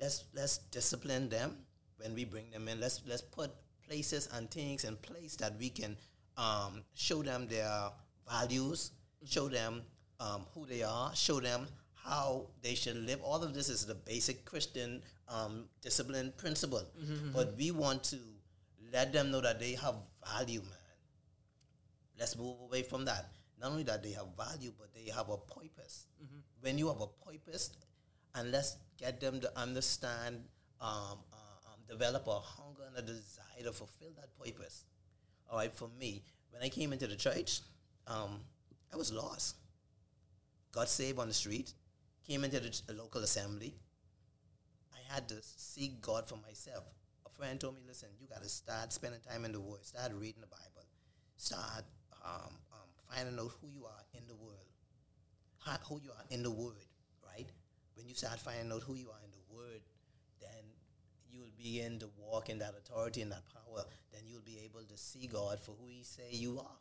Let's 0.00 0.24
let's 0.34 0.58
discipline 0.58 1.28
them 1.28 1.56
when 1.98 2.14
we 2.14 2.24
bring 2.24 2.50
them 2.50 2.68
in. 2.68 2.80
Let's 2.80 3.02
let's 3.06 3.22
put 3.22 3.50
places 3.86 4.28
and 4.32 4.50
things 4.50 4.84
in 4.84 4.96
place 4.96 5.36
that 5.36 5.58
we 5.58 5.68
can 5.68 5.96
um, 6.36 6.82
show 6.94 7.22
them 7.22 7.46
their 7.46 7.90
values, 8.28 8.92
show 9.24 9.48
them 9.48 9.82
um, 10.20 10.46
who 10.54 10.66
they 10.66 10.82
are, 10.82 11.14
show 11.14 11.40
them 11.40 11.66
how 12.04 12.46
they 12.62 12.74
should 12.74 12.96
live. 12.96 13.20
All 13.22 13.42
of 13.42 13.54
this 13.54 13.68
is 13.68 13.86
the 13.86 13.94
basic 13.94 14.44
Christian 14.44 15.02
um, 15.28 15.64
discipline 15.80 16.32
principle. 16.36 16.82
But 17.32 17.56
we 17.56 17.70
want 17.70 18.04
to 18.04 18.18
let 18.92 19.12
them 19.12 19.30
know 19.30 19.40
that 19.40 19.58
they 19.58 19.72
have 19.72 19.94
value, 20.32 20.60
man. 20.60 20.70
Let's 22.18 22.36
move 22.36 22.56
away 22.62 22.82
from 22.82 23.06
that. 23.06 23.30
Not 23.60 23.70
only 23.70 23.82
that 23.84 24.02
they 24.02 24.12
have 24.12 24.26
value, 24.36 24.72
but 24.78 24.92
they 24.94 25.10
have 25.10 25.30
a 25.30 25.38
purpose. 25.38 26.06
When 26.60 26.78
you 26.78 26.88
have 26.88 27.00
a 27.00 27.06
purpose, 27.06 27.70
and 28.34 28.50
let's 28.52 28.76
get 28.98 29.20
them 29.20 29.40
to 29.40 29.58
understand, 29.58 30.36
um, 30.80 31.18
uh, 31.32 31.70
um, 31.70 31.80
develop 31.88 32.26
a 32.26 32.38
hunger 32.40 32.82
and 32.88 32.96
a 32.98 33.02
desire 33.02 33.62
to 33.64 33.72
fulfill 33.72 34.10
that 34.16 34.36
purpose. 34.38 34.84
All 35.50 35.58
right, 35.58 35.72
for 35.72 35.88
me, 35.98 36.22
when 36.50 36.62
I 36.62 36.68
came 36.68 36.92
into 36.92 37.06
the 37.06 37.16
church, 37.16 37.60
um, 38.06 38.40
I 38.92 38.96
was 38.96 39.12
lost. 39.12 39.56
Got 40.72 40.88
saved 40.88 41.18
on 41.18 41.28
the 41.28 41.34
street, 41.34 41.72
came 42.26 42.44
into 42.44 42.60
the 42.60 42.94
local 42.94 43.22
assembly. 43.22 43.74
I 44.92 45.14
had 45.14 45.28
to 45.28 45.36
seek 45.42 46.00
God 46.00 46.26
for 46.26 46.36
myself. 46.36 46.84
A 47.26 47.30
friend 47.30 47.60
told 47.60 47.74
me, 47.74 47.82
listen, 47.86 48.08
you 48.20 48.26
got 48.26 48.42
to 48.42 48.48
start 48.48 48.92
spending 48.92 49.20
time 49.20 49.44
in 49.44 49.52
the 49.52 49.60
Word, 49.60 49.84
start 49.84 50.12
reading 50.14 50.40
the 50.40 50.46
Bible, 50.46 50.86
start 51.36 51.84
um, 52.24 52.56
um, 52.72 52.88
finding 53.10 53.38
out 53.38 53.50
who 53.60 53.68
you 53.68 53.84
are 53.84 54.04
in 54.14 54.26
the 54.28 54.34
world, 54.34 54.68
how, 55.58 55.76
who 55.88 56.00
you 56.02 56.10
are 56.10 56.24
in 56.30 56.42
the 56.42 56.50
Word, 56.50 56.86
right? 57.26 57.46
When 57.94 58.08
you 58.08 58.14
start 58.14 58.40
finding 58.40 58.72
out 58.72 58.82
who 58.82 58.94
you 58.94 59.10
are 59.10 59.20
in 59.24 59.30
the 59.30 59.54
Word, 59.54 59.80
then 60.40 60.64
you'll 61.30 61.52
begin 61.56 61.98
to 61.98 62.08
walk 62.18 62.48
in 62.48 62.58
that 62.60 62.74
authority 62.78 63.22
and 63.22 63.32
that 63.32 63.42
power. 63.52 63.84
Then 64.12 64.22
you'll 64.26 64.40
be 64.40 64.60
able 64.64 64.82
to 64.88 64.96
see 64.96 65.26
God 65.26 65.60
for 65.60 65.72
who 65.72 65.88
He 65.88 66.02
say 66.02 66.28
you 66.30 66.58
are. 66.58 66.78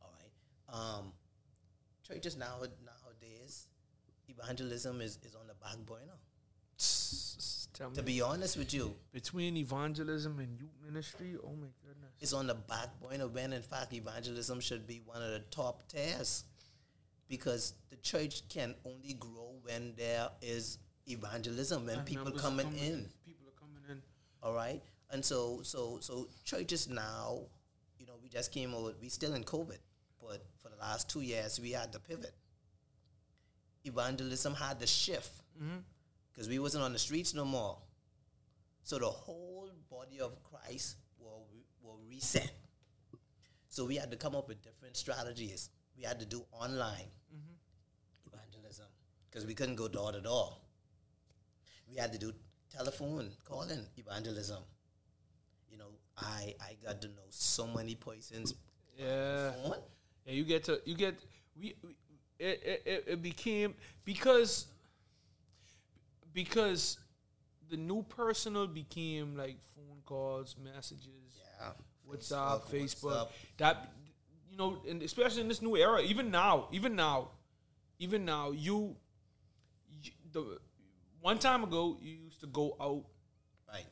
All 0.00 0.12
right. 0.18 0.98
Um, 0.98 1.12
churches 2.06 2.36
now 2.36 2.56
nowadays, 2.60 3.66
evangelism 4.28 5.00
is, 5.00 5.18
is 5.24 5.34
on 5.34 5.46
the 5.46 5.54
back 5.54 5.76
burner. 5.86 6.18
Tell 7.72 7.90
To 7.90 8.02
me. 8.02 8.06
be 8.14 8.20
honest 8.22 8.56
with 8.56 8.72
you, 8.72 8.94
Between 9.12 9.56
evangelism 9.56 10.38
and 10.38 10.58
youth 10.58 10.70
ministry, 10.84 11.36
oh 11.44 11.50
my 11.50 11.66
goodness. 11.86 12.10
it's 12.20 12.32
on 12.32 12.46
the 12.46 12.54
back 12.54 12.88
burner 13.00 13.28
when 13.28 13.52
in 13.52 13.60
fact 13.62 13.92
evangelism 13.92 14.60
should 14.60 14.86
be 14.86 15.02
one 15.04 15.20
of 15.22 15.30
the 15.30 15.40
top 15.50 15.86
tasks, 15.88 16.44
because 17.28 17.74
the 17.90 17.96
church 17.96 18.48
can 18.48 18.74
only 18.86 19.12
grow 19.14 19.52
when 19.62 19.92
there 19.96 20.28
is 20.40 20.78
evangelism 21.06 21.84
when 21.86 21.96
And 21.98 22.06
people 22.06 22.32
coming 22.32 22.66
coming 22.66 22.78
in 22.78 23.08
People 23.26 23.46
are 23.48 23.60
coming 23.60 23.82
in. 23.90 24.02
all 24.42 24.54
right 24.54 24.82
and 25.10 25.24
so 25.24 25.60
so 25.62 25.98
so 26.00 26.28
churches 26.44 26.88
now 26.88 27.40
you 27.98 28.06
know 28.06 28.14
we 28.22 28.28
just 28.28 28.50
came 28.52 28.74
over 28.74 28.92
we 29.00 29.08
still 29.08 29.34
in 29.34 29.44
covid 29.44 29.78
but 30.20 30.42
for 30.58 30.68
the 30.68 30.76
last 30.80 31.08
two 31.08 31.20
years 31.20 31.60
we 31.60 31.70
had 31.72 31.92
to 31.92 32.00
pivot 32.00 32.32
evangelism 33.86 34.54
had 34.54 34.80
to 34.80 34.86
shift. 34.86 35.30
Mm-hmm. 35.62 35.78
Because 36.32 36.48
we 36.48 36.58
wasn't 36.58 36.84
on 36.84 36.92
the 36.92 36.98
streets 36.98 37.34
no 37.34 37.44
more. 37.44 37.78
So 38.82 38.98
the 38.98 39.06
whole 39.06 39.70
body 39.90 40.20
of 40.20 40.42
christ 40.42 40.96
will, 41.18 41.46
will 41.82 41.98
reset. 42.08 42.52
So 43.68 43.84
we 43.84 43.96
had 43.96 44.10
to 44.10 44.16
come 44.16 44.34
up 44.34 44.48
with 44.48 44.62
different 44.62 44.96
strategies. 44.96 45.70
We 45.96 46.04
had 46.04 46.20
to 46.20 46.26
do 46.26 46.44
online 46.52 47.10
mm-hmm. 47.34 48.32
evangelism 48.32 48.86
because 49.28 49.46
we 49.46 49.54
couldn't 49.54 49.76
go 49.76 49.88
door 49.88 50.12
to 50.12 50.20
door. 50.20 50.56
We 51.90 51.96
had 51.96 52.12
to 52.12 52.18
do 52.18 52.32
telephone 52.74 53.30
calling 53.44 53.86
evangelism. 53.96 54.62
You 55.70 55.78
know, 55.78 55.90
I 56.16 56.54
I 56.60 56.76
got 56.84 57.02
to 57.02 57.08
know 57.08 57.28
so 57.30 57.66
many 57.66 57.94
persons. 57.94 58.54
Yeah. 58.98 59.52
Yeah, 60.24 60.32
you 60.32 60.44
get 60.44 60.64
to 60.64 60.80
you 60.84 60.94
get 60.94 61.14
we, 61.58 61.74
we 61.84 61.96
it, 62.38 62.82
it, 62.86 63.04
it- 63.08 63.22
became 63.22 63.74
because 64.04 64.66
because 66.32 66.98
the 67.70 67.76
new 67.76 68.02
personal 68.04 68.66
became 68.66 69.36
like 69.36 69.56
phone 69.74 70.00
calls, 70.04 70.56
messages, 70.62 71.38
Yeah, 71.60 71.70
WhatsApp, 72.08 72.62
Facebook. 72.64 73.26
WhatsApp. 73.26 73.28
That 73.58 73.92
you 74.50 74.56
know, 74.56 74.78
and 74.88 75.02
especially 75.02 75.42
in 75.42 75.48
this 75.48 75.62
new 75.62 75.76
era, 75.76 76.02
even 76.02 76.30
now, 76.30 76.68
even 76.72 76.94
now, 76.96 77.30
even 77.98 78.24
now, 78.24 78.50
you, 78.52 78.96
you 80.02 80.12
the 80.32 80.58
one 81.20 81.38
time 81.38 81.64
ago 81.64 81.98
you 82.02 82.12
used 82.24 82.40
to 82.40 82.46
go 82.46 82.76
out 82.80 83.04
Right, 83.68 83.86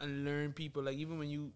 and 0.00 0.24
learn 0.24 0.52
people. 0.52 0.82
Like 0.82 0.96
even 0.96 1.18
when 1.18 1.28
you, 1.30 1.52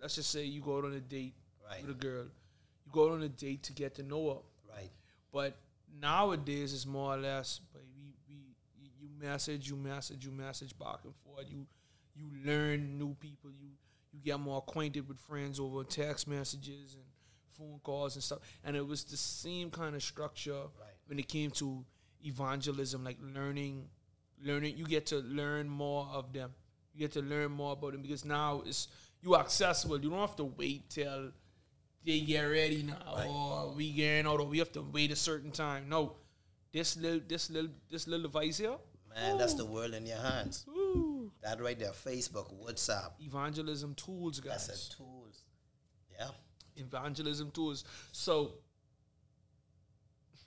let's 0.00 0.16
just 0.16 0.30
say 0.30 0.44
you 0.44 0.60
go 0.60 0.78
out 0.78 0.84
on 0.84 0.92
a 0.94 1.00
date 1.00 1.34
Right. 1.68 1.82
with 1.82 1.90
a 1.90 1.94
girl, 1.98 2.24
you 2.24 2.92
go 2.92 3.06
out 3.08 3.12
on 3.12 3.22
a 3.22 3.28
date 3.28 3.62
to 3.64 3.72
get 3.72 3.94
to 3.96 4.02
know 4.02 4.30
her. 4.30 4.40
Right, 5.32 5.52
But 5.52 5.58
nowadays 6.00 6.72
it's 6.74 6.86
more 6.86 7.14
or 7.14 7.18
less, 7.18 7.60
but 7.72 7.82
we, 7.96 8.14
we 8.28 8.36
you 9.00 9.08
message, 9.18 9.68
you 9.68 9.76
message, 9.76 10.24
you 10.24 10.30
message 10.32 10.76
back 10.78 10.98
and 11.04 11.14
forth. 11.24 11.46
You 11.48 11.66
you 12.14 12.26
learn 12.44 12.98
new 12.98 13.14
people. 13.14 13.50
You 13.50 13.68
you 14.12 14.20
get 14.20 14.40
more 14.40 14.58
acquainted 14.58 15.08
with 15.08 15.18
friends 15.18 15.60
over 15.60 15.84
text 15.84 16.26
messages 16.28 16.94
and 16.94 17.04
phone 17.56 17.80
calls 17.82 18.16
and 18.16 18.22
stuff. 18.24 18.40
And 18.64 18.76
it 18.76 18.86
was 18.86 19.04
the 19.04 19.16
same 19.16 19.70
kind 19.70 19.94
of 19.94 20.02
structure 20.02 20.62
when 21.06 21.18
it 21.18 21.28
came 21.28 21.50
to 21.52 21.84
evangelism, 22.24 23.04
like 23.04 23.18
learning, 23.20 23.88
learning. 24.42 24.76
You 24.76 24.84
get 24.84 25.06
to 25.06 25.18
learn 25.18 25.68
more 25.68 26.06
of 26.12 26.32
them. 26.32 26.52
You 26.92 27.00
get 27.00 27.12
to 27.12 27.20
learn 27.22 27.52
more 27.52 27.72
about 27.72 27.92
them 27.92 28.02
because 28.02 28.24
now 28.24 28.62
it's 28.66 28.88
you 29.22 29.36
accessible. 29.36 30.00
You 30.00 30.10
don't 30.10 30.18
have 30.20 30.36
to 30.36 30.44
wait 30.44 30.90
till 30.90 31.30
they 32.04 32.20
get 32.20 32.42
ready 32.42 32.82
now, 32.82 33.24
or 33.28 33.72
we 33.74 33.92
getting 33.92 34.26
out, 34.26 34.40
or 34.40 34.46
we 34.46 34.58
have 34.58 34.72
to 34.72 34.82
wait 34.82 35.10
a 35.10 35.16
certain 35.16 35.50
time. 35.50 35.88
No, 35.88 36.16
this 36.72 36.96
little, 36.96 37.20
this 37.28 37.50
little, 37.50 37.70
this 37.90 38.06
little 38.06 38.22
device 38.24 38.58
here, 38.58 38.76
man, 39.14 39.38
that's 39.38 39.54
the 39.54 39.66
world 39.66 39.92
in 39.94 40.06
your 40.06 40.18
hands. 40.18 40.64
ooh, 40.68 41.30
That 41.42 41.60
right 41.60 41.78
there, 41.78 41.90
Facebook, 41.92 42.52
WhatsApp, 42.64 43.12
evangelism 43.20 43.94
tools, 43.94 44.40
guys. 44.40 44.66
that's 44.66 44.88
a 44.88 44.96
tools. 44.96 45.42
Yeah, 46.18 46.30
evangelism 46.76 47.50
tools. 47.50 47.84
So 48.12 48.54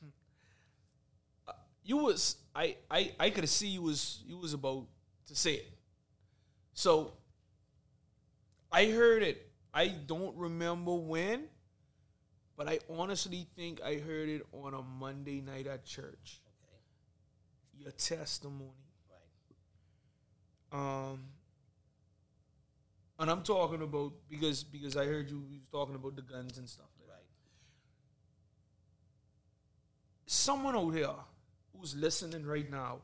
uh, 1.47 1.51
you 1.84 1.97
was 1.97 2.38
I 2.56 2.78
I 2.89 3.12
I 3.20 3.30
could 3.30 3.47
see 3.49 3.68
you 3.68 3.82
was 3.82 4.24
you 4.26 4.38
was 4.38 4.54
about 4.54 4.88
to 5.28 5.36
say 5.36 5.54
it. 5.56 5.72
So 6.74 7.14
I 8.72 8.86
heard 8.86 9.22
it. 9.24 9.49
I 9.74 9.88
don't 9.88 10.36
remember 10.38 10.93
when, 10.93 11.45
but 12.55 12.67
I 12.69 12.80
honestly 12.89 13.47
think 13.55 13.82
I 13.82 13.95
heard 13.95 14.30
it 14.30 14.43
on 14.51 14.74
a 14.74 14.82
Monday 14.82 15.41
night 15.41 15.67
at 15.67 15.84
church. 15.86 16.41
Okay. 16.47 17.84
Your 17.84 17.91
testimony. 17.91 18.71
Right. 20.71 21.11
Um 21.11 21.19
and 23.19 23.30
I'm 23.30 23.43
talking 23.43 23.82
about 23.82 24.11
because 24.30 24.63
because 24.63 24.97
I 24.97 25.05
heard 25.05 25.30
you, 25.30 25.43
you 25.49 25.59
was 25.59 25.69
talking 25.71 25.95
about 25.95 26.15
the 26.15 26.21
guns 26.21 26.57
and 26.57 26.67
stuff 26.67 26.88
like 26.99 27.07
that. 27.07 27.13
Right. 27.13 27.24
Someone 30.26 30.76
out 30.76 30.89
here 30.89 31.09
who's 31.78 31.95
listening 31.95 32.45
right 32.45 32.69
now 32.69 32.99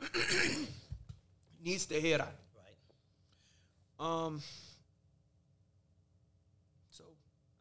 needs 1.64 1.86
to 1.86 2.00
hear 2.00 2.18
that. 2.18 2.34
Right. 2.56 4.06
Um 4.06 4.42
so 6.90 7.04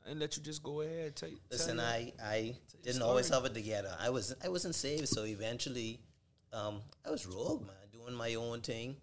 and 0.10 0.20
let 0.20 0.36
you 0.36 0.44
just 0.44 0.64
go 0.64 0.82
ahead. 0.82 1.16
Tell, 1.16 1.30
Listen, 1.52 1.80
I, 1.80 2.12
I 2.24 2.56
didn't 2.84 3.02
always 3.02 3.30
have 3.30 3.46
it 3.46 3.54
together. 3.54 3.96
I 4.00 4.10
was 4.10 4.36
I 4.44 4.50
wasn't 4.50 4.76
saved, 4.76 5.08
so 5.08 5.24
eventually, 5.24 6.00
um, 6.52 6.82
I 7.06 7.12
was 7.12 7.26
rogue, 7.28 7.62
man, 7.62 7.76
doing 7.92 8.16
my 8.16 8.34
own 8.36 8.62
thing. 8.62 8.98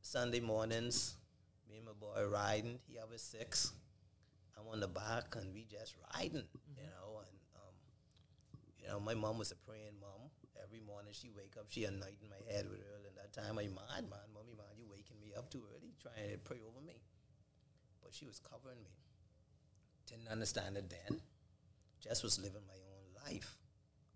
Sunday 0.00 0.40
mornings, 0.40 1.16
me 1.68 1.76
and 1.76 1.86
my 1.86 1.92
boy 1.92 2.26
riding. 2.30 2.78
He 2.88 2.96
have 2.96 3.10
his 3.10 3.22
six. 3.22 3.72
I'm 4.58 4.66
on 4.72 4.80
the 4.80 4.88
back, 4.88 5.36
and 5.36 5.52
we 5.52 5.66
just 5.70 5.94
riding, 6.14 6.48
you 6.68 6.76
know. 6.76 7.20
And 7.20 7.36
um, 7.56 7.74
you 8.80 8.88
know, 8.88 9.00
my 9.00 9.14
mom 9.14 9.38
was 9.38 9.52
a 9.52 9.56
praying 9.56 10.00
mom. 10.00 10.30
Every 10.62 10.80
morning 10.80 11.12
she 11.12 11.30
wake 11.36 11.54
up, 11.58 11.66
she 11.68 11.84
anointing 11.84 12.30
my 12.30 12.40
head 12.50 12.64
with 12.70 12.80
oil. 12.80 13.04
And 13.06 13.16
that 13.20 13.32
time 13.32 13.58
I 13.58 13.68
mad, 13.68 14.08
man, 14.08 14.24
mommy, 14.32 14.56
man, 14.56 14.72
you 14.78 14.86
waking 14.90 15.20
me 15.20 15.34
up 15.36 15.50
too 15.50 15.62
early, 15.76 15.92
trying 16.00 16.32
to 16.32 16.38
pray 16.38 16.58
over 16.66 16.80
me. 16.80 17.02
But 18.02 18.14
she 18.14 18.24
was 18.24 18.40
covering 18.40 18.80
me. 18.82 19.03
Didn't 20.14 20.30
understand 20.30 20.76
it 20.76 20.88
then. 20.90 21.20
Just 22.00 22.22
was 22.22 22.38
living 22.38 22.62
my 22.68 22.74
own 22.74 23.32
life. 23.34 23.58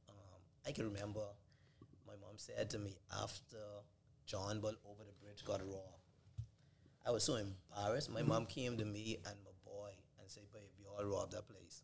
Um, 0.08 0.40
I 0.66 0.70
can 0.70 0.84
remember 0.84 1.24
my 2.06 2.12
mom 2.20 2.36
said 2.36 2.70
to 2.70 2.78
me 2.78 2.96
after 3.22 3.56
John 4.26 4.60
Bull 4.60 4.74
over 4.88 5.02
the 5.02 5.12
bridge 5.20 5.44
got 5.44 5.60
raw. 5.66 5.90
I 7.04 7.10
was 7.10 7.24
so 7.24 7.34
embarrassed. 7.36 8.10
My 8.10 8.22
mom 8.22 8.46
came 8.46 8.76
to 8.78 8.84
me 8.84 9.18
and 9.26 9.34
my 9.44 9.50
boy 9.64 9.90
and 10.20 10.30
said, 10.30 10.44
"Babe, 10.52 10.70
you 10.78 10.86
all 10.86 11.04
robbed 11.04 11.32
that 11.32 11.48
place." 11.48 11.82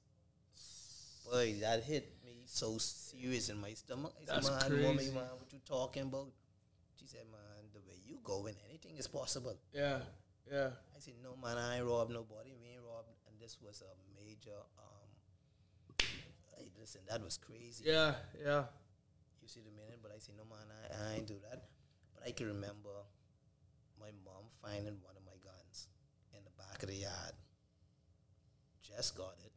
Boy, 1.24 1.56
that 1.60 1.82
hit 1.82 2.12
me 2.24 2.44
so 2.46 2.76
serious 2.78 3.48
in 3.48 3.58
my 3.60 3.72
stomach. 3.72 4.12
I 4.20 4.24
That's 4.26 4.46
said, 4.46 4.70
"Man, 4.70 4.82
mommy, 4.82 4.96
crazy. 4.98 5.14
man, 5.14 5.30
what 5.38 5.50
you 5.52 5.60
talking 5.66 6.02
about?" 6.02 6.28
She 7.00 7.06
said, 7.06 7.24
"Man, 7.32 7.64
the 7.72 7.80
way 7.80 7.96
you 8.06 8.18
going, 8.22 8.54
anything 8.68 8.96
is 8.96 9.08
possible." 9.08 9.56
Yeah, 9.72 10.00
yeah. 10.50 10.70
I 10.94 11.00
said, 11.00 11.14
no, 11.22 11.36
man, 11.36 11.56
I 11.56 11.78
ain't 11.78 11.86
robbed 11.86 12.12
nobody. 12.12 12.52
We 12.60 12.68
ain't 12.68 12.82
robbed. 12.84 13.08
This 13.44 13.60
was 13.60 13.84
a 13.84 13.92
major, 14.16 14.56
um, 14.80 15.04
hey, 16.56 16.72
listen, 16.80 17.02
that 17.12 17.20
was 17.20 17.36
crazy. 17.36 17.84
Yeah, 17.84 18.16
yeah. 18.40 18.72
You 19.44 19.48
see 19.52 19.60
the 19.60 19.68
meaning? 19.68 20.00
But 20.00 20.16
I 20.16 20.18
say 20.18 20.32
no, 20.32 20.48
man, 20.48 20.64
I, 20.64 21.12
I 21.12 21.16
ain't 21.20 21.28
do 21.28 21.36
that. 21.44 21.68
But 22.16 22.24
I 22.24 22.32
can 22.32 22.48
remember 22.48 23.04
my 24.00 24.08
mom 24.24 24.48
finding 24.64 24.96
one 25.04 25.12
of 25.12 25.20
my 25.28 25.36
guns 25.44 25.92
in 26.32 26.40
the 26.40 26.56
back 26.56 26.80
of 26.80 26.88
the 26.88 26.96
yard. 26.96 27.36
Just 28.80 29.12
got 29.12 29.36
it. 29.44 29.52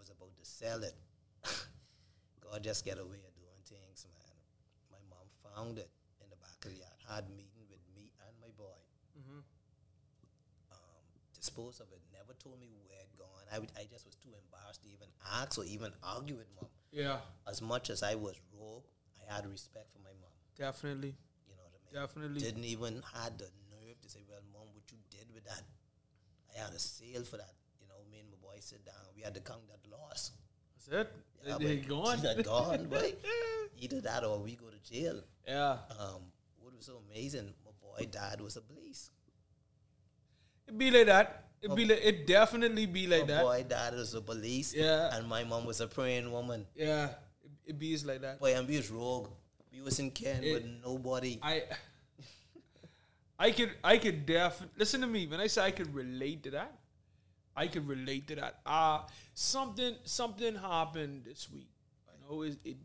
Was 0.00 0.08
about 0.08 0.32
to 0.40 0.44
sell 0.48 0.80
it. 0.82 0.96
God 2.40 2.64
just 2.64 2.86
get 2.88 2.96
away 2.96 3.20
way 3.20 3.28
of 3.28 3.36
doing 3.36 3.60
things, 3.68 4.08
man. 4.08 4.36
My 4.88 5.02
mom 5.12 5.28
found 5.44 5.76
it 5.76 5.92
in 6.24 6.30
the 6.32 6.40
back 6.40 6.56
of 6.64 6.72
the 6.72 6.80
yard. 6.80 6.96
Had 7.04 7.28
meeting 7.36 7.68
with 7.68 7.84
me 7.92 8.16
and 8.24 8.32
my 8.40 8.48
boy 8.56 8.80
um, 10.72 11.04
dispose 11.36 11.76
of 11.80 11.92
it. 11.92 12.00
Never 12.22 12.38
told 12.38 12.60
me 12.60 12.68
where 12.86 12.98
it 13.02 13.10
gone. 13.18 13.46
I, 13.52 13.58
would- 13.58 13.72
I 13.76 13.84
just 13.90 14.06
was 14.06 14.14
too 14.14 14.30
embarrassed 14.30 14.82
to 14.82 14.88
even 14.88 15.08
ask 15.34 15.58
or 15.58 15.64
even 15.64 15.90
argue 16.02 16.36
with 16.36 16.46
mom. 16.54 16.70
Yeah, 16.92 17.18
As 17.48 17.60
much 17.60 17.90
as 17.90 18.02
I 18.02 18.14
was 18.14 18.36
rogue, 18.54 18.84
I 19.18 19.34
had 19.34 19.46
respect 19.50 19.90
for 19.92 19.98
my 19.98 20.12
mom. 20.20 20.30
definitely. 20.56 21.16
You 21.48 21.54
know 21.56 21.64
what 21.66 21.74
I 21.74 21.80
mean? 21.82 22.02
Definitely. 22.02 22.40
Didn't 22.40 22.64
even 22.64 23.02
had 23.14 23.38
the 23.38 23.48
nerve 23.72 23.98
to 24.02 24.08
say, 24.08 24.20
"Well, 24.28 24.38
mom, 24.52 24.68
what 24.74 24.84
you 24.92 24.98
did 25.10 25.26
with 25.34 25.44
that?" 25.44 25.62
I 26.54 26.62
had 26.64 26.72
a 26.74 26.78
sale 26.78 27.24
for 27.24 27.38
that. 27.38 27.54
You 27.80 27.88
know, 27.88 27.94
me 28.10 28.20
and 28.20 28.28
my 28.30 28.36
boy 28.40 28.58
sit 28.60 28.84
down. 28.84 28.94
We 29.16 29.22
had 29.22 29.34
to 29.34 29.40
count 29.40 29.66
that 29.68 29.80
loss. 29.90 30.32
That's 30.86 31.08
it. 31.08 31.12
Yeah, 31.46 31.58
they 31.58 31.76
gone. 31.78 32.20
That 32.22 32.44
gone, 32.44 32.86
boy. 32.88 33.14
Either 33.78 34.00
that 34.02 34.22
or 34.24 34.38
we 34.38 34.54
go 34.54 34.66
to 34.68 34.78
jail. 34.92 35.20
yeah. 35.48 35.78
Um, 35.98 36.22
what 36.60 36.76
was 36.76 36.84
so 36.86 37.00
amazing? 37.10 37.52
My 37.64 37.72
boy 37.80 38.06
dad 38.10 38.40
was 38.42 38.56
a 38.56 38.60
police. 38.60 39.10
It 40.68 40.76
be 40.78 40.90
like 40.90 41.06
that. 41.06 41.48
It 41.62 41.74
be 41.74 41.84
like, 41.86 42.00
it 42.02 42.26
definitely 42.26 42.86
be 42.86 43.06
like 43.06 43.22
my 43.22 43.26
that. 43.34 43.42
boy 43.42 43.64
dad 43.68 43.94
was 43.94 44.14
a 44.14 44.20
police. 44.20 44.74
Yeah. 44.74 45.14
And 45.16 45.28
my 45.28 45.44
mom 45.44 45.64
was 45.64 45.80
a 45.80 45.86
praying 45.86 46.30
woman. 46.30 46.66
Yeah. 46.74 47.10
It, 47.44 47.50
it 47.66 47.78
be 47.78 47.96
like 47.98 48.20
that. 48.22 48.40
Boy, 48.40 48.54
and 48.56 48.66
we 48.68 48.76
was 48.76 48.90
rogue. 48.90 49.28
We 49.72 49.80
was 49.80 49.98
in 50.00 50.10
Ken 50.10 50.42
It- 50.42 50.52
with 50.54 50.66
nobody. 50.84 51.38
I 51.42 51.62
I 53.38 53.50
could 53.50 53.72
I 53.82 53.98
could 53.98 54.26
def 54.26 54.62
listen 54.76 55.00
to 55.00 55.06
me 55.06 55.26
when 55.26 55.40
I 55.40 55.46
say 55.46 55.62
I 55.64 55.70
could 55.70 55.92
relate 55.94 56.42
to 56.44 56.50
that. 56.50 56.78
I 57.56 57.66
could 57.66 57.86
relate 57.88 58.28
to 58.28 58.36
that. 58.36 58.60
Uh 58.66 59.00
something 59.34 59.96
something 60.04 60.54
happened 60.56 61.24
this 61.24 61.50
week. 61.50 61.70
You 62.06 62.18
know, 62.28 62.42
it, 62.42 62.58
it 62.64 62.76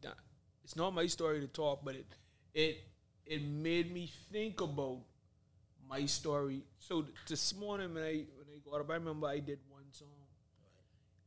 it's 0.63 0.75
not 0.75 0.93
my 0.93 1.07
story 1.07 1.41
to 1.41 1.47
talk, 1.47 1.83
but 1.83 1.95
it 1.95 2.05
it 2.53 2.83
it 3.25 3.43
made 3.43 3.91
me 3.93 4.11
think 4.31 4.61
about 4.61 4.99
my 5.89 6.05
story. 6.05 6.63
So 6.79 7.01
th- 7.03 7.13
this 7.27 7.55
morning 7.55 7.93
when 7.93 8.03
I 8.03 8.23
I 8.73 8.79
up, 8.79 8.89
I 8.89 8.93
remember 8.93 9.27
I 9.27 9.39
did 9.39 9.59
one 9.69 9.85
song, 9.91 10.07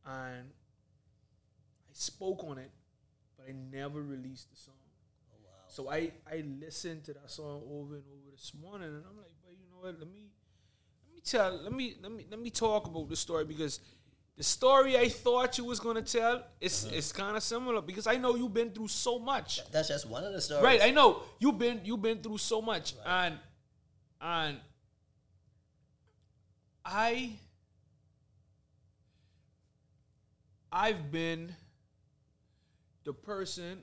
and 0.07 0.49
I 1.88 1.93
spoke 1.93 2.45
on 2.45 2.59
it, 2.59 2.70
but 3.36 3.47
I 3.49 3.53
never 3.53 4.03
released 4.03 4.51
the 4.51 4.57
song. 4.57 4.74
Oh, 5.32 5.36
so 5.68 5.91
I 5.91 6.12
I 6.30 6.45
listened 6.61 7.05
to 7.05 7.14
that 7.14 7.30
song 7.30 7.62
over 7.70 7.95
and 7.95 8.05
over 8.12 8.30
this 8.32 8.53
morning, 8.61 8.88
and 8.88 9.05
I'm 9.09 9.16
like, 9.16 9.32
but 9.45 9.53
you 9.53 9.66
know 9.70 9.80
what? 9.80 9.99
Let 9.99 10.12
me 10.12 10.30
let 11.05 11.14
me 11.14 11.20
tell 11.24 11.61
let 11.62 11.72
me 11.72 11.97
let 12.03 12.12
me 12.12 12.26
let 12.30 12.41
me 12.41 12.51
talk 12.51 12.86
about 12.86 13.09
the 13.09 13.16
story 13.16 13.45
because 13.45 13.80
the 14.36 14.45
story 14.45 14.97
I 14.97 15.09
thought 15.09 15.59
you 15.59 15.64
was 15.66 15.80
gonna 15.80 16.01
tell 16.01 16.45
is 16.61 16.86
it's 16.93 17.12
uh-huh. 17.12 17.24
kind 17.24 17.36
of 17.36 17.43
similar 17.43 17.82
because 17.82 18.07
I 18.07 18.16
know 18.16 18.36
you've 18.36 18.55
been 18.55 18.70
through 18.70 18.88
so 18.88 19.18
much. 19.18 19.61
That's 19.70 19.88
just 19.88 20.09
one 20.09 20.24
of 20.24 20.32
the 20.32 20.41
stories. 20.41 20.64
Right, 20.64 20.80
I 20.82 20.91
know 20.91 21.22
you've 21.38 21.59
been 21.59 21.82
you've 21.84 22.01
been 22.01 22.22
through 22.22 22.38
so 22.38 22.62
much, 22.62 22.95
and 23.05 23.38
and 24.20 24.57
I 26.85 27.39
I've 30.72 31.11
been 31.11 31.55
the 33.05 33.12
person. 33.12 33.81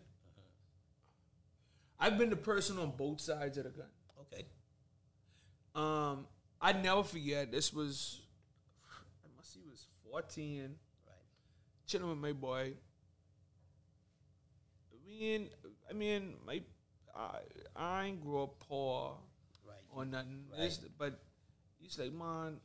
I've 1.99 2.17
been 2.17 2.29
the 2.29 2.35
person 2.35 2.77
on 2.77 2.91
both 2.91 3.19
sides 3.21 3.57
of 3.57 3.63
the 3.65 3.71
gun. 3.71 3.87
Okay. 4.21 4.45
Um, 5.75 6.27
I 6.61 6.73
never 6.73 7.03
forget. 7.03 7.51
This 7.51 7.73
was 7.73 8.21
I 9.23 9.27
must 9.35 9.53
see 9.53 9.61
was 9.69 9.85
fourteen 10.09 10.75
Right. 11.05 11.15
chilling 11.87 12.09
with 12.09 12.19
my 12.19 12.31
boy. 12.33 12.73
I 14.93 15.07
mean, 15.07 15.49
I 15.89 15.93
mean, 15.93 16.35
my 16.45 16.61
I 17.15 17.39
I 17.75 18.05
ain't 18.05 18.21
grow 18.21 18.43
up 18.43 18.59
poor 18.59 19.17
Right. 19.65 19.75
or 19.91 20.05
nothing. 20.05 20.45
Right. 20.51 20.77
But 20.97 21.19
he's 21.79 21.97
like, 21.99 22.13
man, 22.13 22.59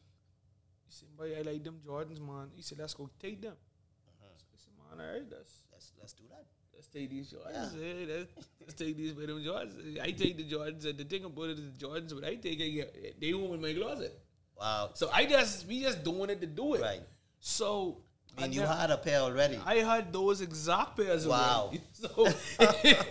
he 0.93 0.99
said, 1.01 1.09
boy, 1.17 1.33
I 1.39 1.41
like 1.41 1.65
them 1.65 1.81
Jordans, 1.81 2.21
man. 2.21 2.51
He 2.55 2.61
said, 2.61 2.79
let's 2.79 2.93
go 2.93 3.09
take 3.19 3.41
them. 3.41 3.57
Uh-huh. 3.57 4.29
So 4.37 4.45
I 4.53 4.59
said, 4.61 4.75
man, 4.77 5.07
all 5.07 5.13
right, 5.15 5.25
let's 5.31 5.63
Let's 5.83 5.93
let's 5.99 6.13
do 6.13 6.23
that. 6.31 6.45
let's 6.75 6.87
take 6.87 7.11
these 7.11 7.33
Jordans. 7.33 7.75
Yeah. 7.75 7.83
Hey, 7.83 8.07
let's, 8.07 8.49
let's 8.61 8.75
take 8.75 8.97
these 8.97 9.15
with 9.15 9.27
them 9.27 9.39
Jordans. 9.43 10.01
I 10.01 10.11
take 10.13 10.37
the 10.37 10.45
Jordans, 10.45 10.85
and 10.87 10.99
the 10.99 11.05
thing 11.05 11.25
about 11.25 11.51
it 11.51 11.59
is 11.59 11.73
the 11.73 11.87
Jordans, 11.87 12.15
but 12.15 12.25
I 12.25 12.35
take 12.37 12.61
it, 12.61 13.21
they 13.21 13.35
won't 13.35 13.55
in 13.55 13.63
my 13.63 13.73
closet. 13.73 14.19
Wow. 14.59 14.91
So 14.95 15.11
I 15.13 15.27
just 15.27 15.67
we 15.67 15.81
just 15.81 16.05
doing 16.05 16.31
it 16.31 16.41
to 16.41 16.47
do 16.47 16.75
it. 16.75 16.83
Right. 16.83 17.03
So 17.41 18.03
I 18.39 18.43
mean, 18.43 18.53
you 18.53 18.61
had 18.61 18.91
a 18.91 18.97
pair 18.97 19.21
already. 19.21 19.59
I 19.67 19.77
had 19.77 20.13
those 20.13 20.41
exact 20.41 20.97
pairs. 20.97 21.27
Wow. 21.27 21.73
already. 22.17 22.99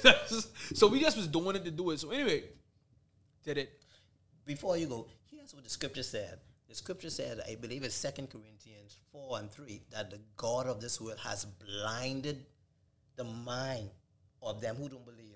So, 0.00 0.10
so 0.74 0.88
we 0.88 1.00
just 1.00 1.16
was 1.16 1.26
doing 1.26 1.56
it 1.56 1.64
to 1.64 1.70
do 1.70 1.90
it. 1.90 2.00
So 2.00 2.10
anyway, 2.10 2.44
did 3.44 3.58
it. 3.58 3.80
Before 4.44 4.76
you 4.76 4.86
go, 4.86 5.06
here's 5.30 5.54
what 5.54 5.64
the 5.64 5.70
scripture 5.70 6.02
said. 6.02 6.38
The 6.70 6.76
scripture 6.76 7.10
said, 7.10 7.40
I 7.50 7.56
believe 7.56 7.82
it's 7.82 7.96
Second 7.96 8.30
Corinthians 8.30 8.96
4 9.10 9.40
and 9.40 9.50
3, 9.50 9.82
that 9.90 10.08
the 10.12 10.20
God 10.36 10.68
of 10.68 10.80
this 10.80 11.00
world 11.00 11.18
has 11.18 11.44
blinded 11.44 12.46
the 13.16 13.24
mind 13.24 13.90
of 14.40 14.60
them 14.60 14.76
who 14.76 14.88
don't 14.88 15.04
believe. 15.04 15.34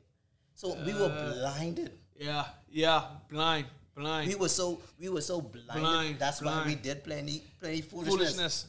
So 0.54 0.74
we 0.86 0.94
were 0.94 1.10
Uh, 1.10 1.32
blinded. 1.34 1.90
Yeah, 2.16 2.46
yeah, 2.70 3.02
blind, 3.28 3.66
blind. 3.96 4.28
We 4.28 4.36
were 4.36 4.48
so 4.48 4.80
we 4.96 5.08
were 5.08 5.20
so 5.20 5.40
blinded. 5.40 5.74
Blind, 5.82 6.18
That's 6.20 6.40
why 6.40 6.62
we 6.64 6.76
did 6.76 7.02
plenty 7.02 7.42
plenty 7.58 7.82
foolishness. 7.82 8.14
foolishness. 8.14 8.66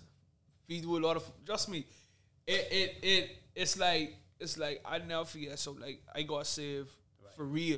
We 0.68 0.82
do 0.82 0.98
a 0.98 1.02
lot 1.06 1.18
of 1.18 1.32
trust 1.46 1.70
me. 1.70 1.86
It 2.48 2.68
it 2.72 2.90
it 3.04 3.30
it's 3.54 3.78
like 3.78 4.16
it's 4.40 4.58
like 4.58 4.82
I 4.84 4.98
never 4.98 5.26
forget. 5.26 5.60
So 5.60 5.74
like 5.74 6.02
I 6.16 6.24
got 6.24 6.48
saved 6.48 6.90
for 7.36 7.46
real. 7.46 7.78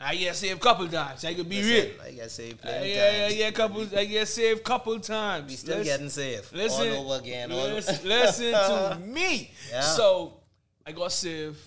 I 0.00 0.14
get 0.14 0.36
saved 0.36 0.58
a 0.60 0.62
couple 0.62 0.86
times. 0.88 1.24
I 1.24 1.34
could 1.34 1.48
be 1.48 1.60
real. 1.60 1.84
Listen, 1.84 1.98
Like 1.98 2.20
I 2.22 2.26
say, 2.28 2.52
Uh, 2.52 2.56
plenty 2.56 2.88
yeah, 2.90 3.10
yeah, 3.10 3.22
times. 3.26 3.36
yeah, 3.36 3.50
couple. 3.50 3.98
I 3.98 4.04
get 4.04 4.28
saved 4.28 4.62
couple 4.64 5.00
times. 5.00 5.50
We 5.50 5.56
still 5.56 5.78
Listen- 5.78 5.92
getting 5.92 6.08
saved 6.10 6.52
Listen, 6.52 6.92
all 6.92 7.12
over 7.12 7.22
again. 7.24 7.50
All 7.50 7.64
listen, 7.66 8.08
listen 8.08 8.52
to 8.52 8.98
me. 9.04 9.50
Yeah. 9.70 9.80
So 9.80 10.40
I 10.86 10.92
got 10.92 11.10
saved, 11.10 11.58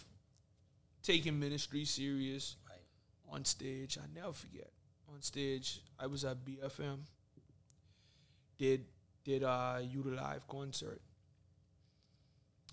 taking 1.03 1.37
ministry 1.39 1.83
serious 1.83 2.55
Right. 2.69 2.79
on 3.35 3.43
stage. 3.43 3.97
I 3.97 4.05
never 4.17 4.31
forget. 4.31 4.71
On 5.13 5.21
stage, 5.21 5.81
I 5.99 6.07
was 6.07 6.23
at 6.23 6.45
BFM. 6.45 6.99
Did 8.57 8.85
did 9.25 9.43
uh 9.43 9.79
you 9.83 10.03
the 10.03 10.11
live 10.11 10.47
concert. 10.47 11.01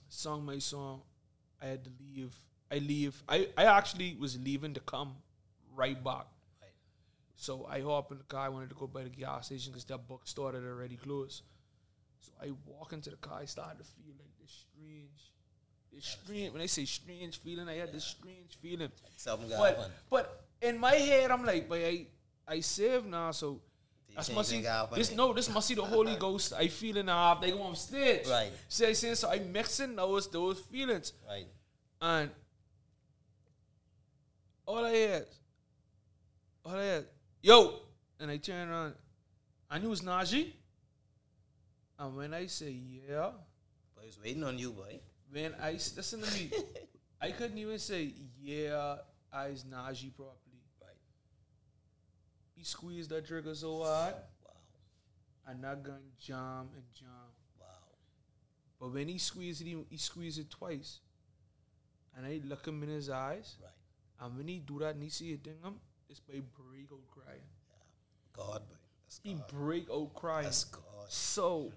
Sung 0.09 0.45
my 0.47 0.59
song. 0.59 1.03
I 1.61 1.67
had 1.67 1.85
to 1.85 1.91
leave. 2.01 2.35
I 2.71 2.79
leave. 2.79 3.23
I, 3.29 3.49
I 3.57 3.65
actually 3.65 4.17
was 4.21 4.39
leaving 4.39 4.73
to 4.75 4.81
come 4.81 5.17
right 5.79 6.03
back. 6.03 6.27
Right. 6.61 6.75
So 7.37 7.67
I 7.71 7.81
hop 7.81 8.11
in 8.13 8.19
the 8.19 8.25
car. 8.25 8.47
I 8.47 8.49
wanted 8.51 8.69
to 8.71 8.75
go 8.75 8.87
by 8.87 9.05
the 9.05 9.09
gas 9.11 9.47
station 9.47 9.73
because 9.73 9.85
that 9.87 10.07
bookstore 10.09 10.53
had 10.53 10.63
already 10.65 10.97
closed. 10.97 11.43
So 12.21 12.33
I 12.43 12.51
walk 12.67 12.93
into 12.93 13.11
the 13.11 13.17
car. 13.17 13.39
I 13.43 13.45
started 13.47 13.79
to 13.79 13.85
feel 13.85 14.15
like 14.19 14.33
this 14.43 14.65
strange, 14.67 15.21
this 15.93 16.05
strange. 16.05 16.53
When 16.53 16.63
I 16.63 16.67
say 16.67 16.85
strange 16.85 17.39
feeling, 17.39 17.69
I 17.69 17.75
had 17.75 17.93
this 17.93 18.05
strange 18.05 18.57
feeling. 18.61 18.91
Something 19.17 19.49
got 19.49 19.59
But 19.61 19.77
happen. 19.77 19.93
but 20.11 20.45
in 20.61 20.79
my 20.79 20.95
head, 20.95 21.31
I'm 21.31 21.45
like, 21.45 21.69
but 21.69 21.79
I 21.79 22.07
I 22.47 22.61
saved 22.61 23.07
now, 23.07 23.31
so. 23.31 23.61
Things 24.11 24.35
must 24.35 24.49
see, 24.51 24.57
ain't 24.57 24.65
got 24.65 24.81
happen. 24.87 24.99
this 24.99 25.15
no, 25.15 25.33
this 25.33 25.49
must 25.53 25.69
see 25.69 25.75
the 25.75 25.85
Holy 25.85 26.17
Ghost. 26.17 26.53
I 26.53 26.67
feeling 26.69 27.07
now. 27.07 27.35
They 27.37 27.53
go 27.53 27.63
on 27.63 27.77
stage, 27.77 28.27
Right. 28.27 28.51
See, 28.69 28.87
I 28.87 28.93
saying 28.95 29.15
so. 29.15 29.29
I 29.31 29.39
mixing 29.39 29.95
those 29.95 30.29
those 30.29 30.59
feelings, 30.59 31.13
Right. 31.29 31.47
and 32.01 32.31
all 34.67 34.85
I 34.85 34.91
had, 34.93 35.23
all 35.23 35.27
Yo, 37.43 37.81
and 38.21 38.31
I 38.31 38.37
turn 38.37 38.69
around, 38.69 38.95
I 39.71 39.79
knew 39.79 39.87
it 39.87 39.91
was 39.91 40.03
Najee. 40.03 40.53
And 41.99 42.15
when 42.17 42.35
I 42.35 42.47
say 42.47 42.71
yeah, 42.71 43.31
but 43.95 44.05
he's 44.05 44.19
waiting 44.23 44.45
on 44.45 44.59
you, 44.59 44.73
boy. 44.73 45.01
when 45.33 45.55
I 45.61 45.73
listen 45.73 46.21
to 46.23 46.31
me, 46.35 46.51
I 47.21 47.31
couldn't 47.31 47.59
even 47.59 47.79
say 47.79 48.13
yeah, 48.41 48.97
I 49.33 49.47
is 49.49 49.65
Najee 49.65 50.15
properly. 50.15 50.63
Right. 50.81 50.95
He 52.55 52.65
squeezed 52.65 53.11
that 53.11 53.27
trigger 53.27 53.55
so 53.55 53.83
hard, 53.83 54.15
Wow. 54.45 54.53
and 55.49 55.65
that 55.65 55.83
gun 55.83 56.03
jam 56.21 56.69
and 56.77 56.85
jam. 56.95 57.33
Wow. 57.59 57.67
But 58.79 58.93
when 58.93 59.09
he 59.09 59.19
squeezed 59.19 59.63
it, 59.63 59.65
he, 59.65 59.77
he 59.91 59.97
squeezed 59.97 60.39
it 60.39 60.51
twice. 60.51 61.01
And 62.17 62.27
I 62.27 62.41
look 62.45 62.67
him 62.67 62.83
in 62.83 62.91
his 62.91 63.11
eyes, 63.11 63.57
Right. 63.63 63.71
and 64.27 64.37
when 64.37 64.49
he 64.49 64.59
do 64.61 64.79
that 64.81 64.95
and 64.95 65.03
he 65.03 65.09
see 65.11 65.33
it 65.33 65.43
ding 65.43 65.59
him, 65.65 65.77
it's 66.09 66.21
by 66.21 66.35
break 66.35 66.89
out 66.93 67.07
crying. 67.11 67.41
God, 68.33 68.63
boy. 68.69 68.77
That's 69.07 69.21
He 69.23 69.35
God. 69.35 69.49
break 69.49 69.87
out 69.93 70.15
crying. 70.15 70.45
That's 70.45 70.65
God. 70.65 70.83
So 71.09 71.73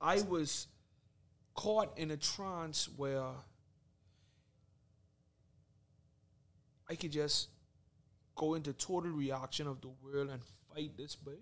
I 0.00 0.20
was 0.22 0.66
caught 1.54 1.96
in 1.98 2.10
a 2.10 2.16
trance 2.16 2.88
where 2.96 3.22
I 6.88 6.94
could 6.94 7.12
just 7.12 7.48
go 8.34 8.54
into 8.54 8.72
total 8.72 9.10
reaction 9.10 9.66
of 9.66 9.80
the 9.80 9.90
world 10.02 10.30
and 10.30 10.40
fight 10.74 10.96
this 10.96 11.14
boy 11.14 11.36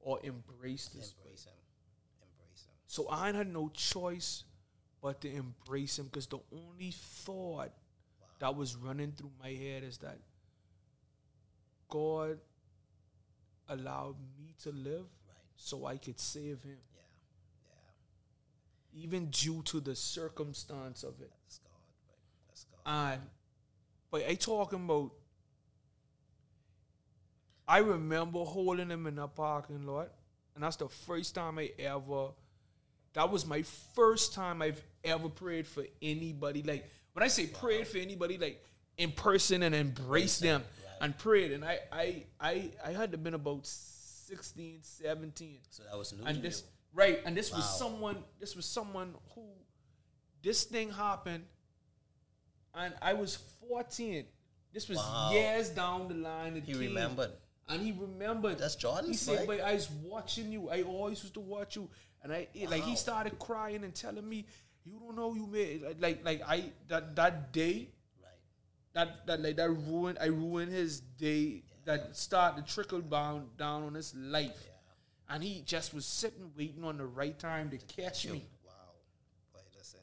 or 0.00 0.18
embrace 0.22 0.88
this 0.88 1.12
boy. 1.12 1.22
Embrace 1.24 1.44
him. 1.44 1.52
Embrace 2.22 2.64
him. 2.64 2.72
So 2.86 3.08
I 3.10 3.32
had 3.32 3.52
no 3.52 3.70
choice 3.74 4.44
but 5.02 5.20
to 5.20 5.32
embrace 5.32 5.98
him 5.98 6.06
because 6.06 6.26
the 6.26 6.40
only 6.52 6.92
thought 6.92 7.72
that 8.40 8.54
was 8.54 8.76
running 8.76 9.12
through 9.12 9.32
my 9.40 9.50
head 9.50 9.82
is 9.82 9.98
that 9.98 10.18
God 11.88 12.38
allowed 13.68 14.16
me 14.38 14.54
to 14.62 14.70
live 14.72 15.06
Right. 15.26 15.36
so 15.56 15.84
I 15.86 15.96
could 15.98 16.18
save 16.20 16.62
him, 16.62 16.78
Yeah. 16.94 17.00
Yeah. 18.94 19.02
even 19.04 19.30
due 19.30 19.62
to 19.64 19.80
the 19.80 19.94
circumstance 19.96 21.02
of 21.02 21.20
it. 21.20 21.30
That's 21.44 21.58
God. 21.58 21.72
That's 22.48 22.64
God. 22.64 23.12
And 23.12 23.22
but 24.10 24.26
I 24.26 24.34
talking 24.34 24.84
about 24.84 25.12
I 27.66 27.78
remember 27.78 28.38
holding 28.44 28.88
him 28.90 29.06
in 29.06 29.16
the 29.16 29.28
parking 29.28 29.84
lot, 29.86 30.10
and 30.54 30.64
that's 30.64 30.76
the 30.76 30.88
first 30.88 31.34
time 31.34 31.58
I 31.58 31.70
ever. 31.78 32.28
That 33.12 33.30
was 33.30 33.44
my 33.46 33.62
first 33.94 34.32
time 34.32 34.62
I've 34.62 34.82
ever 35.04 35.28
prayed 35.28 35.66
for 35.66 35.84
anybody. 36.00 36.62
Like 36.62 36.90
when 37.12 37.22
I 37.22 37.28
say 37.28 37.46
prayed 37.46 37.86
for 37.86 37.98
anybody, 37.98 38.38
like 38.38 38.64
in 38.96 39.12
person 39.12 39.62
and 39.62 39.74
embraced 39.74 40.40
them 40.40 40.64
and 41.00 41.16
prayed. 41.16 41.52
And 41.52 41.64
I, 41.64 41.78
I, 41.92 42.24
I, 42.40 42.70
I 42.84 42.92
had 42.92 43.12
to 43.12 43.18
been 43.18 43.34
about 43.34 43.66
16, 43.66 44.80
17 44.82 45.58
so 45.70 45.82
that 45.84 45.96
was 45.96 46.12
new 46.12 46.22
and 46.26 46.42
this 46.42 46.64
right 46.92 47.20
and 47.24 47.34
this 47.34 47.50
was 47.50 47.64
someone 47.78 48.16
this 48.38 48.54
was 48.54 48.66
someone 48.66 49.14
who 49.34 49.42
this 50.42 50.64
thing 50.64 50.90
happened 50.90 51.44
and 52.74 52.92
i 53.00 53.14
was 53.14 53.36
14 53.68 54.24
this 54.72 54.88
was 54.88 54.98
Wow. 54.98 55.30
years 55.32 55.70
down 55.70 56.08
the 56.08 56.14
line 56.14 56.60
He 56.64 56.74
remembered. 56.74 57.30
and 57.68 57.80
he 57.80 57.92
remembered 57.92 58.58
That's 58.58 58.76
Jordan, 58.76 59.10
he 59.10 59.16
said 59.16 59.46
but 59.46 59.60
i 59.62 59.72
was 59.74 59.88
watching 60.04 60.52
you 60.52 60.68
i 60.68 60.82
always 60.82 61.22
used 61.22 61.34
to 61.34 61.40
watch 61.40 61.76
you 61.76 61.88
and 62.22 62.30
i 62.32 62.46
it- 62.54 62.70
like 62.70 62.82
he 62.84 62.96
started 62.96 63.38
crying 63.38 63.82
and 63.84 63.94
telling 63.94 64.28
me 64.28 64.44
you 64.84 64.98
don't 64.98 65.16
know 65.16 65.34
you 65.34 65.46
made 65.46 65.82
like 66.00 66.22
like, 66.24 66.42
i 66.46 66.64
that 66.88 67.16
that 67.16 67.50
day. 67.52 67.88
That 68.98 69.26
that 69.26 69.40
like 69.40 69.56
that 69.56 69.70
ruined 69.70 70.18
I 70.20 70.26
ruined 70.26 70.72
his 70.72 71.00
day. 71.00 71.62
That 71.84 72.16
started 72.16 72.66
to 72.66 72.74
trickle 72.74 73.00
down 73.00 73.46
down 73.56 73.82
on 73.84 73.94
his 73.94 74.14
life, 74.14 74.68
and 75.30 75.42
he 75.42 75.62
just 75.64 75.94
was 75.94 76.04
sitting 76.04 76.50
waiting 76.56 76.84
on 76.84 76.98
the 76.98 77.06
right 77.06 77.38
time 77.38 77.70
to 77.70 77.78
catch 77.78 78.26
me. 78.26 78.44
Wow. 78.66 78.72
Boy, 79.54 79.60
listen. 79.76 80.00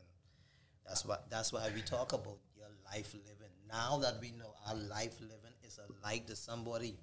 That's 0.88 1.06
why 1.06 1.18
that's 1.30 1.54
why 1.54 1.70
we 1.76 1.82
talk 1.82 2.14
about 2.14 2.40
your 2.58 2.70
life 2.92 3.14
living. 3.14 3.54
Now 3.72 3.98
that 4.00 4.20
we 4.20 4.32
know 4.32 4.54
our 4.68 4.76
life 4.76 5.20
living 5.22 5.54
is 5.64 5.78
a 5.80 6.08
light 6.08 6.26
to 6.28 6.36
somebody, 6.36 6.98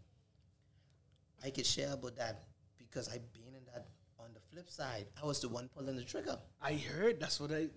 I 1.45 1.51
could 1.51 1.66
share 1.66 1.93
about 1.93 2.16
that 2.16 2.45
because 2.78 3.09
I've 3.09 3.32
been 3.32 3.55
in 3.55 3.64
that 3.72 3.86
on 4.18 4.30
the 4.34 4.40
flip 4.53 4.68
side. 4.70 5.07
I 5.22 5.26
was 5.26 5.40
the 5.40 5.48
one 5.48 5.68
pulling 5.74 5.96
the 5.96 6.05
trigger. 6.05 6.38
I 6.61 6.74
heard 6.74 7.20
that's 7.20 7.40
what 7.40 7.53
I 7.53 7.68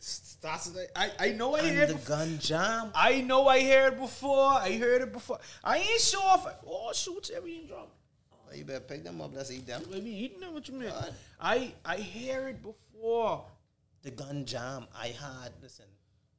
that's 0.41 0.67
what 0.67 0.87
I 0.95 1.05
I, 1.19 1.27
I 1.27 1.31
know 1.31 1.55
I 1.55 1.61
And 1.61 1.75
heard 1.77 1.89
the 1.89 1.95
before. 1.95 2.17
gun 2.17 2.39
jam. 2.39 2.91
I 2.95 3.21
know 3.21 3.47
I 3.47 3.63
heard 3.63 3.97
before. 3.99 4.53
I 4.53 4.73
heard 4.77 5.01
it 5.03 5.13
before. 5.13 5.39
I 5.63 5.77
ain't 5.77 6.01
sure 6.01 6.35
if 6.35 6.45
I, 6.45 6.53
oh 6.67 6.91
shoot 6.93 7.31
everything 7.35 7.67
drunk. 7.67 7.89
Well, 8.45 8.55
you 8.55 8.65
better 8.65 8.81
pick 8.81 9.03
them 9.03 9.21
up. 9.21 9.33
Let's 9.33 9.51
eat 9.51 9.65
them. 9.67 9.83
Maybe 9.89 10.11
eating 10.11 10.39
them. 10.39 10.53
What 10.53 10.67
you 10.67 10.75
mean? 10.75 10.91
I 11.39 11.73
I 11.85 11.97
hear 11.97 12.47
it 12.49 12.61
before. 12.61 13.45
the 14.03 14.11
gun 14.11 14.45
jam, 14.45 14.87
I 14.95 15.07
had 15.07 15.51
listen, 15.61 15.85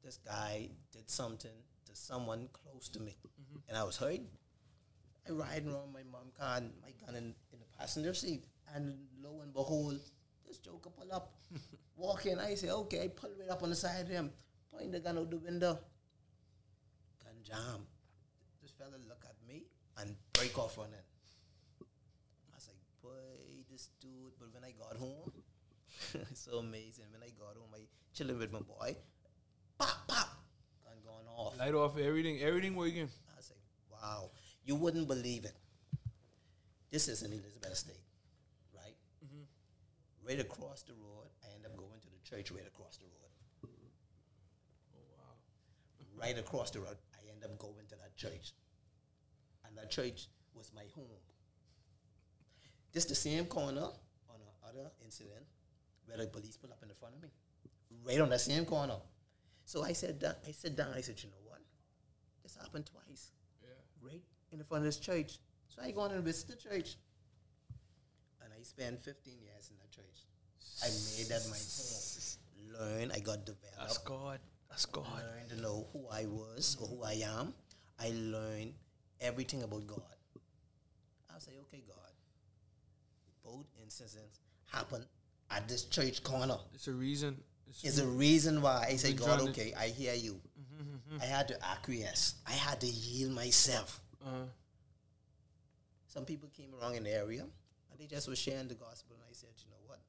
this 0.05 0.19
guy 0.19 0.69
did 0.93 1.11
something 1.11 1.57
to 1.87 1.93
someone 1.95 2.49
close 2.53 2.89
to 2.91 3.01
me, 3.01 3.17
mm-hmm. 3.41 3.59
and 3.69 3.77
I 3.77 3.83
was 3.85 3.97
hurt. 3.97 4.21
I 5.29 5.33
riding 5.33 5.73
around 5.73 5.93
my 5.93 6.05
mom 6.11 6.31
car, 6.39 6.59
and 6.59 6.71
my 6.83 6.93
gun 7.05 7.17
in, 7.17 7.35
in 7.53 7.59
the 7.59 7.67
passenger 7.79 8.15
seat, 8.15 8.45
and 8.75 8.95
lo 9.23 9.41
and 9.43 9.53
behold, 9.53 10.01
this 10.47 10.59
joker 10.59 10.91
pull 10.91 11.13
up, 11.13 11.35
walk 11.97 12.27
in. 12.27 12.39
I 12.39 12.55
say, 12.55 12.71
okay, 12.71 13.05
I 13.05 13.09
pull 13.09 13.31
right 13.39 13.51
up 13.51 13.63
on 13.63 13.71
the 13.71 13.77
side 13.77 14.03
of 14.03 14.09
him, 14.09 14.31
point 14.71 14.93
the 14.93 15.01
gun 15.01 15.19
out 15.19 15.31
the 15.31 15.37
window, 15.37 15.79
gun 17.25 17.35
jam. 17.43 17.87
This 18.63 18.73
fella 18.73 18.99
look 19.09 19.25
at 19.25 19.37
me 19.47 19.65
and 19.99 20.15
break 20.33 20.59
off 20.59 20.79
running. 20.79 20.95
I 21.81 22.55
was 22.55 22.69
like, 22.69 22.79
boy, 23.03 23.65
this 23.71 23.91
dude. 24.01 24.33
But 24.39 24.53
when 24.55 24.65
I 24.65 24.73
got 24.73 24.97
home, 24.97 25.33
it's 26.31 26.41
so 26.41 26.59
amazing. 26.59 27.07
When 27.13 27.23
I 27.23 27.31
got 27.39 27.57
home, 27.57 27.71
I 27.75 27.81
chilling 28.15 28.39
with 28.39 28.53
my 28.53 28.61
boy. 28.61 28.97
Pop, 29.79 30.09
pop, 30.09 30.29
gun 30.85 30.95
going 31.05 31.27
off. 31.37 31.59
Light 31.59 31.75
off 31.75 31.99
everything. 31.99 32.41
Everything 32.41 32.75
working. 32.75 33.09
I 33.33 33.37
was 33.37 33.51
like, 33.51 34.03
wow, 34.03 34.31
you 34.65 34.75
wouldn't 34.75 35.07
believe 35.07 35.45
it. 35.45 35.55
This 36.91 37.09
is 37.09 37.23
in 37.23 37.33
Elizabeth 37.33 37.73
Estate? 37.73 38.06
Right 40.27 40.41
across 40.41 40.83
the 40.83 40.95
road, 40.95 41.29
I 41.45 41.55
end 41.55 41.65
up 41.67 41.77
going 41.77 42.01
to 42.01 42.11
the 42.11 42.29
church 42.29 42.51
right 42.51 42.67
across 42.67 42.97
the 42.97 43.05
road. 43.05 43.71
Oh, 44.93 45.37
right 46.21 46.37
across 46.37 46.71
the 46.73 46.81
road, 46.81 46.97
I 47.15 47.31
end 47.31 47.45
up 47.45 47.57
going 47.59 47.87
to 47.91 47.95
that 47.97 48.17
church. 48.17 48.53
And 49.65 49.79
that 49.79 49.91
church 49.91 50.27
was 50.53 50.73
my 50.75 50.83
home. 50.97 51.07
This 52.93 53.05
the 53.05 53.15
same 53.15 53.47
corner 53.47 53.83
on 53.83 54.41
another 54.65 54.91
incident 55.05 55.47
where 56.07 56.19
the 56.19 56.27
police 56.27 56.57
pull 56.57 56.73
up 56.73 56.83
in 56.83 56.89
the 56.89 56.95
front 56.95 57.15
of 57.15 57.23
me. 57.23 57.29
Right 58.05 58.21
on 58.21 58.31
that 58.31 58.41
same 58.41 58.65
corner. 58.65 58.97
So 59.65 59.85
I 59.85 59.93
said 59.93 60.19
that 60.21 60.41
I 60.47 60.51
said 60.51 60.75
down, 60.77 60.93
I 60.95 61.03
said, 61.03 61.23
you 61.23 61.29
know 61.29 61.43
what? 61.45 61.61
This 62.43 62.57
happened 62.57 62.87
twice. 62.87 63.31
Yeah. 63.63 63.69
Right 64.03 64.23
in 64.51 64.59
the 64.59 64.65
front 64.65 64.83
of 64.83 64.87
this 64.87 64.99
church. 64.99 65.39
So 65.69 65.83
I 65.83 65.93
go 65.93 66.01
on 66.01 66.11
and 66.13 66.25
visit 66.25 66.49
the 66.49 66.57
church. 66.57 66.97
I 68.59 68.63
spent 68.63 69.03
15 69.03 69.35
years 69.43 69.71
in 69.71 69.77
that 69.79 69.91
church. 69.91 70.25
I 70.83 70.89
made 71.19 71.29
that 71.29 71.43
my 71.51 71.57
home. 71.57 72.99
Learn, 73.01 73.11
I 73.13 73.21
got 73.21 73.47
That's 73.47 73.99
developed. 73.99 74.05
God. 74.05 74.39
That's 74.71 74.87
God. 74.87 75.05
Learn 75.15 75.49
to 75.57 75.63
know 75.63 75.87
who 75.93 76.07
I 76.11 76.27
was 76.27 76.77
or 76.81 76.89
who 76.89 77.03
I 77.03 77.23
am. 77.39 77.55
I 77.99 78.11
learned 78.15 78.75
everything 79.21 79.63
about 79.63 79.87
God. 79.87 80.03
I'll 81.33 81.41
say, 81.41 81.53
okay, 81.63 81.83
God. 81.87 81.97
Both 83.45 83.67
instances 83.83 84.41
happen 84.67 85.05
at 85.51 85.69
this 85.69 85.85
church 85.85 86.23
corner. 86.23 86.57
It's 86.75 86.89
a 86.89 86.93
reason. 86.93 87.37
It's 87.69 87.85
It's 87.85 87.99
a 87.99 88.07
reason 88.07 88.61
why 88.63 88.87
I 88.89 88.97
say, 88.97 89.13
God, 89.13 89.41
okay, 89.49 89.73
I 89.79 89.89
hear 89.89 90.15
you. 90.15 90.41
I 91.21 91.25
had 91.25 91.49
to 91.49 91.65
acquiesce. 91.65 92.35
I 92.47 92.53
had 92.53 92.81
to 92.81 92.87
yield 92.87 93.33
myself. 93.33 94.01
uh, 94.25 94.31
Some 96.09 96.25
people 96.25 96.49
came 96.55 96.71
around 96.81 96.95
in 96.97 97.05
the 97.05 97.13
area 97.13 97.45
and 97.97 98.05
they 98.05 98.15
just 98.15 98.29
were 98.29 98.37
sharing 98.37 98.69
the 98.69 98.75
gospel. 98.75 99.17
And 99.17 99.25
I 99.29 99.33
said, 99.33 99.51
you 99.65 99.71
know 99.71 99.81
what? 99.87 100.01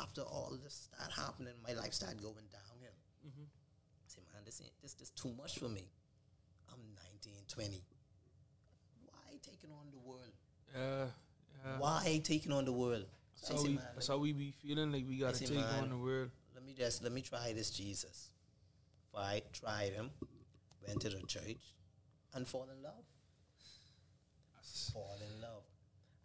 After 0.00 0.22
all 0.22 0.56
this 0.62 0.88
started 0.92 1.14
happening, 1.14 1.54
my 1.66 1.74
life 1.74 1.92
started 1.92 2.20
going 2.20 2.46
downhill. 2.50 2.96
Mm-hmm. 3.26 3.46
I 3.46 4.06
said, 4.06 4.24
man, 4.32 4.42
this, 4.44 4.60
ain't, 4.62 4.72
this 4.82 4.94
this 4.94 5.10
too 5.10 5.32
much 5.36 5.58
for 5.58 5.68
me. 5.68 5.88
I'm 6.70 6.80
19, 7.22 7.34
20. 7.48 7.82
Why 9.06 9.38
taking 9.42 9.70
on 9.70 9.86
the 9.90 9.98
world? 9.98 10.32
yeah, 10.74 11.06
yeah. 11.64 11.78
Why 11.78 12.20
taking 12.24 12.52
on 12.52 12.64
the 12.64 12.72
world? 12.72 13.06
So 13.34 13.54
That's 13.54 13.62
how 13.62 13.68
we. 13.68 13.74
man, 13.74 13.84
That's 13.94 14.08
how 14.08 14.18
we 14.18 14.32
be 14.32 14.50
feeling 14.50 14.92
like 14.92 15.04
we 15.08 15.16
gotta 15.18 15.38
take 15.38 15.54
man, 15.54 15.82
on 15.82 15.90
the 15.90 15.96
world. 15.96 16.30
let 16.54 16.64
me 16.64 16.74
just 16.76 17.02
let 17.02 17.12
me 17.12 17.22
try 17.22 17.52
this 17.52 17.70
Jesus. 17.70 18.30
I 19.16 19.42
tried 19.52 19.94
him, 19.94 20.10
went 20.86 21.00
to 21.00 21.08
the 21.08 21.20
church, 21.26 21.74
and 22.34 22.46
fall 22.46 22.68
in 22.72 22.80
love. 22.84 23.02
Fall 24.92 25.18
in 25.20 25.42
love. 25.42 25.57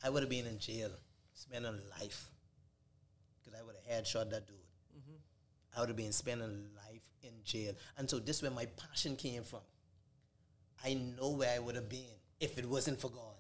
I 0.04 0.10
would 0.10 0.22
have 0.24 0.30
been 0.30 0.46
in 0.46 0.60
jail, 0.60 0.90
spending 1.34 1.80
life, 2.00 2.30
because 3.40 3.60
I 3.60 3.64
would 3.64 3.76
have 3.76 4.04
headshot 4.04 4.30
that 4.32 4.48
dude. 4.48 4.58
Mm-hmm. 4.98 5.18
I 5.76 5.80
would 5.80 5.90
have 5.90 5.98
been 5.98 6.12
spending 6.12 6.66
life 6.76 7.08
in 7.22 7.32
jail, 7.46 7.74
and 7.98 8.10
so 8.10 8.20
this 8.20 8.38
is 8.38 8.42
where 8.42 8.52
my 8.52 8.66
passion 8.66 9.16
came 9.16 9.44
from. 9.44 9.62
I 10.84 10.96
know 10.96 11.30
where 11.30 11.56
I 11.56 11.60
would 11.60 11.76
have 11.76 11.88
been 11.88 12.18
if 12.40 12.58
it 12.58 12.66
wasn't 12.66 13.00
for 13.00 13.10
God. 13.10 13.33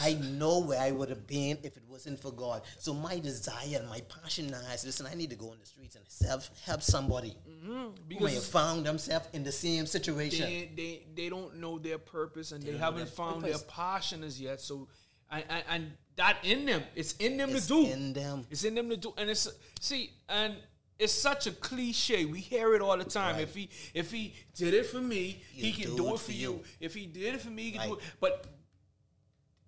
I 0.00 0.14
know 0.14 0.60
where 0.60 0.80
I 0.80 0.90
would 0.90 1.08
have 1.08 1.26
been 1.26 1.58
if 1.62 1.76
it 1.76 1.82
wasn't 1.88 2.20
for 2.20 2.32
God. 2.32 2.62
So 2.78 2.92
my 2.94 3.18
desire 3.18 3.78
and 3.78 3.88
my 3.88 4.00
passion 4.02 4.48
now 4.48 4.60
is 4.72 4.84
listen, 4.84 5.06
I 5.10 5.14
need 5.14 5.30
to 5.30 5.36
go 5.36 5.52
in 5.52 5.60
the 5.60 5.66
streets 5.66 5.96
and 5.96 6.04
help 6.28 6.42
help 6.64 6.82
somebody 6.82 7.36
mm-hmm. 7.48 8.14
who 8.16 8.24
may 8.24 8.34
have 8.34 8.44
found 8.44 8.84
themselves 8.84 9.28
in 9.32 9.42
the 9.42 9.52
same 9.52 9.86
situation. 9.86 10.46
they, 10.46 10.70
they 10.76 11.02
they 11.14 11.28
don't 11.28 11.56
know 11.56 11.78
their 11.78 11.98
purpose 11.98 12.52
and 12.52 12.62
they, 12.62 12.72
don't 12.72 12.80
haven't 12.80 12.98
their 12.98 13.06
found 13.06 13.42
purpose. 13.42 13.60
their 13.60 13.70
passion 13.70 14.24
as 14.24 14.40
yet. 14.40 14.60
So, 14.60 14.88
and, 15.30 15.44
and, 15.48 15.64
and 15.68 15.92
that 16.16 16.38
in 16.42 16.66
them, 16.66 16.82
it's 16.94 17.12
in 17.14 17.36
them 17.36 17.50
It's 17.50 17.66
to 17.66 17.72
do. 17.74 17.86
in 17.86 18.12
them. 18.12 18.46
It's 18.50 18.64
in 18.64 18.74
them 18.74 18.88
to 18.90 18.96
do, 18.96 19.14
and 19.16 19.30
it's 19.30 19.48
see, 19.80 20.12
and 20.28 20.56
it's 20.98 21.12
such 21.12 21.46
a 21.46 21.52
cliche. 21.52 22.24
We 22.24 22.40
hear 22.40 22.74
it 22.74 22.80
all 22.80 22.96
the 22.96 23.04
time. 23.04 23.34
Right. 23.34 23.42
If 23.42 23.54
he 23.54 23.68
if 23.94 24.10
he 24.10 24.34
did 24.54 24.74
it 24.74 24.86
for 24.86 25.00
me, 25.00 25.42
he 25.52 25.70
He'll 25.70 25.88
can 25.88 25.96
do, 25.96 26.14
it 26.14 26.20
for 26.20 26.32
you. 26.32 26.62
If 26.80 26.94
he 26.94 27.06
did 27.06 27.34
it 27.34 27.40
for 27.40 27.50
me, 27.50 27.64
he 27.64 27.72
can 27.72 27.88
do 27.88 27.94
it. 27.94 28.00
But 28.20 28.46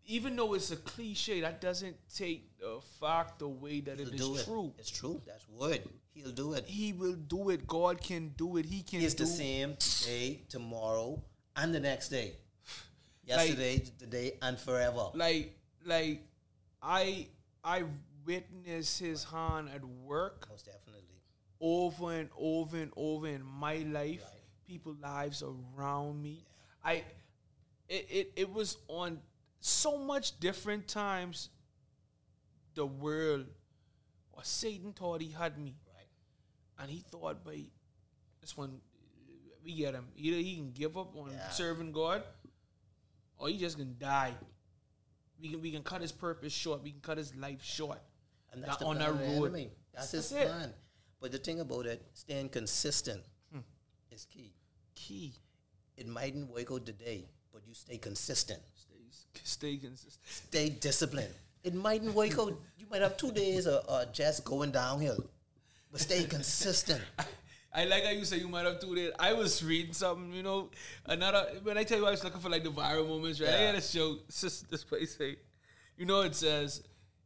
even 0.08 0.36
though 0.36 0.54
it's 0.54 0.70
a 0.72 0.76
cliche, 0.76 1.40
that 1.42 1.60
doesn't 1.60 1.96
take 2.14 2.58
the 2.58 2.80
fact 3.00 3.42
away 3.42 3.80
that 3.82 3.98
He'll 3.98 4.08
it 4.08 4.14
is 4.14 4.40
it. 4.40 4.44
true. 4.46 4.72
It's 4.78 4.90
true. 4.90 5.22
That's 5.26 5.46
word. 5.48 5.82
He'll 6.14 6.32
do 6.32 6.54
it. 6.54 6.64
He 6.66 6.92
will 6.92 7.14
do 7.14 7.50
it. 7.50 7.66
God 7.66 8.00
can 8.02 8.30
do 8.36 8.56
it. 8.56 8.64
He 8.66 8.82
can 8.82 9.00
It's 9.02 9.14
do 9.14 9.24
the 9.24 9.30
same 9.30 9.76
today, 9.76 10.42
tomorrow, 10.48 11.22
and 11.56 11.74
the 11.74 11.80
next 11.80 12.08
day. 12.08 12.32
Yesterday, 13.24 13.82
today, 13.98 14.32
and 14.42 14.58
forever. 14.58 15.10
like 15.14 15.54
like 15.84 16.22
I 16.82 17.28
I 17.62 17.84
witnessed 18.24 18.98
his 19.00 19.24
hand 19.24 19.68
at 19.74 19.84
work 19.84 20.46
Most 20.50 20.66
definitely. 20.66 21.20
over 21.60 22.12
and 22.12 22.30
over 22.38 22.76
and 22.78 22.92
over 22.96 23.26
in 23.28 23.42
my 23.44 23.76
life, 23.78 24.24
people 24.66 24.96
lives 25.02 25.42
around 25.42 26.22
me. 26.22 26.44
I 26.82 27.04
it, 27.88 28.06
it 28.10 28.32
it 28.36 28.52
was 28.52 28.78
on 28.88 29.20
so 29.60 29.98
much 29.98 30.38
different 30.40 30.88
times 30.88 31.50
the 32.74 32.86
world 32.86 33.46
or 34.32 34.44
Satan 34.44 34.92
thought 34.92 35.20
he 35.20 35.30
had 35.30 35.58
me. 35.58 35.74
Right. 35.94 36.06
And 36.78 36.90
he 36.90 37.00
thought 37.00 37.44
by 37.44 37.62
this 38.40 38.56
one 38.56 38.80
we 39.64 39.74
get 39.74 39.94
him. 39.94 40.06
Either 40.16 40.36
he 40.36 40.56
can 40.56 40.70
give 40.70 40.96
up 40.96 41.16
on 41.16 41.32
Yeah. 41.32 41.50
serving 41.50 41.92
God 41.92 42.22
or 43.36 43.48
he 43.48 43.58
just 43.58 43.76
gonna 43.76 43.90
die. 43.90 44.34
We 45.40 45.50
can 45.50 45.60
we 45.60 45.70
can 45.70 45.82
cut 45.82 46.00
his 46.00 46.12
purpose 46.12 46.52
short. 46.52 46.82
We 46.82 46.92
can 46.92 47.00
cut 47.00 47.18
his 47.18 47.34
life 47.34 47.62
short. 47.62 48.00
And 48.52 48.62
that's 48.62 48.82
on 48.82 48.96
plan 48.96 48.98
that 48.98 49.10
of 49.10 49.18
the 49.18 49.40
road. 49.40 49.44
enemy. 49.46 49.70
That's 49.92 50.12
his 50.12 50.30
That's 50.30 50.44
it. 50.44 50.48
plan. 50.48 50.74
But 51.20 51.32
the 51.32 51.38
thing 51.38 51.60
about 51.60 51.86
it, 51.86 52.06
staying 52.14 52.50
consistent 52.50 53.22
hmm. 53.52 53.58
is 54.10 54.24
key. 54.24 54.54
Key. 54.94 55.34
It 55.96 56.06
mightn't 56.06 56.48
work 56.48 56.70
out 56.70 56.86
today, 56.86 57.28
but 57.52 57.66
you 57.66 57.74
stay 57.74 57.98
consistent. 57.98 58.62
Stay, 59.44 59.76
consistent. 59.76 60.18
Stay 60.26 60.68
disciplined. 60.70 61.32
It 61.64 61.74
mightn't 61.74 62.14
work 62.14 62.38
out. 62.38 62.54
You 62.78 62.86
might 62.90 63.02
have 63.02 63.16
two 63.16 63.32
days 63.32 63.66
of 63.66 63.84
uh, 63.88 64.04
just 64.12 64.44
going 64.44 64.70
downhill, 64.70 65.24
but 65.90 66.00
stay 66.00 66.24
consistent. 66.24 67.02
I 67.74 67.84
like 67.84 68.04
how 68.04 68.10
you 68.10 68.24
say 68.24 68.38
you 68.38 68.48
might 68.48 68.64
have 68.64 68.80
two 68.80 68.94
days. 68.94 69.12
I 69.18 69.34
was 69.34 69.62
reading 69.62 69.92
something, 69.92 70.32
you 70.32 70.42
know, 70.42 70.70
another. 71.06 71.46
When 71.62 71.76
I 71.76 71.84
tell 71.84 71.98
you 71.98 72.06
I 72.06 72.10
was 72.12 72.24
looking 72.24 72.40
for 72.40 72.48
like 72.48 72.64
the 72.64 72.70
viral 72.70 73.06
moments, 73.06 73.40
right? 73.40 73.50
I 73.50 73.52
Yeah. 73.52 73.66
had 73.66 73.74
a 73.74 73.82
show. 73.82 74.16
This 74.28 74.84
place 74.88 75.16
say, 75.16 75.36
you 75.96 76.06
know, 76.06 76.22
it 76.22 76.34
says, 76.34 76.82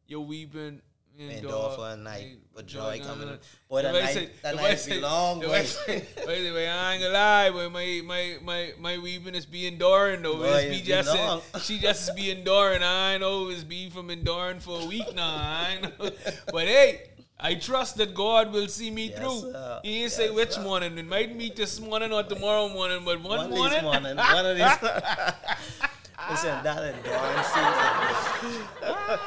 "You're 0.07 0.21
weeping." 0.21 0.81
Endure 1.19 1.71
for 1.77 1.91
a 1.91 1.97
night, 1.97 2.39
but 2.55 2.67
joy 2.67 2.99
coming 3.05 3.29
in. 3.29 3.35
Boy, 3.35 3.39
Boy, 3.69 3.83
that 3.83 3.93
night- 4.15 4.43
that 4.43 4.57
night 4.57 4.85
be 4.89 4.99
long, 4.99 5.41
boy. 5.41 5.65
Anyway, 5.87 6.67
I 6.67 6.95
ain't 6.95 7.03
gonna 7.03 7.13
lie, 7.15 7.51
boy. 7.51 7.69
My 7.69 8.01
my 8.05 8.37
my 8.43 8.73
my 8.79 8.99
weeping 8.99 9.35
is 9.35 9.45
be 9.47 9.67
enduring 9.67 10.23
though. 10.23 10.37
Boy, 10.37 10.47
It's 10.49 10.77
be 10.77 10.81
be 10.83 10.87
just 10.89 11.15
long. 11.15 11.43
she 11.61 11.79
just 11.79 12.09
is 12.09 12.15
be 12.15 12.31
enduring. 12.31 12.83
I 12.83 13.19
know 13.19 13.49
it's 13.51 13.63
be 13.63 13.91
from 13.91 14.09
enduring 14.11 14.61
for 14.61 14.81
a 14.81 14.87
week 14.87 15.15
now. 15.15 15.37
I 15.37 15.79
know. 15.83 16.11
but 16.53 16.67
hey. 16.67 17.09
I 17.45 17.55
trust 17.57 17.97
that 17.97 18.15
God 18.15 18.53
will 18.53 18.69
see 18.69 18.89
me 18.93 19.09
Yes, 19.11 19.19
through. 19.19 19.51
sir. 19.53 19.81
He 19.83 20.05
ain't 20.05 20.13
say 20.13 20.27
Yes, 20.27 20.35
which 20.37 20.53
sir. 20.53 20.63
morning. 20.63 20.97
It 20.97 21.05
might 21.09 21.35
meet 21.35 21.57
this 21.57 21.81
morning 21.81 22.13
or 22.13 22.23
tomorrow 22.23 22.69
morning, 22.69 23.03
but 23.05 23.21
one, 23.21 23.37
One 23.37 23.41
of 23.47 23.51
morning. 23.51 23.75
these 23.75 23.83
morning, 23.83 24.17
one 24.17 24.47
of 24.47 24.57
these. 24.57 24.65
Listen, 26.31 26.63
that 26.63 26.85
endurance 26.85 27.47
season. 27.49 29.19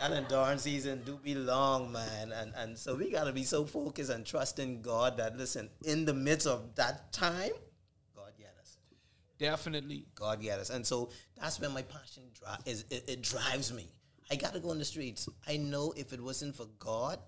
That 0.00 0.12
endurance 0.12 0.62
season 0.62 1.02
do 1.04 1.18
be 1.22 1.34
long, 1.34 1.92
man, 1.92 2.32
and 2.32 2.52
and 2.56 2.78
so 2.78 2.94
we 2.94 3.10
gotta 3.10 3.32
be 3.32 3.44
so 3.44 3.64
focused 3.64 4.10
and 4.10 4.24
trusting 4.26 4.82
God 4.82 5.16
that 5.16 5.36
listen 5.36 5.70
in 5.84 6.04
the 6.04 6.14
midst 6.14 6.46
of 6.46 6.74
that 6.76 7.12
time, 7.12 7.52
God 8.14 8.32
get 8.38 8.54
us. 8.60 8.78
Definitely. 9.38 10.06
God 10.14 10.40
get 10.40 10.58
us. 10.58 10.70
And 10.70 10.86
so 10.86 11.10
that's 11.40 11.60
where 11.60 11.70
my 11.70 11.82
passion 11.82 12.24
dri- 12.34 12.72
is. 12.72 12.84
It, 12.90 13.04
it 13.08 13.22
drives 13.22 13.72
me. 13.72 13.88
I 14.30 14.36
got 14.36 14.54
to 14.54 14.60
go 14.60 14.72
in 14.72 14.78
the 14.78 14.84
streets. 14.84 15.28
I 15.46 15.56
know 15.56 15.92
if 15.96 16.12
it 16.12 16.20
wasn't 16.20 16.56
for 16.56 16.66
God, 16.78 17.18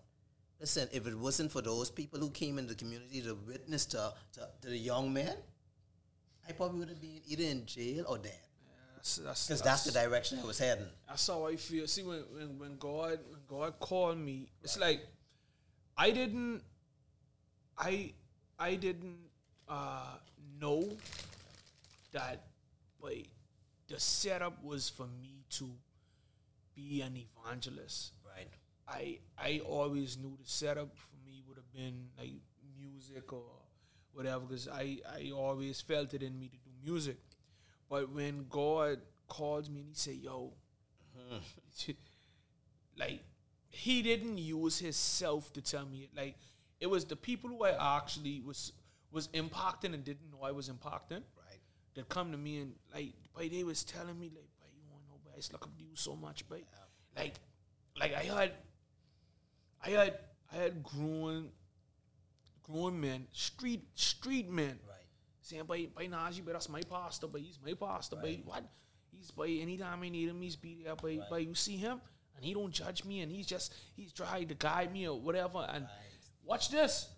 listen, 0.58 0.88
if 0.92 1.06
it 1.06 1.16
wasn't 1.16 1.52
for 1.52 1.62
those 1.62 1.90
people 1.90 2.18
who 2.18 2.30
came 2.30 2.58
in 2.58 2.66
the 2.66 2.74
community 2.74 3.22
to 3.22 3.34
witness 3.34 3.86
to, 3.86 4.12
to, 4.32 4.48
to 4.62 4.68
the 4.68 4.76
young 4.76 5.12
man, 5.12 5.34
I 6.48 6.52
probably 6.52 6.80
would 6.80 6.88
have 6.88 7.00
been 7.00 7.20
either 7.26 7.44
in 7.44 7.66
jail 7.66 8.04
or 8.08 8.18
dead. 8.18 8.47
That's, 8.98 9.16
that's, 9.16 9.46
Because 9.46 9.62
that's 9.62 9.84
the 9.84 9.92
direction 9.92 10.40
I 10.42 10.46
was 10.46 10.58
heading. 10.58 10.86
That's 11.06 11.24
how 11.26 11.46
I 11.46 11.54
feel. 11.54 11.86
See, 11.86 12.02
when, 12.02 12.24
when 12.34 12.58
when 12.58 12.76
God 12.78 13.20
when 13.30 13.40
God 13.46 13.78
called 13.78 14.18
me, 14.18 14.48
it's 14.62 14.76
like 14.78 15.06
I 15.96 16.10
didn't, 16.10 16.62
I 17.78 18.12
I 18.58 18.74
didn't 18.74 19.18
uh, 19.68 20.16
know 20.60 20.88
that, 22.12 22.42
like 23.00 23.28
the 23.86 24.00
setup 24.00 24.64
was 24.64 24.88
for 24.88 25.06
me 25.22 25.44
to 25.50 25.70
be 26.74 27.00
an 27.02 27.16
evangelist. 27.16 28.14
Right. 28.26 28.50
I 28.88 29.18
I 29.38 29.60
always 29.64 30.18
knew 30.18 30.36
the 30.42 30.48
setup 30.50 30.96
for 30.98 31.16
me 31.24 31.44
would 31.46 31.56
have 31.56 31.72
been 31.72 32.08
like 32.18 32.32
music 32.76 33.32
or 33.32 33.44
whatever 34.12 34.40
because 34.40 34.66
I 34.66 34.98
I 35.08 35.30
always 35.32 35.80
felt 35.80 36.14
it 36.14 36.22
in 36.24 36.36
me 36.36 36.48
to 36.48 36.56
do 36.56 36.70
music. 36.84 37.18
But 37.88 38.10
when 38.12 38.46
God 38.48 39.00
called 39.28 39.70
me 39.70 39.80
and 39.80 39.88
He 39.90 39.94
said, 39.94 40.14
"Yo," 40.16 40.52
like 42.98 43.20
He 43.70 44.02
didn't 44.02 44.38
use 44.38 44.78
Himself 44.78 45.52
to 45.54 45.60
tell 45.62 45.86
me 45.86 46.04
it. 46.04 46.10
Like 46.16 46.36
it 46.80 46.86
was 46.88 47.04
the 47.04 47.16
people 47.16 47.50
who 47.50 47.64
I 47.64 47.96
actually 47.96 48.40
was 48.40 48.72
was 49.10 49.28
impacting 49.28 49.94
and 49.94 50.04
didn't 50.04 50.30
know 50.30 50.42
I 50.42 50.50
was 50.52 50.68
impacting 50.68 51.22
Right. 51.36 51.60
that 51.94 52.08
come 52.08 52.30
to 52.32 52.38
me 52.38 52.58
and 52.60 52.72
like, 52.94 53.12
but 53.34 53.50
they 53.50 53.64
was 53.64 53.82
telling 53.84 54.18
me 54.18 54.30
like, 54.34 54.48
but 54.60 54.68
you 54.74 54.82
want 54.90 55.02
to 55.04 55.08
know, 55.10 55.18
but 55.24 55.32
I 55.32 55.40
look 55.52 55.64
up 55.66 55.76
to 55.78 55.84
you 55.84 55.94
so 55.94 56.14
much, 56.14 56.46
but 56.48 56.60
like, 57.16 57.34
like 57.98 58.14
I 58.14 58.22
had, 58.24 58.52
I 59.84 59.90
had, 59.90 60.18
I 60.52 60.56
had 60.56 60.82
grown, 60.82 61.48
grown 62.62 63.00
men, 63.00 63.26
street 63.32 63.82
street 63.94 64.50
men. 64.50 64.78
Saying, 65.48 65.64
by 65.64 65.88
by 65.94 66.06
Najee, 66.06 66.44
but 66.44 66.52
that's 66.52 66.68
my 66.68 66.82
pastor, 66.82 67.26
but 67.26 67.40
he's 67.40 67.58
my 67.64 67.74
pastor, 67.74 68.16
Right. 68.16 68.44
but 68.44 68.54
what? 68.54 68.64
He's 69.10 69.30
by 69.30 69.48
anytime 69.48 70.02
I 70.02 70.08
need 70.08 70.28
him, 70.28 70.40
he's 70.40 70.56
be 70.56 70.82
there, 70.84 70.94
but 70.96 71.28
but 71.30 71.44
you 71.44 71.54
see 71.54 71.76
him 71.76 72.00
and 72.36 72.44
he 72.44 72.54
don't 72.54 72.70
judge 72.72 73.04
me 73.04 73.20
and 73.20 73.32
he's 73.32 73.46
just 73.46 73.72
he's 73.96 74.12
trying 74.12 74.48
to 74.48 74.54
guide 74.54 74.92
me 74.92 75.08
or 75.08 75.18
whatever. 75.20 75.66
And 75.72 75.86
watch 76.44 76.70
this. 76.70 77.08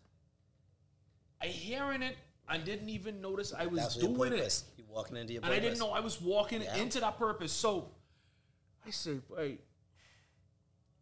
I 1.43 1.47
hearing 1.47 2.03
it 2.03 2.17
I 2.49 2.59
didn't 2.59 2.89
even 2.89 3.21
notice 3.21 3.53
I 3.53 3.67
was 3.67 3.97
doing 3.97 4.15
it. 4.33 4.37
purpose. 4.39 4.65
You're 4.77 4.87
walking 4.89 5.17
into 5.17 5.33
your 5.35 5.43
And. 5.45 5.53
I 5.53 5.61
didn't 5.61 5.79
know 5.79 5.91
I 5.91 6.01
was 6.01 6.21
walking 6.21 6.63
Yeah. 6.63 6.77
into 6.77 6.99
that 7.01 7.17
purpose. 7.17 7.53
So 7.53 7.93
I 8.85 8.91
said, 8.91 9.23
wait, 9.29 9.61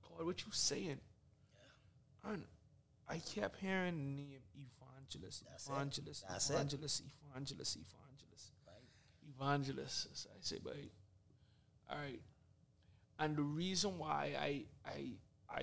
God, 0.03 0.27
what 0.27 0.45
you 0.45 0.53
saying? 0.53 1.01
And 2.25 2.45
I 3.09 3.19
kept 3.19 3.61
hearing 3.61 3.97
the 4.17 4.23
name 4.23 4.41
evangelist, 5.15 5.45
That's 5.49 5.69
it. 5.69 5.73
evangelist, 5.75 6.23
evangelist, 6.55 7.03
evangelist, 7.33 7.77
evangelist, 7.79 8.53
evangelist. 9.37 10.09
So 10.15 10.29
I 10.31 10.39
say, 10.41 10.59
wait, 10.65 10.93
all 11.91 11.99
right. 11.99 12.21
And 13.19 13.37
the 13.37 13.43
reason 13.43 13.99
why 13.99 14.35
I 14.39 14.65
I 14.89 15.13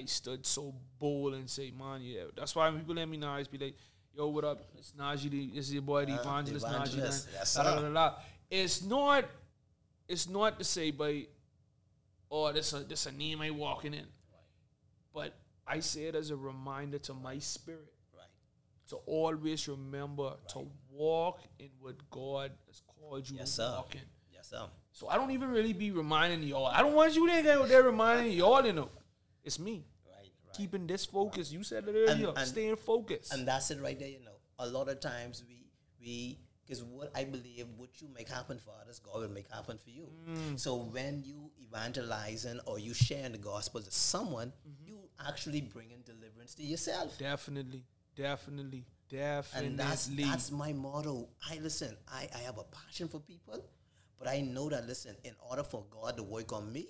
I 0.02 0.06
stood 0.06 0.46
so 0.46 0.74
bold 1.00 1.36
and 1.36 1.50
say, 1.50 1.72
man, 1.72 2.02
yeah, 2.02 2.24
that's 2.36 2.56
why 2.56 2.70
when 2.70 2.80
people 2.80 2.96
let 2.96 3.08
me 3.08 3.18
know, 3.18 3.30
I 3.30 3.40
just 3.40 3.52
be 3.52 3.58
like, 3.58 3.76
yo, 4.14 4.28
what 4.28 4.44
up? 4.44 4.62
It's 4.78 4.92
Najee, 4.94 5.30
the, 5.30 5.44
it's 5.58 5.72
your 5.72 5.84
boy, 5.84 6.06
the 6.06 6.14
Uh, 6.14 6.22
evangelist, 6.22 6.66
Najee. 6.66 6.74
evangelist. 6.76 7.26
Dunn. 7.28 7.34
Yes, 7.36 7.54
Da, 7.54 7.64
da, 7.64 7.70
sir. 7.76 7.82
da, 7.82 7.88
da, 7.88 7.94
da. 7.94 8.16
It's 8.50 8.82
not, 8.84 9.26
it's 10.08 10.28
not 10.28 10.58
to 10.60 10.66
say, 10.66 10.90
but, 10.92 11.14
oh, 12.32 12.52
this 12.52 12.74
a, 12.74 12.80
this 12.80 13.06
a 13.06 13.12
name 13.12 13.42
I 13.42 13.52
walking 13.52 13.94
in. 13.94 14.06
But 15.14 15.36
I 15.68 15.80
say 15.82 16.04
it 16.06 16.16
as 16.16 16.30
a 16.32 16.36
reminder 16.36 16.98
to 17.00 17.14
my 17.14 17.38
spirit 17.40 17.80
Right. 17.82 17.95
To 18.90 18.98
always 19.06 19.68
remember 19.68 20.34
to 20.50 20.68
walk 20.92 21.42
in 21.60 21.70
what 21.80 21.96
God 22.10 22.52
has 22.68 22.82
called 22.88 23.30
you 23.30 23.38
Yes, 23.38 23.56
to 23.58 23.62
walk 23.64 23.96
in. 23.96 24.02
Yes, 24.32 24.50
sir. 24.50 24.66
So 24.92 25.08
I 25.10 25.16
don't 25.18 25.32
even 25.32 25.50
really 25.50 25.74
be 25.74 25.92
reminding 25.92 26.44
y'all. 26.44 26.68
I 26.68 26.82
don't 26.82 26.94
want 26.94 27.16
you 27.16 27.28
to 27.30 27.42
there 27.68 27.84
reminding 27.84 28.32
y'all, 28.34 28.66
you 28.66 28.74
know. 28.74 28.90
It's 29.44 29.60
me. 29.60 29.86
Right. 30.08 30.30
Right. 30.48 30.56
Keeping 30.58 30.88
this 30.88 31.06
focus. 31.06 31.52
You 31.52 31.64
said 31.64 31.86
it 31.88 31.96
earlier. 32.10 32.34
and- 32.36 32.48
staying 32.48 32.76
focused. 32.78 33.34
and 33.34 33.48
that's 33.48 33.72
it 33.72 33.82
right 33.82 33.98
there. 34.00 34.08
You 34.10 34.20
know, 34.24 34.38
a 34.60 34.68
lot 34.68 34.88
of 34.90 35.00
times 35.00 35.44
we 35.48 35.68
we 36.00 36.40
because 36.66 36.84
what 36.84 37.12
I 37.16 37.26
believe 37.26 37.68
what 37.78 37.90
you 38.02 38.08
make 38.16 38.28
happen 38.30 38.58
for 38.58 38.72
others, 38.82 39.00
God 39.00 39.20
will 39.22 39.30
make 39.30 39.52
happen 39.52 39.78
for 39.78 39.90
you. 39.92 40.08
Mm. 40.30 40.60
So 40.60 40.76
when 40.78 41.22
you 41.24 41.52
evangelizing 41.62 42.60
or 42.66 42.80
you 42.80 42.94
sharing 42.94 43.34
the 43.34 43.38
gospel 43.38 43.82
to 43.82 43.92
someone, 43.92 44.52
Mm-hmm. 44.68 44.88
you 44.88 44.98
actually 45.28 45.62
bringing 45.62 46.02
deliverance 46.06 46.56
to 46.56 46.64
yourself. 46.64 47.18
definitely. 47.18 47.84
Definitely. 48.16 48.86
Definitely. 49.10 49.70
And 49.70 49.80
that's 49.80 50.08
that's 50.08 50.52
my 50.52 50.74
motto. 50.74 51.30
I 51.50 51.60
listen. 51.62 51.96
I, 52.12 52.28
I 52.34 52.40
have 52.40 52.58
a 52.58 52.64
passion 52.64 53.08
for 53.08 53.20
people, 53.20 53.64
but 54.18 54.28
I 54.28 54.42
know 54.42 54.70
that 54.70 54.88
listen. 54.88 55.16
In 55.24 55.34
order 55.50 55.64
for 55.64 55.84
God 55.92 56.18
to 56.18 56.24
work 56.24 56.52
on 56.54 56.72
me, 56.72 56.88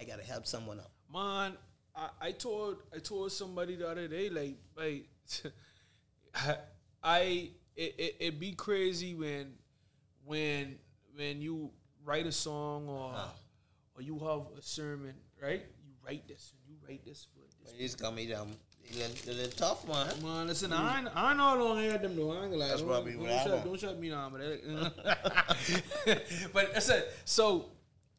I 0.00 0.04
gotta 0.04 0.22
help 0.22 0.46
someone 0.46 0.80
up. 0.80 0.90
Man, 1.12 1.52
I, 1.94 2.08
I 2.20 2.32
told 2.32 2.78
I 2.94 2.98
told 2.98 3.30
somebody 3.32 3.76
the 3.76 3.88
other 3.88 4.08
day, 4.08 4.30
like, 4.30 4.56
like 4.76 5.06
I, 6.34 6.56
I 7.02 7.50
it, 7.76 7.94
it 7.98 8.16
it 8.20 8.40
be 8.40 8.52
crazy 8.52 9.14
when 9.14 9.52
when 10.24 10.78
when 11.14 11.42
you 11.42 11.70
write 12.04 12.26
a 12.26 12.32
song 12.32 12.88
or 12.88 13.14
or 13.94 14.02
you 14.02 14.18
have 14.20 14.58
a 14.58 14.62
sermon, 14.62 15.14
right? 15.42 15.62
You 15.84 15.92
write 16.06 16.26
this, 16.26 16.54
and 16.54 16.74
you 16.74 16.76
write 16.88 17.04
this 17.04 17.26
for 17.34 17.40
this. 17.62 17.74
He's 17.76 17.94
got 17.94 18.14
me 18.14 18.26
down. 18.26 18.56
Little, 18.92 19.50
tough, 19.52 19.86
man. 19.86 20.08
Man, 20.22 20.48
listen, 20.48 20.72
I 20.72 20.98
ain't, 20.98 21.08
I 21.14 21.32
know 21.34 21.76
I 21.76 21.82
had 21.82 22.02
them 22.02 22.16
though. 22.16 22.32
I 22.32 22.42
ain't 22.42 22.50
gonna 22.50 22.56
lie. 22.56 22.68
That's 22.68 22.80
don't, 22.80 22.90
probably 22.90 23.12
don't, 23.12 23.22
what 23.22 23.30
I 23.30 23.44
shut, 23.44 23.52
want. 23.52 23.64
don't 23.64 23.80
shut 23.80 24.00
me 24.00 24.10
down, 24.10 24.32
but 26.04 26.22
but 26.52 26.76
I 26.76 26.78
said 26.80 27.04
so. 27.24 27.66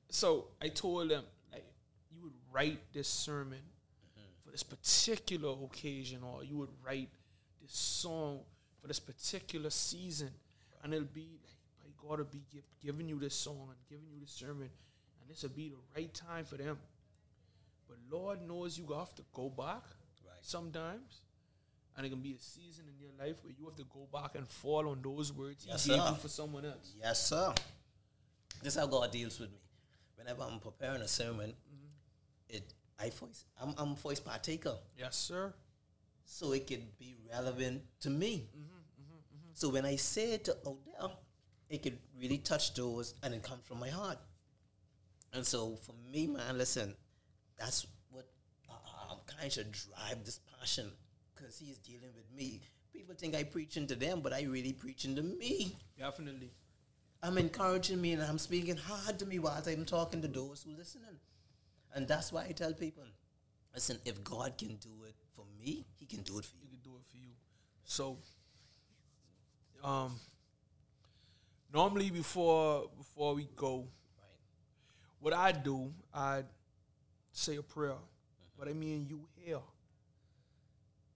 So 0.09 0.47
I 0.61 0.69
told 0.69 1.09
them 1.09 1.23
like 1.51 1.65
you 2.09 2.21
would 2.23 2.33
write 2.51 2.79
this 2.93 3.09
sermon 3.09 3.59
for 4.39 4.51
this 4.51 4.63
particular 4.63 5.53
occasion, 5.63 6.19
or 6.23 6.43
you 6.43 6.57
would 6.57 6.69
write 6.85 7.09
this 7.61 7.73
song 7.73 8.39
for 8.81 8.87
this 8.87 8.99
particular 8.99 9.69
season, 9.69 10.29
and 10.83 10.93
it'll 10.93 11.05
be 11.05 11.39
like 11.43 11.55
by 11.79 12.07
God 12.07 12.19
will 12.19 12.25
be 12.25 12.43
give, 12.51 12.63
giving 12.81 13.09
you 13.09 13.19
this 13.19 13.35
song 13.35 13.67
and 13.69 13.77
giving 13.89 14.07
you 14.13 14.19
this 14.21 14.31
sermon, 14.31 14.69
and 15.21 15.29
this 15.29 15.43
will 15.43 15.49
be 15.49 15.69
the 15.69 15.75
right 15.95 16.13
time 16.13 16.45
for 16.45 16.55
them. 16.55 16.77
But 17.87 17.97
Lord 18.09 18.41
knows 18.47 18.77
you 18.77 18.87
have 18.93 19.13
to 19.15 19.23
go 19.33 19.49
back. 19.49 19.83
Sometimes. 20.41 21.21
And 21.95 22.05
it 22.05 22.09
can 22.09 22.21
be 22.21 22.33
a 22.33 22.39
season 22.39 22.85
in 22.87 22.97
your 22.99 23.11
life 23.19 23.43
where 23.43 23.53
you 23.57 23.65
have 23.65 23.75
to 23.75 23.83
go 23.83 24.07
back 24.13 24.35
and 24.35 24.47
fall 24.47 24.87
on 24.87 25.01
those 25.03 25.33
words 25.33 25.65
Yes, 25.67 25.83
he 25.85 25.91
gave 25.91 26.01
sir. 26.01 26.09
you 26.09 26.15
for 26.15 26.27
someone 26.29 26.65
else. 26.65 26.93
Yes, 26.99 27.27
sir. 27.27 27.53
This 28.63 28.75
is 28.75 28.79
how 28.79 28.87
God 28.87 29.11
deals 29.11 29.39
with 29.39 29.51
me. 29.51 29.57
Whenever 30.15 30.43
I'm 30.43 30.59
preparing 30.59 31.01
a 31.01 31.07
sermon, 31.07 31.49
mm-hmm. 31.49 32.55
it 32.55 32.73
I 32.99 33.09
voice 33.09 33.45
I'm 33.61 33.73
I'm 33.77 33.95
voice 33.95 34.19
partaker, 34.19 34.75
Yes, 34.97 35.17
sir. 35.17 35.53
so 36.23 36.51
it 36.53 36.67
could 36.67 36.97
be 36.99 37.15
relevant 37.31 37.81
to 38.01 38.09
me. 38.09 38.47
Mm-hmm, 38.55 38.61
mm-hmm, 38.61 39.49
so 39.53 39.69
when 39.69 39.85
I 39.85 39.95
say 39.95 40.33
it 40.33 40.45
to 40.45 40.55
Odell, 40.65 41.19
it 41.69 41.81
could 41.81 41.97
really 42.19 42.37
touch 42.37 42.73
those, 42.75 43.15
and 43.23 43.33
it 43.33 43.41
comes 43.41 43.65
from 43.65 43.79
my 43.79 43.89
heart. 43.89 44.19
And 45.33 45.45
so 45.45 45.75
for 45.77 45.95
me, 46.11 46.27
man, 46.27 46.57
listen, 46.57 46.93
that's 47.57 47.87
kind 49.39 49.57
of 49.57 49.71
drive 49.71 50.23
this 50.25 50.39
passion 50.59 50.91
because 51.35 51.57
he's 51.57 51.77
dealing 51.77 52.11
with 52.15 52.25
me. 52.35 52.61
People 52.93 53.15
think 53.15 53.35
I 53.35 53.43
preaching 53.43 53.87
to 53.87 53.95
them, 53.95 54.21
but 54.21 54.33
I 54.33 54.43
really 54.43 54.73
preaching 54.73 55.15
to 55.15 55.23
me. 55.23 55.75
Definitely. 55.97 56.51
I'm 57.23 57.37
encouraging 57.37 58.01
me 58.01 58.13
and 58.13 58.21
I'm 58.23 58.37
speaking 58.39 58.77
hard 58.77 59.19
to 59.19 59.25
me 59.25 59.39
while 59.39 59.61
I'm 59.65 59.85
talking 59.85 60.21
to 60.21 60.27
those 60.27 60.63
who 60.63 60.75
listening. 60.75 61.19
And 61.93 62.07
that's 62.07 62.31
why 62.31 62.45
I 62.45 62.51
tell 62.51 62.73
people, 62.73 63.03
listen, 63.73 63.97
if 64.05 64.23
God 64.23 64.57
can 64.57 64.75
do 64.77 64.89
it 65.07 65.15
for 65.35 65.45
me, 65.59 65.85
he 65.99 66.05
can 66.05 66.21
do 66.21 66.39
it 66.39 66.45
for 66.45 66.55
you. 66.55 66.61
He 66.63 66.67
can 66.69 66.79
do 66.83 66.97
it 66.97 67.05
for 67.09 67.17
you. 67.17 67.31
So, 67.83 68.17
um, 69.83 70.19
normally 71.73 72.09
before 72.09 72.89
before 72.97 73.33
we 73.35 73.45
go, 73.55 73.77
Right. 73.79 74.39
what 75.19 75.33
I 75.33 75.51
do, 75.51 75.93
I 76.13 76.43
say 77.31 77.57
a 77.57 77.63
prayer. 77.63 77.97
But 78.61 78.69
I 78.69 78.73
mean, 78.73 79.07
you 79.09 79.27
here. 79.35 79.57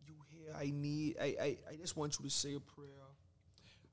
You 0.08 0.16
here. 0.32 0.52
I 0.58 0.72
need. 0.74 1.18
I, 1.22 1.36
I. 1.40 1.58
I 1.72 1.76
just 1.80 1.96
want 1.96 2.18
you 2.18 2.26
to 2.26 2.32
say 2.32 2.56
a 2.56 2.60
prayer. 2.60 3.06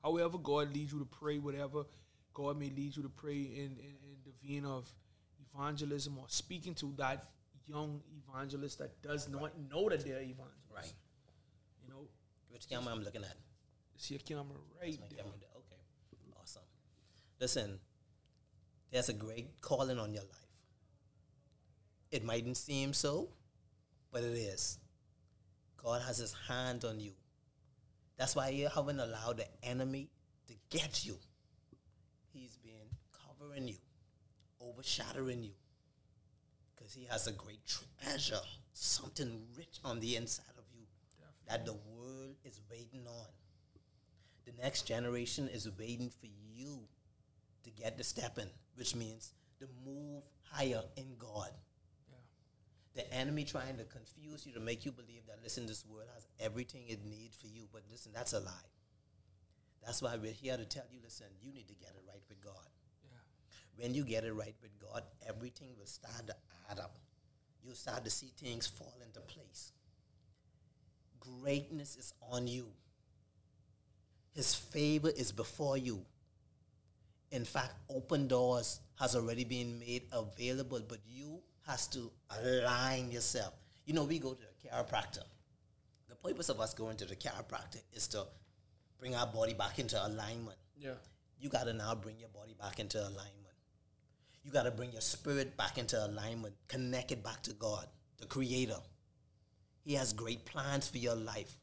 However, 0.03 0.39
God 0.39 0.73
leads 0.73 0.91
you 0.91 0.97
to 0.97 1.05
pray, 1.05 1.37
whatever 1.37 1.83
God 2.33 2.57
may 2.59 2.69
lead 2.69 2.95
you 2.97 3.03
to 3.03 3.09
pray 3.09 3.35
in, 3.41 3.77
in, 3.77 3.93
in 4.03 4.17
the 4.25 4.31
vein 4.43 4.65
of 4.65 4.91
evangelism 5.53 6.17
or 6.17 6.25
speaking 6.29 6.73
to 6.75 6.93
that 6.97 7.29
young 7.67 8.01
evangelist 8.27 8.79
that 8.79 9.01
does 9.03 9.29
not 9.29 9.51
know 9.71 9.87
that 9.89 10.03
they're 10.03 10.15
evangelist. 10.17 10.73
Right. 10.75 10.93
You 11.83 11.93
know, 11.93 12.07
Which 12.49 12.67
camera 12.67 12.91
I'm 12.93 13.03
looking 13.03 13.23
at? 13.23 13.35
see 13.97 14.15
a 14.15 14.19
camera 14.19 14.57
right 14.81 14.99
there. 15.09 15.19
camera 15.19 15.37
there. 15.39 15.49
Okay. 15.57 15.81
Awesome. 16.41 16.63
Listen, 17.39 17.79
there's 18.91 19.09
a 19.09 19.13
great 19.13 19.61
calling 19.61 19.99
on 19.99 20.11
your 20.11 20.23
life. 20.23 20.39
It 22.11 22.25
mightn't 22.25 22.57
seem 22.57 22.93
so, 22.93 23.29
but 24.13 24.23
it 24.23 24.37
is. 24.37 24.77
God 25.75 26.01
has 26.03 26.17
his 26.17 26.33
hand 26.47 26.85
on 26.85 26.99
you. 26.99 27.11
That's 28.17 28.35
why 28.35 28.49
you 28.49 28.69
haven't 28.73 28.99
allowed 28.99 29.37
the 29.37 29.47
enemy 29.63 30.09
to 30.47 30.53
get 30.69 31.03
you. 31.03 31.17
He's 32.31 32.55
been 32.57 32.71
covering 33.11 33.67
you, 33.67 33.77
overshadowing 34.61 35.43
you. 35.43 35.53
Because 36.73 36.93
he 36.93 37.05
has 37.09 37.27
a 37.27 37.31
great 37.31 37.61
treasure, 37.65 38.39
something 38.71 39.41
rich 39.57 39.79
on 39.83 39.99
the 39.99 40.15
inside 40.15 40.45
of 40.57 40.63
you 40.73 40.85
that 41.49 41.65
the 41.65 41.73
world 41.73 42.35
is 42.45 42.61
waiting 42.69 43.05
on. 43.07 43.27
The 44.45 44.53
next 44.61 44.83
generation 44.83 45.49
is 45.51 45.69
waiting 45.77 46.09
for 46.09 46.27
you 46.53 46.79
to 47.63 47.69
get 47.71 47.97
the 47.97 48.03
step 48.03 48.37
in, 48.37 48.47
which 48.75 48.95
means 48.95 49.33
to 49.59 49.67
move 49.85 50.23
higher 50.51 50.83
in 50.97 51.15
God. 51.17 51.49
The 52.95 53.11
enemy 53.13 53.43
trying 53.43 53.77
to 53.77 53.85
confuse 53.85 54.45
you 54.45 54.53
to 54.53 54.59
make 54.59 54.85
you 54.85 54.91
believe 54.91 55.25
that 55.27 55.39
listen, 55.41 55.65
this 55.65 55.83
world 55.85 56.07
has 56.13 56.27
everything 56.39 56.83
it 56.87 57.03
needs 57.05 57.35
for 57.35 57.47
you, 57.47 57.67
but 57.71 57.81
listen, 57.89 58.11
that's 58.13 58.33
a 58.33 58.39
lie. 58.39 58.69
That's 59.85 60.01
why 60.01 60.15
we're 60.15 60.31
here 60.31 60.55
to 60.55 60.65
tell 60.65 60.85
you, 60.91 60.99
listen, 61.03 61.25
you 61.41 61.51
need 61.51 61.67
to 61.67 61.75
get 61.75 61.89
it 61.89 62.03
right 62.07 62.21
with 62.29 62.41
God. 62.41 62.69
yeah. 63.03 63.17
When 63.83 63.93
you 63.93 64.03
get 64.05 64.23
it 64.23 64.33
right 64.33 64.55
with 64.61 64.71
God, 64.79 65.03
everything 65.27 65.69
will 65.77 65.87
start 65.87 66.27
to 66.27 66.35
add 66.69 66.79
up. 66.79 66.97
You'll 67.63 67.75
start 67.75 68.03
to 68.05 68.09
see 68.09 68.31
things 68.37 68.67
fall 68.67 68.95
into 69.05 69.21
place. 69.21 69.71
Greatness 71.19 71.95
is 71.95 72.13
on 72.31 72.47
you. 72.47 72.67
His 74.33 74.53
favor 74.53 75.09
is 75.09 75.31
before 75.31 75.77
you. 75.77 76.05
In 77.31 77.45
fact, 77.45 77.73
open 77.89 78.27
doors 78.27 78.79
has 78.99 79.15
already 79.15 79.43
been 79.43 79.79
made 79.79 80.03
available, 80.11 80.81
but 80.87 80.99
you 81.07 81.41
has 81.67 81.87
to 81.87 82.11
align 82.41 83.11
yourself. 83.11 83.53
You 83.85 83.93
know, 83.93 84.03
we 84.03 84.19
go 84.19 84.33
to 84.33 84.41
the 84.41 84.69
chiropractor. 84.69 85.23
The 86.09 86.15
purpose 86.15 86.49
of 86.49 86.59
us 86.59 86.73
going 86.73 86.97
to 86.97 87.05
the 87.05 87.15
chiropractor 87.15 87.81
is 87.93 88.07
to 88.09 88.25
bring 88.99 89.15
our 89.15 89.27
body 89.27 89.53
back 89.53 89.79
into 89.79 90.03
alignment. 90.05 90.57
Yeah. 90.77 90.93
You 91.39 91.49
got 91.49 91.65
to 91.65 91.73
now 91.73 91.95
bring 91.95 92.19
your 92.19 92.29
body 92.29 92.55
back 92.59 92.79
into 92.79 92.99
alignment. 92.99 93.39
You 94.43 94.51
got 94.51 94.63
to 94.63 94.71
bring 94.71 94.91
your 94.91 95.01
spirit 95.01 95.55
back 95.57 95.77
into 95.77 95.97
alignment, 96.05 96.53
connect 96.67 97.11
it 97.11 97.23
back 97.23 97.41
to 97.43 97.53
God, 97.53 97.87
the 98.17 98.25
Creator. 98.25 98.79
He 99.85 99.93
has 99.93 100.13
great 100.13 100.45
plans 100.45 100.87
for 100.87 100.97
your 100.97 101.15
life. 101.15 101.57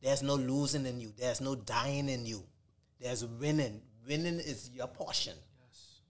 There's 0.00 0.22
no 0.22 0.34
losing 0.34 0.86
in 0.86 1.00
you, 1.00 1.12
there's 1.16 1.40
no 1.40 1.54
dying 1.54 2.08
in 2.08 2.26
you. 2.26 2.44
There's 3.00 3.24
winning. 3.24 3.82
Winning 4.06 4.40
is 4.40 4.70
your 4.70 4.88
portion. 4.88 5.34
Yes. 5.60 6.00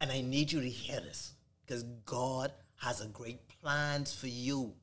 And 0.00 0.10
I 0.10 0.20
need 0.22 0.50
you 0.50 0.60
to 0.60 0.68
hear 0.68 1.00
this 1.00 1.34
because 1.64 1.84
God 2.04 2.52
has 2.82 3.00
a 3.00 3.06
great 3.06 3.48
plans 3.60 4.12
for 4.12 4.26
you. 4.26 4.74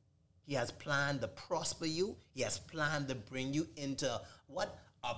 He 0.46 0.54
has 0.54 0.70
planned 0.70 1.20
to 1.20 1.28
prosper 1.28 1.84
you. 1.84 2.16
He 2.32 2.40
has 2.42 2.58
planned 2.58 3.08
to 3.08 3.14
bring 3.14 3.52
you 3.52 3.68
into 3.76 4.20
what 4.46 4.78
a, 5.04 5.16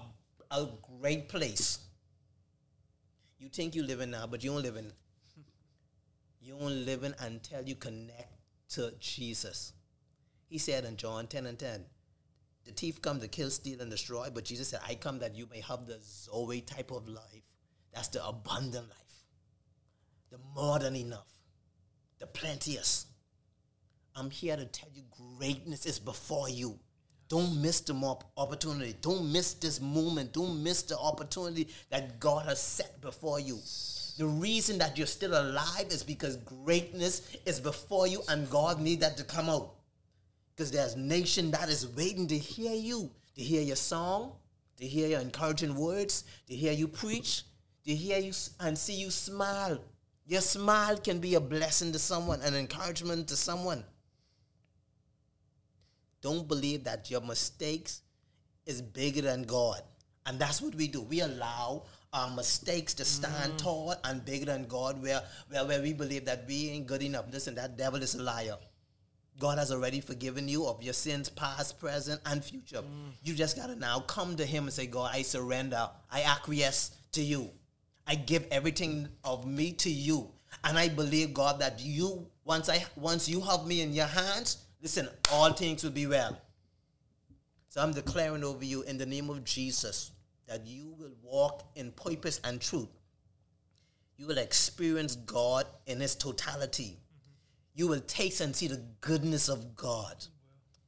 a 0.50 0.68
great 1.00 1.28
place. 1.28 1.78
You 3.38 3.48
think 3.48 3.76
you 3.76 3.84
live 3.84 4.00
in 4.00 4.10
now, 4.10 4.26
but 4.26 4.42
you 4.42 4.50
don't 4.50 4.62
live 4.62 4.76
in. 4.76 4.92
You 6.44 6.56
don't 6.58 6.84
live 6.84 7.04
in 7.04 7.14
until 7.20 7.62
you 7.62 7.76
connect 7.76 8.34
to 8.70 8.92
Jesus. 8.98 9.72
He 10.48 10.58
said 10.58 10.84
in 10.84 10.96
John 10.96 11.28
10 11.28 11.46
and 11.46 11.56
10, 11.56 11.84
the 12.64 12.72
thief 12.72 13.00
come 13.00 13.20
to 13.20 13.28
kill, 13.28 13.50
steal, 13.50 13.80
and 13.80 13.90
destroy, 13.90 14.28
but 14.34 14.44
Jesus 14.44 14.68
said, 14.68 14.80
I 14.86 14.96
come 14.96 15.20
that 15.20 15.36
you 15.36 15.46
may 15.50 15.60
have 15.60 15.86
the 15.86 15.98
Zoe 16.02 16.60
type 16.62 16.90
of 16.90 17.08
life. 17.08 17.56
That's 17.94 18.08
the 18.08 18.26
abundant 18.26 18.88
life, 18.88 19.24
the 20.32 20.38
more 20.54 20.80
than 20.80 20.96
enough, 20.96 21.31
the 22.22 22.26
plenteous. 22.28 23.06
I'm 24.14 24.30
here 24.30 24.56
to 24.56 24.64
tell 24.64 24.88
you 24.94 25.02
greatness 25.36 25.86
is 25.86 25.98
before 25.98 26.48
you. 26.48 26.78
Don't 27.28 27.60
miss 27.60 27.80
the 27.80 27.94
op- 27.94 28.30
opportunity. 28.36 28.94
Don't 29.00 29.32
miss 29.32 29.54
this 29.54 29.80
moment. 29.80 30.32
Don't 30.32 30.62
miss 30.62 30.82
the 30.82 30.96
opportunity 30.96 31.66
that 31.90 32.20
God 32.20 32.46
has 32.46 32.60
set 32.62 33.00
before 33.00 33.40
you. 33.40 33.58
The 34.18 34.26
reason 34.26 34.78
that 34.78 34.96
you're 34.96 35.06
still 35.08 35.32
alive 35.32 35.86
is 35.88 36.04
because 36.04 36.36
greatness 36.36 37.36
is 37.44 37.58
before 37.58 38.06
you 38.06 38.20
and 38.28 38.48
God 38.48 38.80
need 38.80 39.00
that 39.00 39.16
to 39.16 39.24
come 39.24 39.48
out. 39.48 39.74
Because 40.54 40.70
there's 40.70 40.94
nation 40.94 41.50
that 41.50 41.68
is 41.68 41.88
waiting 41.88 42.28
to 42.28 42.38
hear 42.38 42.74
you, 42.74 43.10
to 43.34 43.42
hear 43.42 43.62
your 43.62 43.76
song, 43.76 44.32
to 44.76 44.86
hear 44.86 45.08
your 45.08 45.20
encouraging 45.20 45.74
words, 45.74 46.22
to 46.46 46.54
hear 46.54 46.72
you 46.72 46.86
preach, 46.86 47.42
to 47.84 47.92
hear 47.92 48.18
you 48.18 48.32
and 48.60 48.78
see 48.78 48.94
you 48.94 49.10
smile. 49.10 49.80
Your 50.26 50.40
smile 50.40 50.96
can 50.98 51.18
be 51.18 51.34
a 51.34 51.40
blessing 51.40 51.92
to 51.92 51.98
someone, 51.98 52.40
an 52.42 52.54
encouragement 52.54 53.28
to 53.28 53.36
someone. 53.36 53.84
Don't 56.20 56.46
believe 56.46 56.84
that 56.84 57.10
your 57.10 57.20
mistakes 57.20 58.02
is 58.64 58.80
bigger 58.80 59.22
than 59.22 59.42
God. 59.42 59.82
And 60.24 60.38
that's 60.38 60.62
what 60.62 60.74
we 60.76 60.86
do. 60.86 61.02
We 61.02 61.20
allow 61.20 61.82
our 62.12 62.30
mistakes 62.30 62.94
to 62.94 63.04
stand 63.04 63.54
mm. 63.54 63.58
tall 63.58 63.94
and 64.04 64.24
bigger 64.24 64.44
than 64.44 64.66
God, 64.66 65.02
where, 65.02 65.22
where, 65.48 65.64
where 65.64 65.82
we 65.82 65.92
believe 65.92 66.26
that 66.26 66.44
we 66.46 66.70
ain't 66.70 66.86
good 66.86 67.02
enough. 67.02 67.24
Listen, 67.32 67.54
that 67.56 67.76
devil 67.76 68.00
is 68.02 68.14
a 68.14 68.22
liar. 68.22 68.56
God 69.40 69.58
has 69.58 69.72
already 69.72 70.00
forgiven 70.00 70.46
you 70.46 70.66
of 70.66 70.82
your 70.82 70.92
sins, 70.92 71.28
past, 71.28 71.80
present, 71.80 72.20
and 72.26 72.44
future. 72.44 72.82
Mm. 72.82 73.12
You 73.24 73.34
just 73.34 73.56
got 73.56 73.66
to 73.66 73.76
now 73.76 74.00
come 74.00 74.36
to 74.36 74.46
Him 74.46 74.64
and 74.64 74.72
say, 74.72 74.86
God, 74.86 75.10
I 75.12 75.22
surrender. 75.22 75.88
I 76.10 76.22
acquiesce 76.22 76.92
to 77.12 77.22
you. 77.22 77.50
I 78.06 78.14
give 78.14 78.46
everything 78.50 79.08
of 79.24 79.46
me 79.46 79.72
to 79.72 79.90
you. 79.90 80.30
And 80.64 80.78
I 80.78 80.88
believe, 80.88 81.32
God, 81.34 81.60
that 81.60 81.80
you, 81.80 82.26
once 82.44 82.68
I 82.68 82.84
once 82.96 83.28
you 83.28 83.40
have 83.40 83.66
me 83.66 83.80
in 83.80 83.92
your 83.92 84.06
hands, 84.06 84.64
listen, 84.82 85.08
all 85.32 85.52
things 85.52 85.82
will 85.82 85.90
be 85.90 86.06
well. 86.06 86.38
So 87.68 87.80
I'm 87.80 87.92
declaring 87.92 88.44
over 88.44 88.64
you 88.64 88.82
in 88.82 88.98
the 88.98 89.06
name 89.06 89.30
of 89.30 89.44
Jesus 89.44 90.10
that 90.46 90.66
you 90.66 90.94
will 90.98 91.14
walk 91.22 91.64
in 91.74 91.90
purpose 91.92 92.40
and 92.44 92.60
truth. 92.60 92.88
You 94.18 94.26
will 94.26 94.38
experience 94.38 95.16
God 95.16 95.66
in 95.86 96.00
his 96.00 96.14
totality. 96.14 96.98
You 97.74 97.88
will 97.88 98.00
taste 98.00 98.42
and 98.42 98.54
see 98.54 98.66
the 98.66 98.82
goodness 99.00 99.48
of 99.48 99.74
God. 99.74 100.26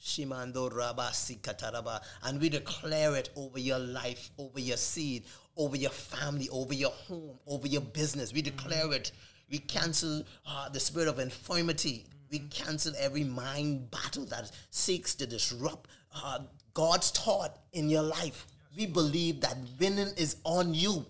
Shimando 0.05 0.71
Rabba 0.71 1.09
Sikataraba. 1.13 2.01
And 2.25 2.41
we 2.41 2.51
declare 2.51 3.17
it 3.17 3.31
over 3.37 3.59
your 3.59 3.79
life, 3.79 4.31
over 4.39 4.61
your 4.61 4.77
seed, 4.77 5.25
over 5.57 5.77
your 5.77 5.91
family, 5.91 6.49
over 6.51 6.75
your 6.75 6.91
home, 6.91 7.39
over 7.47 7.67
your 7.67 7.81
business. 7.81 8.33
We 8.33 8.43
declare 8.43 8.93
it. 8.93 9.13
We 9.51 9.59
cancel 9.59 10.23
uh, 10.47 10.69
the 10.69 10.81
spirit 10.81 11.09
of 11.09 11.19
infirmity. 11.19 12.05
We 12.31 12.41
cancel 12.41 12.93
every 12.99 13.25
mind 13.25 13.91
battle 13.91 14.27
that 14.27 14.51
seeks 14.71 15.15
to 15.17 15.27
disrupt 15.27 15.89
uh, 16.15 16.41
God's 16.75 17.11
thought 17.11 17.59
in 17.73 17.89
your 17.89 18.03
life. 18.03 18.47
We 18.77 18.87
believe 18.87 19.41
that 19.41 19.57
winning 19.81 20.13
is 20.19 20.37
on 20.45 20.75
you. 20.75 21.07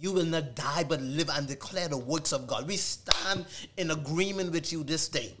You 0.00 0.12
will 0.12 0.26
not 0.26 0.54
die 0.54 0.84
but 0.84 1.00
live 1.00 1.30
and 1.30 1.48
declare 1.48 1.88
the 1.88 1.98
works 1.98 2.32
of 2.32 2.46
God. 2.46 2.68
We 2.68 2.76
stand 2.76 3.46
in 3.76 3.90
agreement 3.90 4.52
with 4.52 4.70
you 4.72 4.84
this 4.84 5.08
day. 5.08 5.34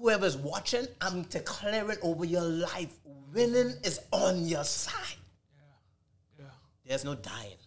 Whoever's 0.00 0.36
watching, 0.36 0.86
I'm 1.02 1.22
declaring 1.24 1.98
over 2.02 2.24
your 2.24 2.42
life, 2.42 2.96
winning 3.34 3.74
is 3.84 4.00
on 4.12 4.46
your 4.46 4.64
side. 4.64 4.94
Yeah. 5.54 6.44
Yeah. 6.44 6.50
There's 6.86 7.04
no 7.04 7.14
dying 7.14 7.58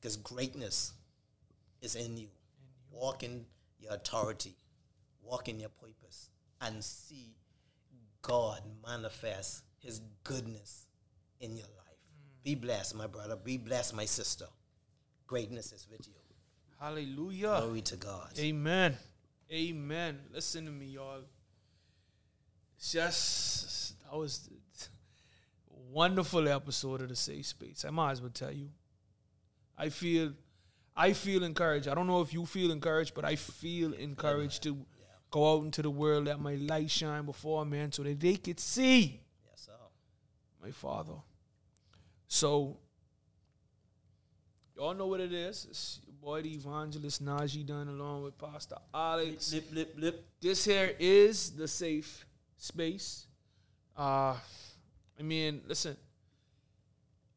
because 0.00 0.16
greatness 0.16 0.92
is 1.82 1.96
in 1.96 2.16
you. 2.16 2.28
Walk 2.92 3.24
in 3.24 3.44
your 3.80 3.94
authority, 3.94 4.54
walk 5.20 5.48
in 5.48 5.58
your 5.58 5.70
purpose, 5.70 6.30
and 6.60 6.82
see 6.82 7.34
God 8.22 8.62
manifest 8.86 9.64
his 9.80 10.00
goodness 10.22 10.86
in 11.40 11.56
your 11.56 11.66
life. 11.66 11.98
Mm. 11.98 12.44
Be 12.44 12.54
blessed, 12.54 12.94
my 12.94 13.08
brother. 13.08 13.34
Be 13.34 13.56
blessed, 13.56 13.96
my 13.96 14.04
sister. 14.04 14.46
Greatness 15.26 15.72
is 15.72 15.88
with 15.90 16.06
you. 16.06 16.14
Hallelujah. 16.80 17.58
Glory 17.62 17.82
to 17.82 17.96
God. 17.96 18.30
Amen. 18.38 18.96
Amen. 19.52 20.20
Listen 20.32 20.64
to 20.66 20.70
me, 20.70 20.86
y'all. 20.86 21.22
Just 22.80 23.94
that 24.04 24.16
was 24.16 24.48
a 25.70 25.74
wonderful 25.92 26.48
episode 26.48 27.00
of 27.02 27.08
the 27.08 27.16
Safe 27.16 27.46
Space. 27.46 27.84
I 27.86 27.90
might 27.90 28.12
as 28.12 28.20
well 28.20 28.30
tell 28.30 28.52
you. 28.52 28.68
I 29.76 29.88
feel 29.88 30.32
I 30.96 31.12
feel 31.12 31.42
encouraged. 31.44 31.88
I 31.88 31.94
don't 31.94 32.06
know 32.06 32.20
if 32.20 32.32
you 32.32 32.44
feel 32.46 32.70
encouraged, 32.70 33.14
but 33.14 33.24
I 33.24 33.36
feel 33.36 33.92
encouraged 33.94 34.62
to 34.64 34.76
go 35.30 35.52
out 35.58 35.64
into 35.64 35.82
the 35.82 35.90
world, 35.90 36.24
let 36.24 36.40
my 36.40 36.54
light 36.54 36.90
shine 36.90 37.24
before 37.24 37.64
men 37.64 37.92
so 37.92 38.02
that 38.02 38.18
they 38.18 38.36
could 38.36 38.58
see 38.58 39.20
Yes, 39.50 39.66
sir. 39.66 39.72
my 40.62 40.70
father. 40.70 41.12
So, 42.26 42.78
y'all 44.76 44.94
know 44.94 45.06
what 45.06 45.20
it 45.20 45.32
is. 45.32 45.66
It's 45.68 46.00
your 46.06 46.14
boy, 46.14 46.42
the 46.42 46.54
evangelist 46.54 47.22
NajieDun 47.24 47.88
along 47.88 48.22
with 48.24 48.38
Pastor 48.38 48.76
Alex. 48.94 49.52
Lip, 49.52 49.66
lip, 49.72 49.94
lip. 49.98 50.26
This 50.40 50.64
here 50.64 50.94
is 50.98 51.50
the 51.50 51.68
safe 51.68 52.24
space. 52.58 53.26
Uh, 53.96 54.36
I 55.18 55.22
mean, 55.22 55.62
listen, 55.66 55.96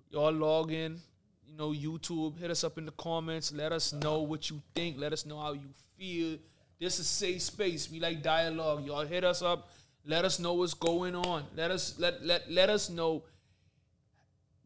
y'all 0.09 0.33
log 0.33 0.71
in, 0.71 0.99
you 1.47 1.55
know, 1.55 1.71
YouTube, 1.71 2.37
hit 2.37 2.51
us 2.51 2.63
up 2.63 2.77
in 2.77 2.85
the 2.85 2.91
comments. 2.91 3.51
Let 3.51 3.71
us 3.71 3.93
know 3.93 4.21
what 4.21 4.49
you 4.49 4.61
think. 4.75 4.99
Let 4.99 5.13
us 5.13 5.25
know 5.25 5.39
how 5.39 5.53
you 5.53 5.69
feel. 5.97 6.37
This 6.79 6.99
is 6.99 7.07
safe 7.07 7.41
space. 7.41 7.89
We 7.89 7.99
like 7.99 8.21
dialogue. 8.21 8.85
Y'all 8.85 9.05
hit 9.05 9.23
us 9.23 9.41
up. 9.41 9.69
Let 10.05 10.25
us 10.25 10.39
know 10.39 10.53
what's 10.53 10.73
going 10.73 11.15
on. 11.15 11.45
Let 11.55 11.71
us 11.71 11.95
let 11.99 12.25
let 12.25 12.51
let 12.51 12.69
us 12.69 12.89
know. 12.89 13.23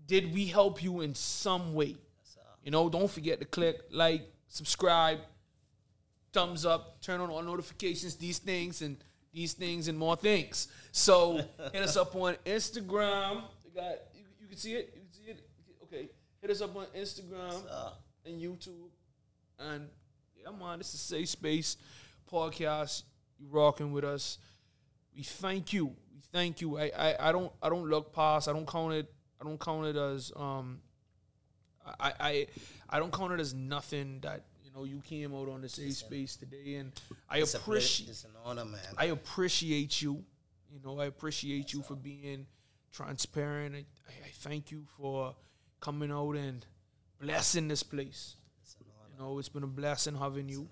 Did 0.08 0.34
we 0.34 0.46
help 0.46 0.82
you 0.82 1.02
in 1.02 1.14
some 1.16 1.74
way? 1.74 1.96
You 2.64 2.72
know, 2.72 2.90
don't 2.90 3.10
forget 3.10 3.40
to 3.40 3.46
click 3.46 3.82
like, 3.92 4.28
subscribe, 4.48 5.20
thumbs 6.34 6.66
up, 6.66 7.02
turn 7.02 7.22
on 7.22 7.30
all 7.30 7.44
notifications, 7.44 8.16
these 8.16 8.40
things 8.40 8.82
and 8.82 8.98
these 9.36 9.54
things 9.54 9.90
and 9.90 9.98
more 9.98 10.16
things. 10.16 10.70
So 10.94 11.42
hit 11.74 11.84
us 11.84 11.98
up 11.98 12.16
on 12.16 12.36
Instagram. 12.46 13.44
Got 13.76 13.98
you, 14.14 14.24
you 14.40 14.48
can 14.48 14.58
see 14.58 14.76
it. 14.76 14.94
You 14.96 15.02
can 15.02 15.12
see 15.12 15.30
it. 15.30 15.46
Okay. 15.84 16.10
Hit 16.42 16.50
us 16.50 16.62
up 16.62 16.76
on 16.76 16.86
Instagram 16.98 17.62
and 18.26 18.42
YouTube. 18.42 18.90
And 19.60 19.90
yeah, 20.42 20.52
man, 20.58 20.78
this 20.78 20.94
is 20.94 21.02
Safe 21.02 21.28
Space 21.28 21.76
Podcast. 22.32 23.04
You 23.38 23.48
rocking 23.50 23.92
with 23.92 24.06
us. 24.06 24.38
We 25.14 25.24
thank 25.24 25.74
you. 25.74 25.88
We 25.88 26.22
thank 26.32 26.62
you. 26.62 26.78
I, 26.78 26.92
I, 26.98 27.30
I 27.30 27.32
don't 27.34 27.52
I 27.62 27.68
don't 27.68 27.90
look 27.90 28.14
past. 28.14 28.48
I 28.48 28.54
don't 28.54 28.68
count 28.68 28.94
it. 28.94 29.12
I 29.42 29.44
don't 29.44 29.60
count 29.60 29.86
it 29.86 29.98
as 29.98 30.32
um 30.38 30.80
I, 32.00 32.14
I 32.20 32.48
I 32.90 33.00
don't 33.00 33.12
count 33.12 33.34
it 33.34 33.42
as 33.42 33.54
nothing 33.54 34.20
that 34.22 34.46
know 34.76 34.84
you 34.84 35.02
came 35.02 35.34
out 35.34 35.48
on 35.50 35.62
the 35.62 35.68
A 35.68 35.92
space 35.92 36.36
today, 36.36 36.76
and 36.76 36.92
I 37.30 37.38
It's, 37.40 37.54
a 37.54 37.60
ple- 37.60 37.74
appreciate 37.76 38.10
it's 38.10 38.24
an 38.26 38.32
honor, 38.44 38.66
man. 38.66 38.82
I 38.98 39.06
appreciate 39.06 40.02
you. 40.02 40.24
You 40.72 40.80
know, 40.84 41.00
I 41.00 41.06
appreciate 41.06 41.72
you 41.74 41.82
for 41.82 41.96
being 41.96 42.46
transparent. 42.92 43.76
I, 43.76 43.80
I 44.26 44.30
thank 44.34 44.72
you 44.72 44.84
for 44.98 45.36
coming 45.80 46.12
out 46.12 46.36
and 46.36 46.66
blessing 47.22 47.68
this 47.70 47.84
place. 47.84 48.36
You 48.80 49.20
know, 49.24 49.40
it's 49.40 49.48
been 49.50 49.64
a 49.64 49.68
blessing 49.68 50.16
having 50.16 50.50
you. 50.50 50.68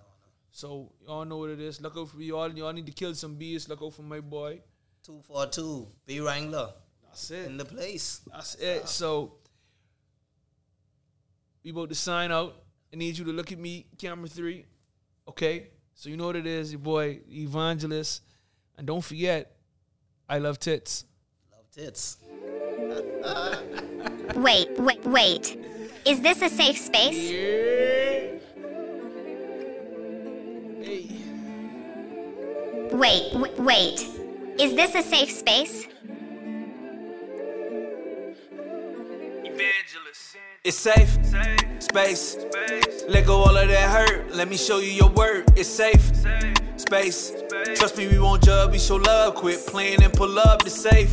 So 0.51 0.91
y'all 1.07 1.23
know 1.25 1.37
what 1.37 1.49
it 1.51 1.61
is. 1.61 1.79
Look 1.81 1.95
out 1.97 2.09
for 2.09 2.21
y'all. 2.21 2.51
Y'all 2.51 2.73
need 2.73 2.85
to 2.87 2.91
kill 2.91 3.15
some 3.15 3.35
bees. 3.35 3.69
Look 3.69 3.81
out 3.81 3.93
for 3.93 4.03
my 4.03 4.19
boy. 4.19 4.59
242, 5.03 5.87
B 6.05 6.19
Wrangler 6.19 6.69
That's 7.05 7.31
it. 7.31 7.45
in 7.47 7.57
the 7.57 7.65
place. 7.65 8.21
That's 8.31 8.55
it. 8.55 8.87
So 8.87 9.35
we 11.63 11.71
about 11.71 11.89
to 11.89 11.95
sign 11.95 12.31
out. 12.31 12.55
I 12.93 12.95
need 12.95 13.17
you 13.17 13.25
to 13.25 13.31
look 13.33 13.51
at 13.51 13.57
me, 13.57 13.87
camera 13.97 14.29
three. 14.29 14.65
Okay? 15.27 15.69
So 15.95 16.09
you 16.09 16.17
know 16.17 16.27
what 16.27 16.35
it 16.35 16.45
is, 16.45 16.71
your 16.71 16.79
boy, 16.79 17.21
Evangelist. 17.27 18.21
And 18.77 18.85
don't 18.85 19.01
forget, 19.01 19.55
I 20.29 20.37
love 20.37 20.59
TITTS. 20.59 21.05
Love 21.51 21.65
TITTS. 21.71 22.17
Wait, 24.35 24.69
wait, 24.79 25.03
wait. 25.05 25.57
Is 26.05 26.21
this 26.21 26.41
a 26.41 26.49
safe 26.49 26.77
space? 26.77 27.31
Yeah. 27.31 28.39
Hey. 30.81 31.17
Wait, 32.91 33.31
w- 33.33 33.61
wait. 33.61 33.99
Is 34.59 34.75
this 34.75 34.95
a 34.95 35.01
safe 35.03 35.31
space? 35.31 35.87
Evangelist. 39.43 40.37
It's 40.65 40.77
safe. 40.77 41.17
Space. 41.79 42.37
Let 43.09 43.25
go 43.25 43.39
all 43.39 43.57
of 43.57 43.67
that 43.67 43.89
hurt. 43.89 44.33
Let 44.33 44.47
me 44.47 44.55
show 44.55 44.79
you 44.79 44.91
your 44.91 45.09
word. 45.09 45.43
It's 45.57 45.67
safe. 45.67 46.01
Space. 46.77 47.33
Trust 47.75 47.97
me, 47.97 48.07
we 48.07 48.17
won't 48.17 48.41
judge. 48.41 48.71
We 48.71 48.79
show 48.79 48.95
love. 48.95 49.35
Quit 49.35 49.67
playing 49.67 50.01
and 50.01 50.13
pull 50.13 50.39
up. 50.39 50.61
It's 50.65 50.81
safe. 50.81 51.11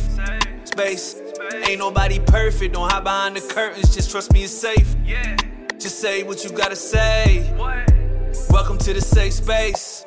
Space. 0.63 1.21
Ain't 1.67 1.79
nobody 1.79 2.19
perfect. 2.19 2.75
Don't 2.75 2.89
hide 2.89 3.03
behind 3.03 3.35
the 3.35 3.41
curtains. 3.41 3.93
Just 3.93 4.09
trust 4.09 4.31
me, 4.31 4.45
it's 4.45 4.53
safe. 4.53 4.95
Just 5.77 5.99
say 5.99 6.23
what 6.23 6.45
you 6.45 6.51
gotta 6.51 6.77
say. 6.77 7.53
Welcome 8.49 8.77
to 8.77 8.93
the 8.93 9.01
safe 9.01 9.33
space. 9.33 10.05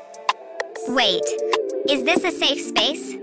Wait. 0.88 1.20
Is 1.86 2.02
this 2.02 2.24
a 2.24 2.30
safe 2.30 2.62
space? 2.62 3.18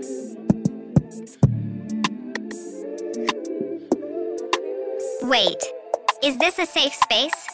Wait. 5.22 5.81
Is 6.22 6.36
this 6.38 6.56
a 6.60 6.66
safe 6.66 6.94
space? 6.94 7.48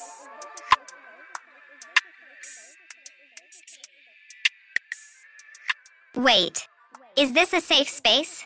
Wait. 6.15 6.69
Is 7.17 7.33
this 7.33 7.55
a 7.55 7.63
safe 7.63 7.89
space? 7.89 8.45